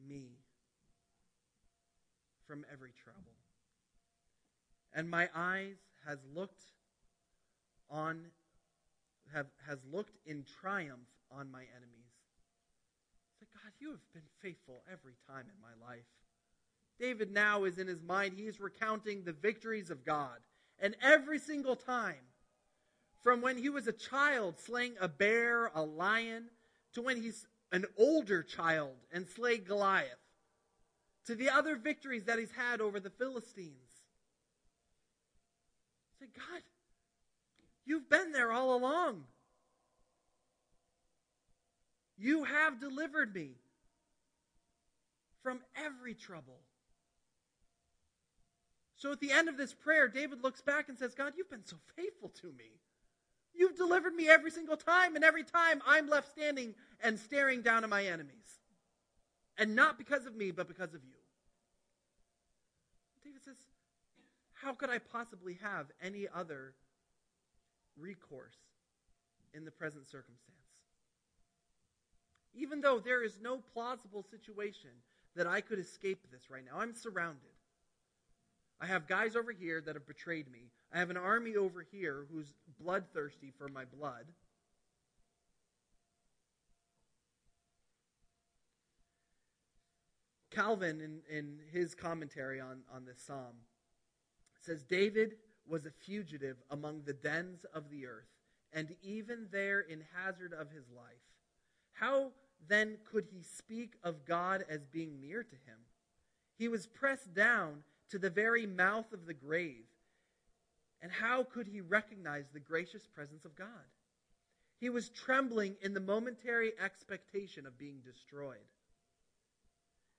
me 0.05 0.41
from 2.45 2.65
every 2.73 2.91
trouble. 3.05 3.37
And 4.93 5.09
my 5.09 5.29
eyes 5.33 5.77
has 6.05 6.19
looked 6.35 6.65
on 7.89 8.33
have 9.35 9.47
has 9.67 9.79
looked 9.91 10.17
in 10.27 10.45
triumph 10.61 11.09
on 11.31 11.51
my 11.51 11.61
enemies. 11.61 12.13
Say, 13.41 13.47
God, 13.53 13.73
you 13.81 13.91
have 13.91 14.13
been 14.13 14.23
faithful 14.41 14.83
every 14.91 15.15
time 15.29 15.47
in 15.47 15.61
my 15.61 15.87
life. 15.87 16.05
David 16.99 17.33
now 17.33 17.65
is 17.65 17.79
in 17.79 17.89
his 17.89 18.03
mind, 18.03 18.35
he 18.37 18.47
is 18.47 18.61
recounting 18.61 19.25
the 19.25 19.33
victories 19.33 19.91
of 19.91 20.05
God. 20.05 20.39
And 20.79 20.97
every 21.03 21.39
single 21.39 21.77
time, 21.77 22.15
from 23.23 23.41
when 23.41 23.57
he 23.57 23.69
was 23.69 23.87
a 23.87 23.93
child 23.93 24.59
slaying 24.59 24.95
a 25.01 25.09
bear, 25.09 25.71
a 25.75 25.83
lion, 25.83 26.49
to 26.95 27.03
when 27.03 27.21
he's 27.21 27.47
an 27.71 27.87
older 27.97 28.43
child 28.43 28.97
and 29.13 29.27
slayed 29.27 29.67
Goliath, 29.67 30.09
to 31.27 31.35
the 31.35 31.51
other 31.51 31.77
victories 31.77 32.25
that 32.25 32.39
he's 32.39 32.53
had 32.53 32.81
over 32.81 33.01
the 33.01 33.11
Philistines. 33.11 34.03
Say, 36.19 36.27
God, 36.37 36.63
you've 37.85 38.09
been 38.09 38.33
there 38.33 38.53
all 38.53 38.77
along. 38.77 39.25
You 42.17 42.45
have 42.45 42.81
delivered 42.81 43.35
me 43.35 43.51
from 45.43 45.61
every 45.77 46.15
trouble. 46.15 46.61
So 48.97 49.11
at 49.11 49.19
the 49.19 49.33
end 49.33 49.49
of 49.49 49.57
this 49.57 49.75
prayer, 49.75 50.07
David 50.07 50.45
looks 50.45 50.61
back 50.61 50.89
and 50.89 50.97
says, 50.97 51.15
God, 51.15 51.33
you've 51.37 51.51
been 51.51 51.67
so 51.67 51.77
faithful 51.97 52.29
to 52.41 52.47
me. 52.47 52.79
You've 53.55 53.77
delivered 53.77 54.15
me 54.15 54.29
every 54.29 54.53
single 54.53 54.77
time, 54.77 55.17
and 55.17 55.25
every 55.25 55.43
time 55.43 55.83
I'm 55.87 56.09
left 56.09 56.31
standing 56.31 56.75
and 57.03 57.19
staring 57.19 57.63
down 57.63 57.83
at 57.83 57.91
my 57.91 58.05
enemies. 58.05 58.61
And 59.59 59.75
not 59.75 59.99
because 59.99 60.25
of 60.25 60.37
me, 60.37 60.53
but 60.53 60.69
because 60.69 60.95
of 60.95 61.03
you. 61.05 61.19
David 63.25 63.43
says, 63.45 63.57
How 64.55 64.73
could 64.73 64.89
I 64.89 64.99
possibly 64.99 65.59
have 65.63 65.87
any 66.01 66.29
other 66.33 66.75
recourse 67.99 68.57
in 69.55 69.65
the 69.65 69.71
present 69.71 70.07
circumstance? 70.07 70.59
Even 72.55 72.81
though 72.81 72.99
there 72.99 73.25
is 73.25 73.41
no 73.41 73.59
plausible 73.73 74.23
situation 74.23 74.91
that 75.35 75.47
I 75.47 75.61
could 75.61 75.79
escape 75.79 76.27
this 76.31 76.51
right 76.51 76.65
now, 76.65 76.79
I'm 76.79 76.95
surrounded. 76.95 77.53
I 78.81 78.87
have 78.87 79.07
guys 79.07 79.37
over 79.37 79.53
here 79.53 79.81
that 79.81 79.95
have 79.95 80.07
betrayed 80.07 80.51
me. 80.51 80.71
I 80.93 80.99
have 80.99 81.11
an 81.11 81.17
army 81.17 81.57
over 81.57 81.87
here 81.91 82.27
who's 82.33 82.53
bloodthirsty 82.81 83.53
for 83.57 83.69
my 83.69 83.85
blood. 83.85 84.27
Calvin, 90.51 91.01
in, 91.01 91.21
in 91.35 91.59
his 91.73 91.95
commentary 91.95 92.61
on, 92.61 92.81
on 92.95 93.05
this 93.07 93.19
psalm, 93.19 93.57
says 94.61 94.83
David 94.83 95.37
was 95.69 95.87
a 95.87 95.91
fugitive 95.91 96.57
among 96.71 97.03
the 97.03 97.13
dens 97.13 97.65
of 97.75 97.91
the 97.91 98.07
earth, 98.07 98.29
and 98.73 98.95
even 99.03 99.49
there 99.51 99.81
in 99.81 100.05
hazard 100.15 100.53
of 100.53 100.71
his 100.71 100.85
life. 100.95 101.05
How 101.93 102.33
then 102.69 102.99
could 103.11 103.27
he 103.33 103.43
speak 103.43 103.95
of 104.03 104.25
God 104.25 104.65
as 104.69 104.85
being 104.87 105.21
near 105.21 105.43
to 105.43 105.55
him? 105.55 105.79
He 106.57 106.69
was 106.69 106.87
pressed 106.87 107.35
down 107.35 107.83
to 108.11 108.19
the 108.19 108.31
very 108.31 108.67
mouth 108.67 109.13
of 109.13 109.27
the 109.27 109.35
grave. 109.35 109.87
And 111.01 111.11
how 111.11 111.43
could 111.43 111.67
he 111.67 111.81
recognize 111.81 112.45
the 112.53 112.61
gracious 112.61 113.07
presence 113.07 113.45
of 113.45 113.57
God? 113.57 113.67
He 114.79 114.91
was 114.91 115.11
trembling 115.11 115.77
in 115.81 115.95
the 115.95 116.01
momentary 116.01 116.73
expectation 116.81 117.67
of 117.67 117.79
being 117.79 118.01
destroyed. 118.05 118.59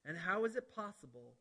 And 0.05 0.17
how 0.17 0.45
is 0.45 0.55
it 0.55 0.75
possible 0.75 1.35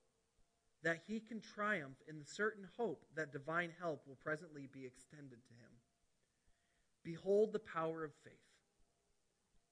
that 0.82 0.98
he 1.06 1.20
can 1.20 1.40
triumph 1.40 1.96
in 2.08 2.18
the 2.18 2.24
certain 2.24 2.66
hope 2.76 3.04
that 3.14 3.32
divine 3.32 3.70
help 3.80 4.02
will 4.06 4.18
presently 4.22 4.68
be 4.72 4.84
extended 4.84 5.38
to 5.46 5.54
him? 5.54 5.70
Behold 7.04 7.52
the 7.52 7.58
power 7.58 8.04
of 8.04 8.12
faith. 8.24 8.32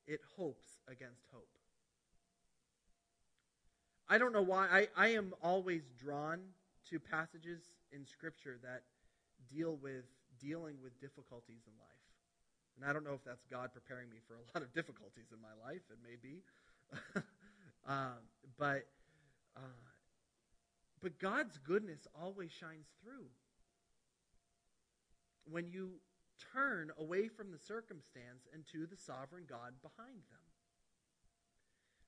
It 0.06 0.20
hopes 0.36 0.80
against 0.88 1.26
hope. 1.32 1.48
I 4.08 4.18
don't 4.18 4.32
know 4.32 4.42
why. 4.42 4.66
I, 4.66 4.88
I 4.96 5.08
am 5.08 5.34
always 5.42 5.82
drawn 6.02 6.40
to 6.90 6.98
passages 6.98 7.60
in 7.92 8.04
Scripture 8.04 8.58
that 8.62 8.82
deal 9.48 9.78
with 9.80 10.04
dealing 10.40 10.74
with 10.82 10.98
difficulties 11.00 11.62
in 11.66 11.72
life. 11.78 11.90
And 12.76 12.88
I 12.88 12.92
don't 12.92 13.04
know 13.04 13.14
if 13.14 13.22
that's 13.24 13.44
God 13.50 13.70
preparing 13.72 14.08
me 14.10 14.16
for 14.26 14.34
a 14.34 14.42
lot 14.54 14.66
of 14.66 14.72
difficulties 14.72 15.30
in 15.32 15.38
my 15.40 15.54
life. 15.62 15.82
It 15.90 15.98
may 16.02 16.16
be. 16.16 16.42
uh, 17.88 18.18
but, 18.58 18.86
uh, 19.56 19.89
but 21.02 21.18
God's 21.18 21.58
goodness 21.58 22.06
always 22.20 22.50
shines 22.50 22.86
through. 23.02 23.26
When 25.50 25.70
you 25.70 25.92
turn 26.52 26.90
away 26.98 27.28
from 27.28 27.50
the 27.52 27.58
circumstance 27.58 28.46
and 28.52 28.64
to 28.72 28.86
the 28.86 28.96
sovereign 28.96 29.44
God 29.48 29.74
behind 29.82 30.16
them. 30.30 30.40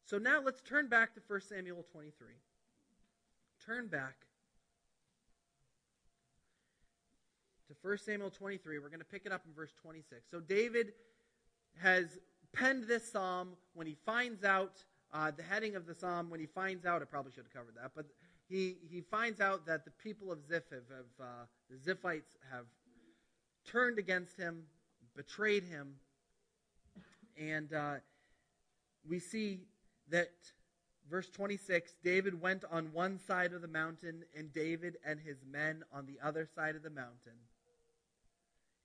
So 0.04 0.18
now 0.18 0.40
let's 0.44 0.62
turn 0.62 0.88
back 0.88 1.14
to 1.14 1.20
1 1.26 1.40
Samuel 1.42 1.84
23. 1.92 2.28
Turn 3.64 3.86
back 3.86 4.26
to 7.68 7.74
1 7.88 7.98
Samuel 7.98 8.30
23. 8.30 8.78
We're 8.78 8.88
going 8.88 8.98
to 8.98 9.04
pick 9.04 9.22
it 9.24 9.32
up 9.32 9.42
in 9.46 9.54
verse 9.54 9.72
26. 9.80 10.22
So 10.30 10.40
David 10.40 10.92
has 11.80 12.18
penned 12.52 12.84
this 12.84 13.10
psalm 13.10 13.50
when 13.74 13.86
he 13.86 13.96
finds 14.04 14.44
out 14.44 14.84
uh, 15.14 15.30
the 15.30 15.42
heading 15.42 15.76
of 15.76 15.86
the 15.86 15.94
psalm, 15.94 16.30
when 16.30 16.40
he 16.40 16.46
finds 16.46 16.86
out, 16.86 17.02
I 17.02 17.04
probably 17.04 17.32
should 17.32 17.44
have 17.44 17.52
covered 17.52 17.74
that, 17.76 17.92
but 17.94 18.06
he, 18.52 18.76
he 18.90 19.00
finds 19.00 19.40
out 19.40 19.64
that 19.66 19.86
the 19.86 19.90
people 19.90 20.30
of 20.30 20.38
Ziph 20.46 20.68
have, 20.70 20.82
have 20.90 21.26
uh, 21.26 21.44
the 21.70 21.94
Ziphites 21.94 22.36
have 22.50 22.66
turned 23.66 23.98
against 23.98 24.36
him, 24.36 24.64
betrayed 25.16 25.64
him, 25.64 25.94
and 27.40 27.72
uh, 27.72 27.94
we 29.08 29.18
see 29.18 29.60
that 30.10 30.32
verse 31.10 31.30
26 31.30 31.94
David 32.04 32.40
went 32.40 32.64
on 32.70 32.92
one 32.92 33.18
side 33.18 33.54
of 33.54 33.62
the 33.62 33.68
mountain, 33.68 34.22
and 34.36 34.52
David 34.52 34.98
and 35.04 35.18
his 35.18 35.38
men 35.50 35.82
on 35.90 36.04
the 36.04 36.18
other 36.22 36.46
side 36.54 36.76
of 36.76 36.82
the 36.82 36.90
mountain. 36.90 37.38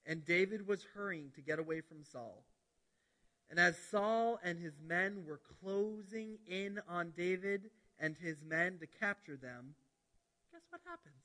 And 0.05 0.23
David 0.23 0.65
was 0.65 0.85
hurrying 0.95 1.31
to 1.35 1.41
get 1.41 1.59
away 1.59 1.81
from 1.81 2.05
Saul. 2.09 2.45
And 3.49 3.59
as 3.59 3.77
Saul 3.91 4.39
and 4.41 4.57
his 4.59 4.79
men 4.85 5.25
were 5.27 5.41
closing 5.61 6.37
in 6.47 6.79
on 6.87 7.11
David 7.17 7.69
and 7.99 8.15
his 8.17 8.43
men 8.43 8.77
to 8.79 8.87
capture 8.87 9.37
them, 9.37 9.75
guess 10.51 10.61
what 10.69 10.81
happens? 10.85 11.15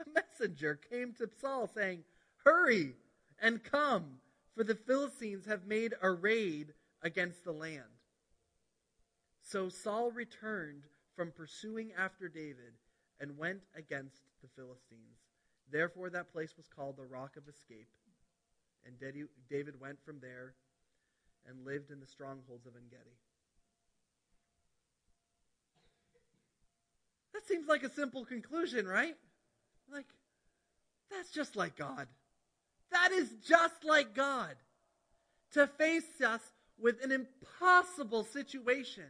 A 0.00 0.10
messenger 0.10 0.78
came 0.90 1.12
to 1.14 1.28
Saul 1.40 1.66
saying, 1.66 2.04
Hurry 2.44 2.94
and 3.40 3.62
come, 3.62 4.20
for 4.54 4.64
the 4.64 4.74
Philistines 4.74 5.46
have 5.46 5.66
made 5.66 5.94
a 6.00 6.10
raid 6.10 6.74
against 7.02 7.44
the 7.44 7.52
land. 7.52 7.82
So 9.40 9.68
Saul 9.68 10.10
returned 10.10 10.84
from 11.14 11.30
pursuing 11.30 11.92
after 11.96 12.28
David 12.28 12.74
and 13.20 13.38
went 13.38 13.60
against 13.76 14.22
the 14.42 14.48
Philistines. 14.48 15.18
Therefore, 15.70 16.10
that 16.10 16.32
place 16.32 16.56
was 16.56 16.68
called 16.68 16.96
the 16.96 17.04
Rock 17.04 17.36
of 17.36 17.48
Escape. 17.48 17.88
And 18.84 18.94
David 19.50 19.80
went 19.80 19.98
from 20.04 20.20
there 20.20 20.54
and 21.48 21.64
lived 21.64 21.90
in 21.90 22.00
the 22.00 22.06
strongholds 22.06 22.66
of 22.66 22.76
En 22.76 22.88
Gedi. 22.90 23.16
Seems 27.46 27.68
like 27.68 27.84
a 27.84 27.90
simple 27.90 28.24
conclusion, 28.24 28.86
right? 28.86 29.16
Like, 29.92 30.06
that's 31.10 31.30
just 31.30 31.56
like 31.56 31.76
God. 31.76 32.08
That 32.90 33.12
is 33.12 33.30
just 33.46 33.84
like 33.84 34.14
God. 34.14 34.56
To 35.52 35.66
face 35.66 36.20
us 36.24 36.40
with 36.78 37.02
an 37.02 37.12
impossible 37.12 38.24
situation, 38.24 39.04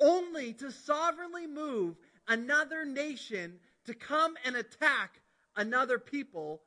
only 0.00 0.54
to 0.54 0.72
sovereignly 0.72 1.46
move 1.46 1.96
another 2.26 2.84
nation 2.84 3.60
to 3.84 3.94
come 3.94 4.34
and 4.44 4.56
attack 4.56 5.20
another 5.56 5.98
people 5.98 6.62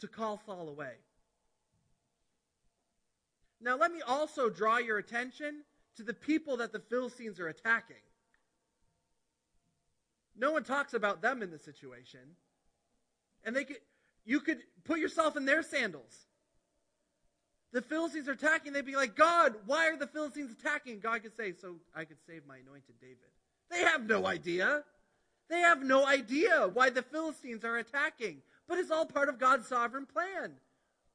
to 0.00 0.08
call 0.08 0.40
Saul 0.46 0.68
away. 0.68 0.94
Now, 3.60 3.76
let 3.76 3.92
me 3.92 4.00
also 4.06 4.50
draw 4.50 4.78
your 4.78 4.98
attention 4.98 5.62
to 5.96 6.02
the 6.02 6.14
people 6.14 6.58
that 6.58 6.72
the 6.72 6.80
Philistines 6.80 7.40
are 7.40 7.48
attacking. 7.48 7.96
No 10.36 10.52
one 10.52 10.64
talks 10.64 10.94
about 10.94 11.22
them 11.22 11.42
in 11.42 11.50
the 11.50 11.58
situation. 11.58 12.20
And 13.44 13.54
they 13.54 13.64
could, 13.64 13.78
you 14.24 14.40
could 14.40 14.58
put 14.84 14.98
yourself 14.98 15.36
in 15.36 15.44
their 15.44 15.62
sandals. 15.62 16.26
The 17.72 17.82
Philistines 17.82 18.28
are 18.28 18.32
attacking, 18.32 18.72
they'd 18.72 18.86
be 18.86 18.94
like, 18.94 19.16
God, 19.16 19.54
why 19.66 19.88
are 19.88 19.96
the 19.96 20.06
Philistines 20.06 20.52
attacking? 20.52 21.00
God 21.00 21.22
could 21.22 21.36
say, 21.36 21.52
so 21.52 21.76
I 21.94 22.04
could 22.04 22.18
save 22.26 22.46
my 22.46 22.58
anointed 22.58 22.94
David. 23.00 23.18
They 23.70 23.80
have 23.80 24.06
no 24.08 24.26
idea. 24.26 24.84
They 25.50 25.58
have 25.58 25.82
no 25.82 26.06
idea 26.06 26.70
why 26.72 26.90
the 26.90 27.02
Philistines 27.02 27.64
are 27.64 27.76
attacking. 27.76 28.42
But 28.68 28.78
it's 28.78 28.92
all 28.92 29.06
part 29.06 29.28
of 29.28 29.38
God's 29.38 29.66
sovereign 29.66 30.06
plan. 30.06 30.52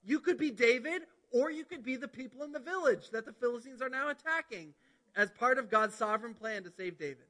You 0.03 0.19
could 0.19 0.37
be 0.37 0.51
David, 0.51 1.03
or 1.31 1.49
you 1.49 1.63
could 1.63 1.83
be 1.83 1.95
the 1.95 2.07
people 2.07 2.43
in 2.43 2.51
the 2.51 2.59
village 2.59 3.09
that 3.11 3.25
the 3.25 3.33
Philistines 3.33 3.81
are 3.81 3.89
now 3.89 4.09
attacking 4.09 4.73
as 5.15 5.31
part 5.31 5.57
of 5.57 5.69
God's 5.69 5.95
sovereign 5.95 6.33
plan 6.33 6.63
to 6.63 6.71
save 6.71 6.97
David. 6.97 7.28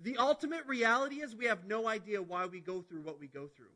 The 0.00 0.16
ultimate 0.16 0.66
reality 0.66 1.16
is 1.16 1.34
we 1.34 1.46
have 1.46 1.66
no 1.66 1.88
idea 1.88 2.22
why 2.22 2.46
we 2.46 2.60
go 2.60 2.82
through 2.82 3.00
what 3.00 3.18
we 3.18 3.26
go 3.26 3.48
through. 3.48 3.66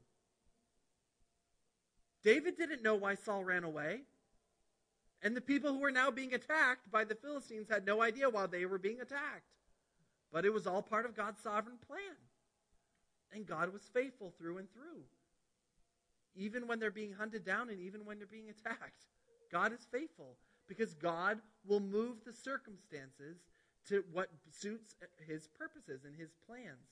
David 2.22 2.56
didn't 2.56 2.82
know 2.82 2.94
why 2.94 3.16
Saul 3.16 3.44
ran 3.44 3.64
away. 3.64 4.02
And 5.22 5.36
the 5.36 5.40
people 5.40 5.72
who 5.72 5.78
were 5.78 5.92
now 5.92 6.10
being 6.10 6.34
attacked 6.34 6.90
by 6.90 7.04
the 7.04 7.14
Philistines 7.14 7.68
had 7.68 7.86
no 7.86 8.02
idea 8.02 8.28
why 8.28 8.46
they 8.46 8.66
were 8.66 8.78
being 8.78 9.00
attacked. 9.00 9.50
But 10.32 10.44
it 10.44 10.52
was 10.52 10.66
all 10.66 10.82
part 10.82 11.06
of 11.06 11.16
God's 11.16 11.40
sovereign 11.42 11.78
plan. 11.86 12.16
And 13.32 13.46
God 13.46 13.72
was 13.72 13.82
faithful 13.92 14.32
through 14.38 14.58
and 14.58 14.72
through. 14.72 15.02
Even 16.34 16.66
when 16.66 16.80
they're 16.80 16.90
being 16.90 17.12
hunted 17.12 17.44
down 17.44 17.68
and 17.68 17.80
even 17.80 18.04
when 18.04 18.18
they're 18.18 18.26
being 18.26 18.48
attacked. 18.66 19.06
God 19.50 19.72
is 19.72 19.86
faithful 19.90 20.36
because 20.66 20.94
God 20.94 21.38
will 21.66 21.80
move 21.80 22.24
the 22.24 22.32
circumstances 22.32 23.38
to 23.88 24.04
what 24.12 24.28
suits 24.50 24.94
uh, 25.02 25.06
his 25.26 25.48
purposes 25.58 26.04
and 26.04 26.16
his 26.16 26.30
plans. 26.46 26.88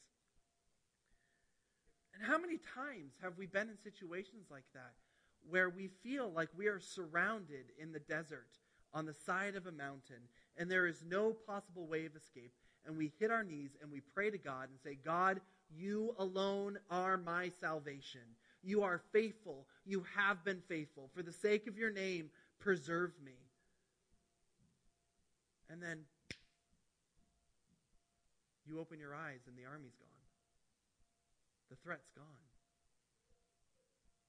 And 2.14 2.24
how 2.24 2.38
many 2.38 2.59
times 2.74 3.14
have 3.22 3.38
we 3.38 3.47
been 3.47 3.68
in 3.68 3.78
situations 3.82 4.47
like 4.51 4.64
that 4.74 4.93
where 5.49 5.70
we 5.70 5.88
feel 6.03 6.30
like 6.30 6.49
we 6.57 6.66
are 6.66 6.80
surrounded 6.80 7.72
in 7.78 7.93
the 7.93 8.01
desert 8.01 8.49
on 8.93 9.07
the 9.07 9.14
side 9.14 9.55
of 9.57 9.66
a 9.66 9.72
mountain 9.72 10.28
and 10.57 10.70
there 10.70 10.86
is 10.86 11.03
no 11.07 11.32
possible 11.32 11.86
way 11.86 12.07
of 12.07 12.16
escape? 12.16 12.53
And 12.86 12.97
we 12.97 13.12
hit 13.18 13.30
our 13.30 13.45
knees 13.45 13.70
and 13.80 13.91
we 13.91 14.01
pray 14.01 14.30
to 14.30 14.38
God 14.38 14.68
and 14.68 14.78
say, 14.82 14.99
God, 15.05 15.41
you 15.74 16.14
alone 16.18 16.78
are 16.91 17.16
my 17.16 17.51
salvation. 17.61 18.22
You 18.62 18.82
are 18.82 19.01
faithful. 19.12 19.66
You 19.86 20.05
have 20.16 20.45
been 20.45 20.61
faithful. 20.68 21.11
For 21.14 21.22
the 21.22 21.32
sake 21.32 21.66
of 21.66 21.78
your 21.78 21.91
name, 21.91 22.30
preserve 22.59 23.12
me. 23.24 23.36
And 25.70 25.82
then 25.82 26.01
you 28.66 28.80
open 28.80 28.98
your 28.98 29.14
eyes 29.14 29.40
and 29.46 29.56
the 29.56 29.64
army's 29.64 29.96
gone. 29.96 30.24
The 31.70 31.76
threat's 31.76 32.11
gone. 32.16 32.26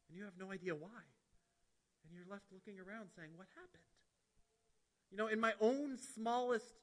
And 0.08 0.18
you 0.18 0.26
have 0.26 0.38
no 0.40 0.52
idea 0.52 0.76
why. 0.76 1.04
And 2.04 2.14
you're 2.14 2.30
left 2.30 2.46
looking 2.52 2.80
around 2.80 3.10
saying, 3.16 3.32
What 3.36 3.48
happened? 3.56 3.84
You 5.12 5.18
know, 5.18 5.28
in 5.28 5.40
my 5.40 5.54
own 5.60 5.98
smallest 6.16 6.74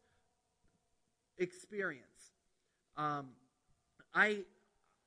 experience, 1.38 2.32
um, 2.96 3.28
I, 4.14 4.44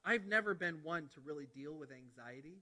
I've 0.05 0.25
never 0.25 0.53
been 0.53 0.79
one 0.83 1.09
to 1.13 1.21
really 1.23 1.47
deal 1.53 1.73
with 1.73 1.89
anxiety 1.91 2.57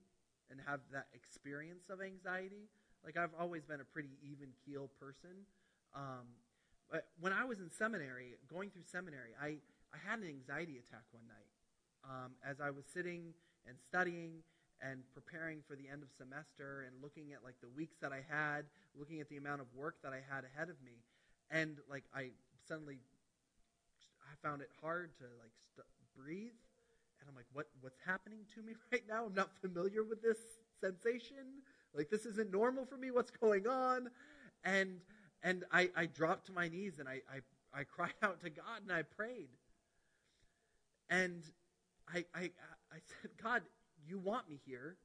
and 0.50 0.60
have 0.66 0.80
that 0.92 1.08
experience 1.14 1.90
of 1.90 2.02
anxiety. 2.02 2.68
Like, 3.06 3.16
I've 3.16 3.34
always 3.40 3.64
been 3.64 3.80
a 3.80 3.86
pretty 3.86 4.18
even 4.24 4.50
keel 4.66 4.90
person. 5.00 5.46
Um, 5.96 6.28
when 7.20 7.34
I 7.34 7.46
was 7.46 7.60
in 7.60 7.70
seminary, 7.70 8.36
going 8.50 8.70
through 8.70 8.84
seminary, 8.86 9.38
I, 9.42 9.62
I 9.94 9.98
had 10.02 10.20
an 10.20 10.28
anxiety 10.28 10.78
attack 10.78 11.06
one 11.12 11.26
night 11.28 11.50
um, 12.04 12.32
as 12.46 12.60
I 12.60 12.70
was 12.70 12.86
sitting 12.92 13.34
and 13.68 13.78
studying 13.88 14.42
and 14.82 15.04
preparing 15.14 15.60
for 15.68 15.76
the 15.76 15.88
end 15.92 16.02
of 16.04 16.10
semester 16.18 16.88
and 16.88 16.96
looking 17.04 17.34
at 17.34 17.44
like 17.44 17.60
the 17.62 17.70
weeks 17.70 17.98
that 18.02 18.12
I 18.12 18.24
had, 18.28 18.66
looking 18.98 19.20
at 19.20 19.30
the 19.30 19.38
amount 19.38 19.62
of 19.62 19.68
work 19.76 20.02
that 20.04 20.14
I 20.14 20.22
had 20.24 20.46
ahead 20.46 20.70
of 20.70 20.82
me, 20.82 21.04
and 21.52 21.78
like 21.90 22.06
I 22.16 22.32
suddenly 22.68 23.00
I 24.24 24.34
found 24.48 24.62
it 24.62 24.70
hard 24.82 25.12
to 25.18 25.26
like 25.40 25.52
st- 25.76 25.88
breathe, 26.16 26.56
and 27.20 27.28
I'm 27.28 27.36
like, 27.36 27.50
what 27.54 27.68
what's 27.82 28.00
happening 28.06 28.40
to 28.56 28.62
me 28.62 28.74
right 28.92 29.04
now? 29.08 29.26
I'm 29.26 29.36
not 29.36 29.52
familiar 29.62 30.04
with 30.04 30.22
this 30.22 30.40
sensation. 30.80 31.62
Like 31.94 32.10
this 32.10 32.26
isn't 32.26 32.52
normal 32.52 32.86
for 32.86 32.98
me. 32.98 33.12
What's 33.12 33.32
going 33.32 33.68
on? 33.68 34.10
And 34.64 35.02
and 35.44 35.64
I, 35.72 35.90
I 35.96 36.06
dropped 36.06 36.48
to 36.48 36.54
my 36.54 36.68
knees 36.68 37.00
and 37.00 37.08
I, 37.08 37.22
I, 37.32 37.80
I 37.80 37.84
cried 37.84 38.14
out 38.24 38.42
to 38.42 38.50
God 38.50 38.82
and 38.84 38.92
I 38.92 39.04
prayed. 39.04 39.50
And 41.10 41.44
I, 42.14 42.26
I, 42.36 42.52
I 42.92 43.00
said, 43.22 43.32
God, 43.42 43.64
you 44.08 44.18
want 44.18 44.50
me 44.50 44.60
here. 44.66 44.96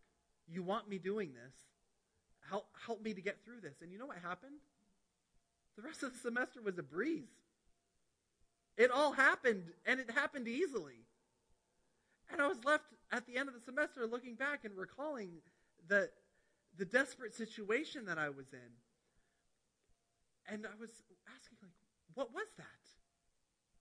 You 0.48 0.62
want 0.62 0.88
me 0.88 0.98
doing 0.98 1.32
this. 1.32 1.54
Help, 2.50 2.66
help 2.86 3.02
me 3.02 3.14
to 3.14 3.22
get 3.22 3.38
through 3.44 3.60
this. 3.62 3.76
And 3.80 3.90
you 3.90 3.98
know 3.98 4.06
what 4.06 4.18
happened? 4.22 4.56
The 5.76 5.82
rest 5.82 6.02
of 6.02 6.12
the 6.12 6.18
semester 6.18 6.60
was 6.62 6.78
a 6.78 6.82
breeze. 6.82 7.28
It 8.76 8.90
all 8.90 9.12
happened, 9.12 9.64
and 9.86 10.00
it 10.00 10.10
happened 10.10 10.48
easily. 10.48 11.06
And 12.30 12.40
I 12.40 12.48
was 12.48 12.58
left 12.64 12.84
at 13.12 13.26
the 13.26 13.36
end 13.36 13.48
of 13.48 13.54
the 13.54 13.60
semester 13.60 14.06
looking 14.06 14.34
back 14.34 14.64
and 14.64 14.76
recalling 14.76 15.30
the, 15.88 16.10
the 16.76 16.84
desperate 16.84 17.34
situation 17.34 18.06
that 18.06 18.18
I 18.18 18.28
was 18.28 18.46
in. 18.52 18.83
And 20.50 20.66
I 20.66 20.76
was 20.78 20.90
asking, 21.28 21.58
like, 21.62 21.72
what 22.14 22.32
was 22.34 22.48
that? 22.58 22.82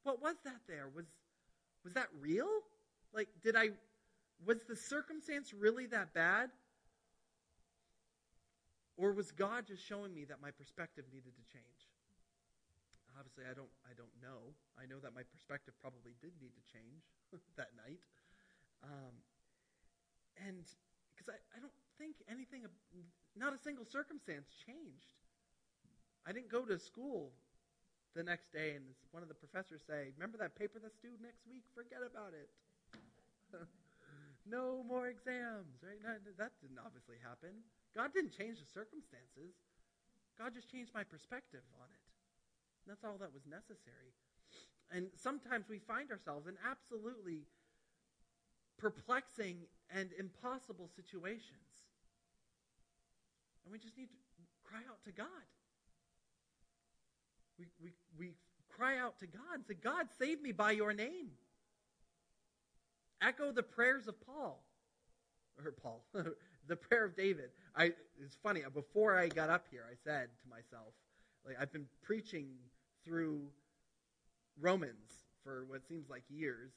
What 0.03 0.21
was 0.21 0.35
that 0.43 0.61
there? 0.67 0.87
Was 0.93 1.05
was 1.83 1.93
that 1.93 2.07
real? 2.19 2.47
Like, 3.13 3.27
did 3.43 3.55
I, 3.55 3.69
was 4.45 4.63
the 4.67 4.75
circumstance 4.75 5.53
really 5.53 5.85
that 5.87 6.13
bad? 6.13 6.49
Or 8.95 9.11
was 9.11 9.31
God 9.31 9.67
just 9.67 9.83
showing 9.85 10.13
me 10.13 10.23
that 10.25 10.41
my 10.41 10.51
perspective 10.51 11.05
needed 11.11 11.35
to 11.35 11.45
change? 11.51 11.91
Obviously, 13.13 13.45
I 13.45 13.53
don't, 13.53 13.69
I 13.85 13.93
don't 13.93 14.13
know. 14.23 14.57
I 14.73 14.89
know 14.89 14.97
that 15.03 15.13
my 15.13 15.21
perspective 15.21 15.77
probably 15.81 16.17
did 16.17 16.33
need 16.41 16.55
to 16.57 16.63
change 16.65 17.05
that 17.59 17.69
night. 17.77 18.01
Um, 18.81 19.13
and 20.49 20.65
because 21.13 21.29
I, 21.29 21.37
I 21.53 21.61
don't 21.61 21.77
think 22.01 22.17
anything, 22.25 22.65
not 23.37 23.53
a 23.53 23.59
single 23.61 23.85
circumstance 23.85 24.49
changed. 24.65 25.13
I 26.25 26.31
didn't 26.31 26.49
go 26.49 26.63
to 26.63 26.79
school 26.79 27.31
the 28.15 28.23
next 28.23 28.53
day 28.53 28.77
and 28.77 28.85
one 29.11 29.23
of 29.23 29.29
the 29.29 29.35
professors 29.35 29.81
say, 29.85 30.13
Remember 30.15 30.37
that 30.37 30.55
paper 30.55 30.79
that's 30.79 30.97
due 31.01 31.17
next 31.21 31.43
week? 31.49 31.63
Forget 31.75 31.99
about 32.05 32.31
it. 32.31 32.49
no 34.45 34.83
more 34.87 35.07
exams, 35.07 35.81
right? 35.83 35.99
No, 36.01 36.15
that 36.37 36.53
didn't 36.61 36.79
obviously 36.79 37.17
happen. 37.21 37.65
God 37.95 38.13
didn't 38.13 38.33
change 38.33 38.61
the 38.61 38.69
circumstances. 38.69 39.53
God 40.37 40.53
just 40.53 40.69
changed 40.71 40.93
my 40.93 41.03
perspective 41.03 41.61
on 41.77 41.89
it. 41.89 42.05
And 42.83 42.87
that's 42.93 43.03
all 43.03 43.17
that 43.21 43.33
was 43.33 43.45
necessary. 43.45 44.13
And 44.89 45.09
sometimes 45.17 45.65
we 45.69 45.79
find 45.79 46.11
ourselves 46.11 46.47
in 46.47 46.57
absolutely 46.61 47.49
perplexing 48.77 49.65
and 49.89 50.09
impossible 50.17 50.89
situations. 50.95 51.85
And 53.63 53.71
we 53.71 53.79
just 53.79 53.97
need 53.97 54.09
to 54.09 54.19
cry 54.65 54.81
out 54.89 54.99
to 55.05 55.11
God. 55.11 55.47
We, 57.59 57.65
we, 57.81 57.91
we 58.17 58.33
cry 58.69 58.97
out 58.97 59.19
to 59.19 59.27
God 59.27 59.55
and 59.55 59.65
say, 59.65 59.75
God, 59.75 60.07
save 60.19 60.41
me 60.41 60.51
by 60.51 60.71
your 60.71 60.93
name. 60.93 61.29
Echo 63.21 63.51
the 63.51 63.63
prayers 63.63 64.07
of 64.07 64.15
Paul. 64.25 64.63
Or 65.63 65.71
Paul, 65.71 66.03
the 66.67 66.75
prayer 66.75 67.05
of 67.05 67.15
David. 67.15 67.49
I, 67.75 67.93
it's 68.21 68.35
funny, 68.41 68.61
before 68.73 69.17
I 69.17 69.27
got 69.27 69.49
up 69.49 69.65
here, 69.69 69.85
I 69.89 69.95
said 70.03 70.29
to 70.41 70.49
myself, 70.49 70.93
like, 71.45 71.55
I've 71.59 71.71
been 71.71 71.85
preaching 72.01 72.47
through 73.05 73.41
Romans 74.59 75.25
for 75.43 75.65
what 75.67 75.85
seems 75.87 76.09
like 76.09 76.23
years. 76.29 76.71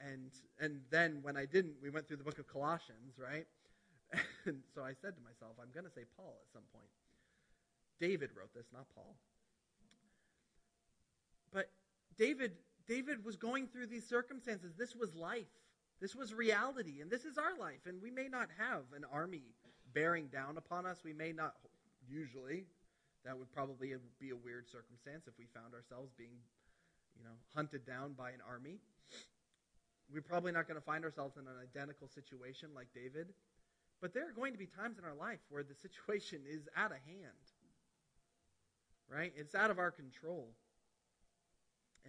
And, 0.00 0.30
and 0.60 0.80
then 0.90 1.18
when 1.22 1.36
I 1.36 1.46
didn't, 1.46 1.74
we 1.82 1.90
went 1.90 2.06
through 2.06 2.18
the 2.18 2.24
book 2.24 2.38
of 2.38 2.46
Colossians, 2.46 3.18
right? 3.18 3.46
And 4.46 4.62
so 4.76 4.82
I 4.82 4.94
said 5.02 5.18
to 5.18 5.22
myself, 5.26 5.58
I'm 5.58 5.74
going 5.74 5.86
to 5.86 5.90
say 5.90 6.06
Paul 6.16 6.38
at 6.38 6.52
some 6.52 6.62
point. 6.70 6.86
David 7.98 8.30
wrote 8.38 8.54
this, 8.54 8.66
not 8.72 8.86
Paul. 8.94 9.16
David, 12.18 12.52
David 12.88 13.24
was 13.24 13.36
going 13.36 13.68
through 13.68 13.86
these 13.86 14.06
circumstances. 14.08 14.74
This 14.78 14.94
was 14.94 15.14
life. 15.14 15.46
This 16.00 16.14
was 16.14 16.34
reality, 16.34 17.00
and 17.00 17.10
this 17.10 17.24
is 17.24 17.38
our 17.38 17.56
life. 17.58 17.86
And 17.86 18.02
we 18.02 18.10
may 18.10 18.28
not 18.28 18.48
have 18.58 18.82
an 18.94 19.04
army 19.10 19.42
bearing 19.94 20.26
down 20.26 20.58
upon 20.58 20.84
us. 20.84 20.98
We 21.04 21.12
may 21.12 21.32
not, 21.32 21.54
usually, 22.06 22.64
that 23.24 23.36
would 23.38 23.50
probably 23.52 23.94
be 24.20 24.30
a 24.30 24.36
weird 24.36 24.68
circumstance 24.70 25.26
if 25.26 25.34
we 25.38 25.46
found 25.54 25.74
ourselves 25.74 26.12
being, 26.18 26.36
you 27.16 27.24
know, 27.24 27.36
hunted 27.54 27.86
down 27.86 28.12
by 28.12 28.30
an 28.30 28.40
army. 28.46 28.78
We're 30.12 30.22
probably 30.22 30.52
not 30.52 30.68
going 30.68 30.78
to 30.78 30.84
find 30.84 31.04
ourselves 31.04 31.36
in 31.36 31.48
an 31.48 31.56
identical 31.62 32.08
situation 32.08 32.68
like 32.74 32.88
David. 32.94 33.32
But 34.00 34.12
there 34.12 34.28
are 34.28 34.32
going 34.32 34.52
to 34.52 34.58
be 34.58 34.66
times 34.66 34.98
in 34.98 35.04
our 35.04 35.14
life 35.14 35.40
where 35.48 35.62
the 35.62 35.74
situation 35.74 36.40
is 36.46 36.68
out 36.76 36.92
of 36.92 36.98
hand. 37.06 37.44
Right? 39.08 39.32
It's 39.36 39.54
out 39.54 39.70
of 39.70 39.78
our 39.78 39.90
control. 39.90 40.50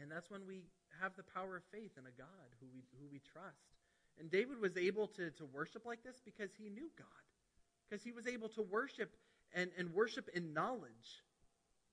And 0.01 0.11
that's 0.11 0.29
when 0.29 0.45
we 0.47 0.63
have 1.01 1.15
the 1.15 1.23
power 1.23 1.57
of 1.57 1.63
faith 1.71 1.91
in 1.97 2.05
a 2.05 2.15
God 2.17 2.49
who 2.59 2.67
we, 2.73 2.83
who 2.99 3.07
we 3.11 3.19
trust. 3.19 3.77
And 4.19 4.31
David 4.31 4.59
was 4.59 4.77
able 4.77 5.07
to, 5.19 5.29
to 5.31 5.45
worship 5.45 5.85
like 5.85 6.03
this 6.03 6.21
because 6.23 6.49
he 6.57 6.69
knew 6.69 6.89
God, 6.97 7.25
because 7.85 8.03
he 8.03 8.11
was 8.11 8.25
able 8.25 8.49
to 8.49 8.61
worship 8.61 9.13
and, 9.53 9.69
and 9.77 9.93
worship 9.93 10.29
in 10.33 10.53
knowledge. 10.53 11.21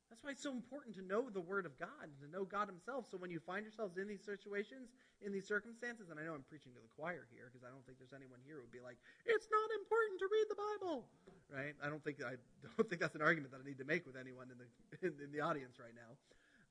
That's 0.08 0.22
why 0.22 0.30
it's 0.30 0.42
so 0.46 0.52
important 0.52 0.94
to 0.96 1.02
know 1.02 1.26
the 1.28 1.42
Word 1.42 1.66
of 1.66 1.74
God, 1.74 2.06
and 2.06 2.14
to 2.22 2.30
know 2.30 2.44
God 2.44 2.68
Himself. 2.68 3.10
So 3.10 3.18
when 3.18 3.34
you 3.34 3.40
find 3.40 3.66
yourselves 3.66 3.98
in 3.98 4.06
these 4.06 4.22
situations, 4.22 4.94
in 5.24 5.32
these 5.32 5.48
circumstances, 5.48 6.06
and 6.06 6.20
I 6.20 6.24
know 6.24 6.38
I'm 6.38 6.46
preaching 6.46 6.70
to 6.76 6.80
the 6.80 6.92
choir 6.92 7.26
here 7.34 7.50
because 7.50 7.66
I 7.66 7.72
don't 7.72 7.82
think 7.82 7.98
there's 7.98 8.14
anyone 8.14 8.38
here 8.46 8.62
who 8.62 8.68
would 8.68 8.70
be 8.70 8.84
like, 8.84 8.94
"It's 9.26 9.48
not 9.50 9.68
important 9.74 10.22
to 10.22 10.26
read 10.30 10.46
the 10.46 10.60
Bible," 10.60 11.08
right? 11.50 11.74
I 11.82 11.90
don't 11.90 12.04
think 12.04 12.22
I 12.22 12.38
don't 12.78 12.86
think 12.86 13.02
that's 13.02 13.18
an 13.18 13.26
argument 13.26 13.50
that 13.56 13.60
I 13.64 13.66
need 13.66 13.82
to 13.82 13.88
make 13.88 14.06
with 14.06 14.14
anyone 14.14 14.54
in 14.54 14.58
the 14.62 14.68
in, 15.02 15.12
in 15.18 15.30
the 15.34 15.42
audience 15.42 15.82
right 15.82 15.96
now. 15.96 16.14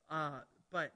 Uh, 0.07 0.39
but 0.71 0.95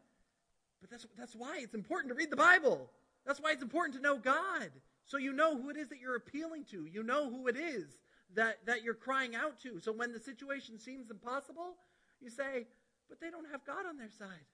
but 0.82 0.90
that's 0.90 1.06
that's 1.18 1.36
why 1.36 1.60
it's 1.62 1.74
important 1.74 2.14
to 2.14 2.18
read 2.18 2.32
the 2.32 2.36
Bible. 2.36 2.90
That's 3.26 3.42
why 3.42 3.52
it's 3.52 3.64
important 3.64 3.96
to 3.96 4.02
know 4.02 4.18
God. 4.18 4.72
So 5.06 5.18
you 5.18 5.34
know 5.34 5.58
who 5.58 5.70
it 5.70 5.78
is 5.78 5.90
that 5.90 6.00
you're 6.00 6.16
appealing 6.16 6.66
to. 6.72 6.86
You 6.86 7.04
know 7.04 7.30
who 7.30 7.48
it 7.48 7.58
is 7.58 7.98
that, 8.36 8.66
that 8.66 8.84
you're 8.84 8.94
crying 8.94 9.36
out 9.36 9.60
to. 9.62 9.80
So 9.80 9.92
when 9.92 10.12
the 10.12 10.20
situation 10.20 10.80
seems 10.80 11.10
impossible, 11.10 11.76
you 12.22 12.30
say, 12.30 12.68
but 13.10 13.20
they 13.20 13.30
don't 13.30 13.50
have 13.52 13.66
God 13.66 13.86
on 13.88 13.98
their 13.98 14.10
side. 14.10 14.48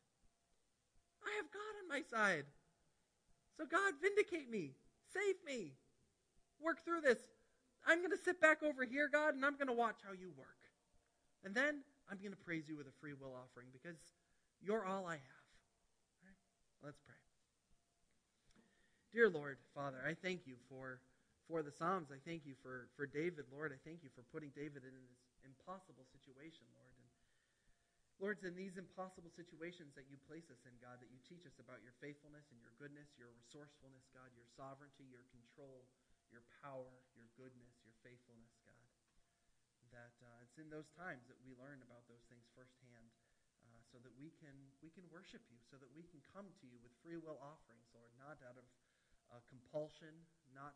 I 1.25 1.31
have 1.37 1.51
God 1.51 1.73
on 1.81 1.89
my 1.89 2.01
side. 2.01 2.45
So 3.57 3.65
God, 3.65 3.93
vindicate 4.01 4.49
me. 4.49 4.71
Save 5.13 5.35
me. 5.45 5.71
Work 6.61 6.83
through 6.85 7.01
this. 7.01 7.19
I'm 7.85 7.99
going 7.99 8.11
to 8.11 8.23
sit 8.23 8.39
back 8.39 8.63
over 8.63 8.85
here, 8.85 9.09
God, 9.11 9.35
and 9.35 9.45
I'm 9.45 9.55
going 9.55 9.67
to 9.67 9.73
watch 9.73 9.97
how 10.05 10.13
you 10.13 10.31
work. 10.37 10.47
And 11.43 11.53
then 11.53 11.81
I'm 12.09 12.17
going 12.17 12.31
to 12.31 12.37
praise 12.37 12.63
you 12.67 12.77
with 12.77 12.87
a 12.87 12.95
free 13.01 13.13
will 13.13 13.35
offering 13.35 13.67
because 13.73 13.97
you're 14.61 14.85
all 14.85 15.05
I 15.05 15.15
have. 15.15 15.42
Let's 16.83 16.99
pray. 17.07 17.15
Dear 19.15 19.31
Lord, 19.31 19.55
Father, 19.71 20.03
I 20.03 20.19
thank 20.19 20.43
you 20.43 20.59
for, 20.67 20.99
for 21.47 21.63
the 21.63 21.71
Psalms. 21.71 22.11
I 22.11 22.19
thank 22.27 22.43
you 22.43 22.59
for, 22.59 22.91
for 22.99 23.07
David, 23.07 23.47
Lord. 23.55 23.71
I 23.71 23.79
thank 23.87 24.03
you 24.03 24.11
for 24.11 24.27
putting 24.35 24.51
David 24.51 24.83
in 24.83 24.91
this 24.91 25.23
impossible 25.47 26.03
situation, 26.11 26.67
Lord. 26.75 26.91
And 26.99 27.07
Lord, 28.19 28.35
it's 28.35 28.43
in 28.43 28.59
these 28.59 28.75
impossible 28.75 29.31
situations 29.31 29.95
that 29.95 30.11
you 30.11 30.19
place 30.27 30.43
us 30.51 30.59
in, 30.67 30.75
God, 30.83 30.99
that 30.99 31.07
you 31.07 31.23
teach 31.23 31.47
us 31.47 31.55
about 31.55 31.79
your 31.87 31.95
faithfulness 32.03 32.43
and 32.51 32.59
your 32.59 32.75
goodness, 32.75 33.07
your 33.15 33.31
resourcefulness, 33.31 34.03
God, 34.11 34.27
your 34.35 34.49
sovereignty, 34.59 35.07
your 35.07 35.23
control, 35.31 35.87
your 36.35 36.43
power, 36.59 36.99
your 37.15 37.31
goodness, 37.39 37.79
your 37.87 37.95
faithfulness, 38.03 38.59
God. 38.67 38.91
That 39.95 40.19
uh, 40.19 40.43
it's 40.43 40.59
in 40.59 40.67
those 40.67 40.91
times 40.99 41.23
that 41.31 41.39
we 41.47 41.55
learn 41.55 41.79
about 41.79 42.03
those 42.11 42.27
things 42.27 42.43
firsthand 42.51 43.07
so 43.93 44.01
that 44.01 44.09
we 44.17 44.33
can, 44.41 44.57
we 44.81 44.89
can 44.89 45.05
worship 45.13 45.45
you, 45.53 45.61
so 45.69 45.77
that 45.77 45.93
we 45.93 46.01
can 46.09 46.17
come 46.33 46.49
to 46.49 46.65
you 46.65 46.81
with 46.81 46.89
free 47.05 47.21
will 47.21 47.37
offerings, 47.37 47.85
Lord, 47.93 48.09
not 48.17 48.41
out 48.41 48.57
of 48.57 48.65
uh, 49.29 49.37
compulsion, 49.53 50.09
not, 50.57 50.73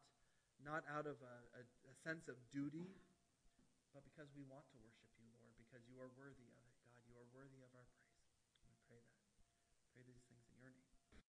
not 0.61 0.85
out 0.85 1.09
of 1.09 1.17
a, 1.25 1.35
a, 1.57 1.61
a 1.65 1.93
sense 2.05 2.29
of 2.29 2.37
duty, 2.53 2.93
but 3.89 4.05
because 4.05 4.29
we 4.37 4.45
want 4.45 4.69
to 4.69 4.77
worship 4.85 5.09
you, 5.17 5.25
Lord, 5.41 5.57
because 5.57 5.81
you 5.89 5.97
are 5.97 6.13
worthy 6.13 6.45
of 6.45 6.61
it, 6.61 6.77
God. 6.85 7.01
You 7.09 7.17
are 7.17 7.25
worthy 7.33 7.57
of. 7.65 7.66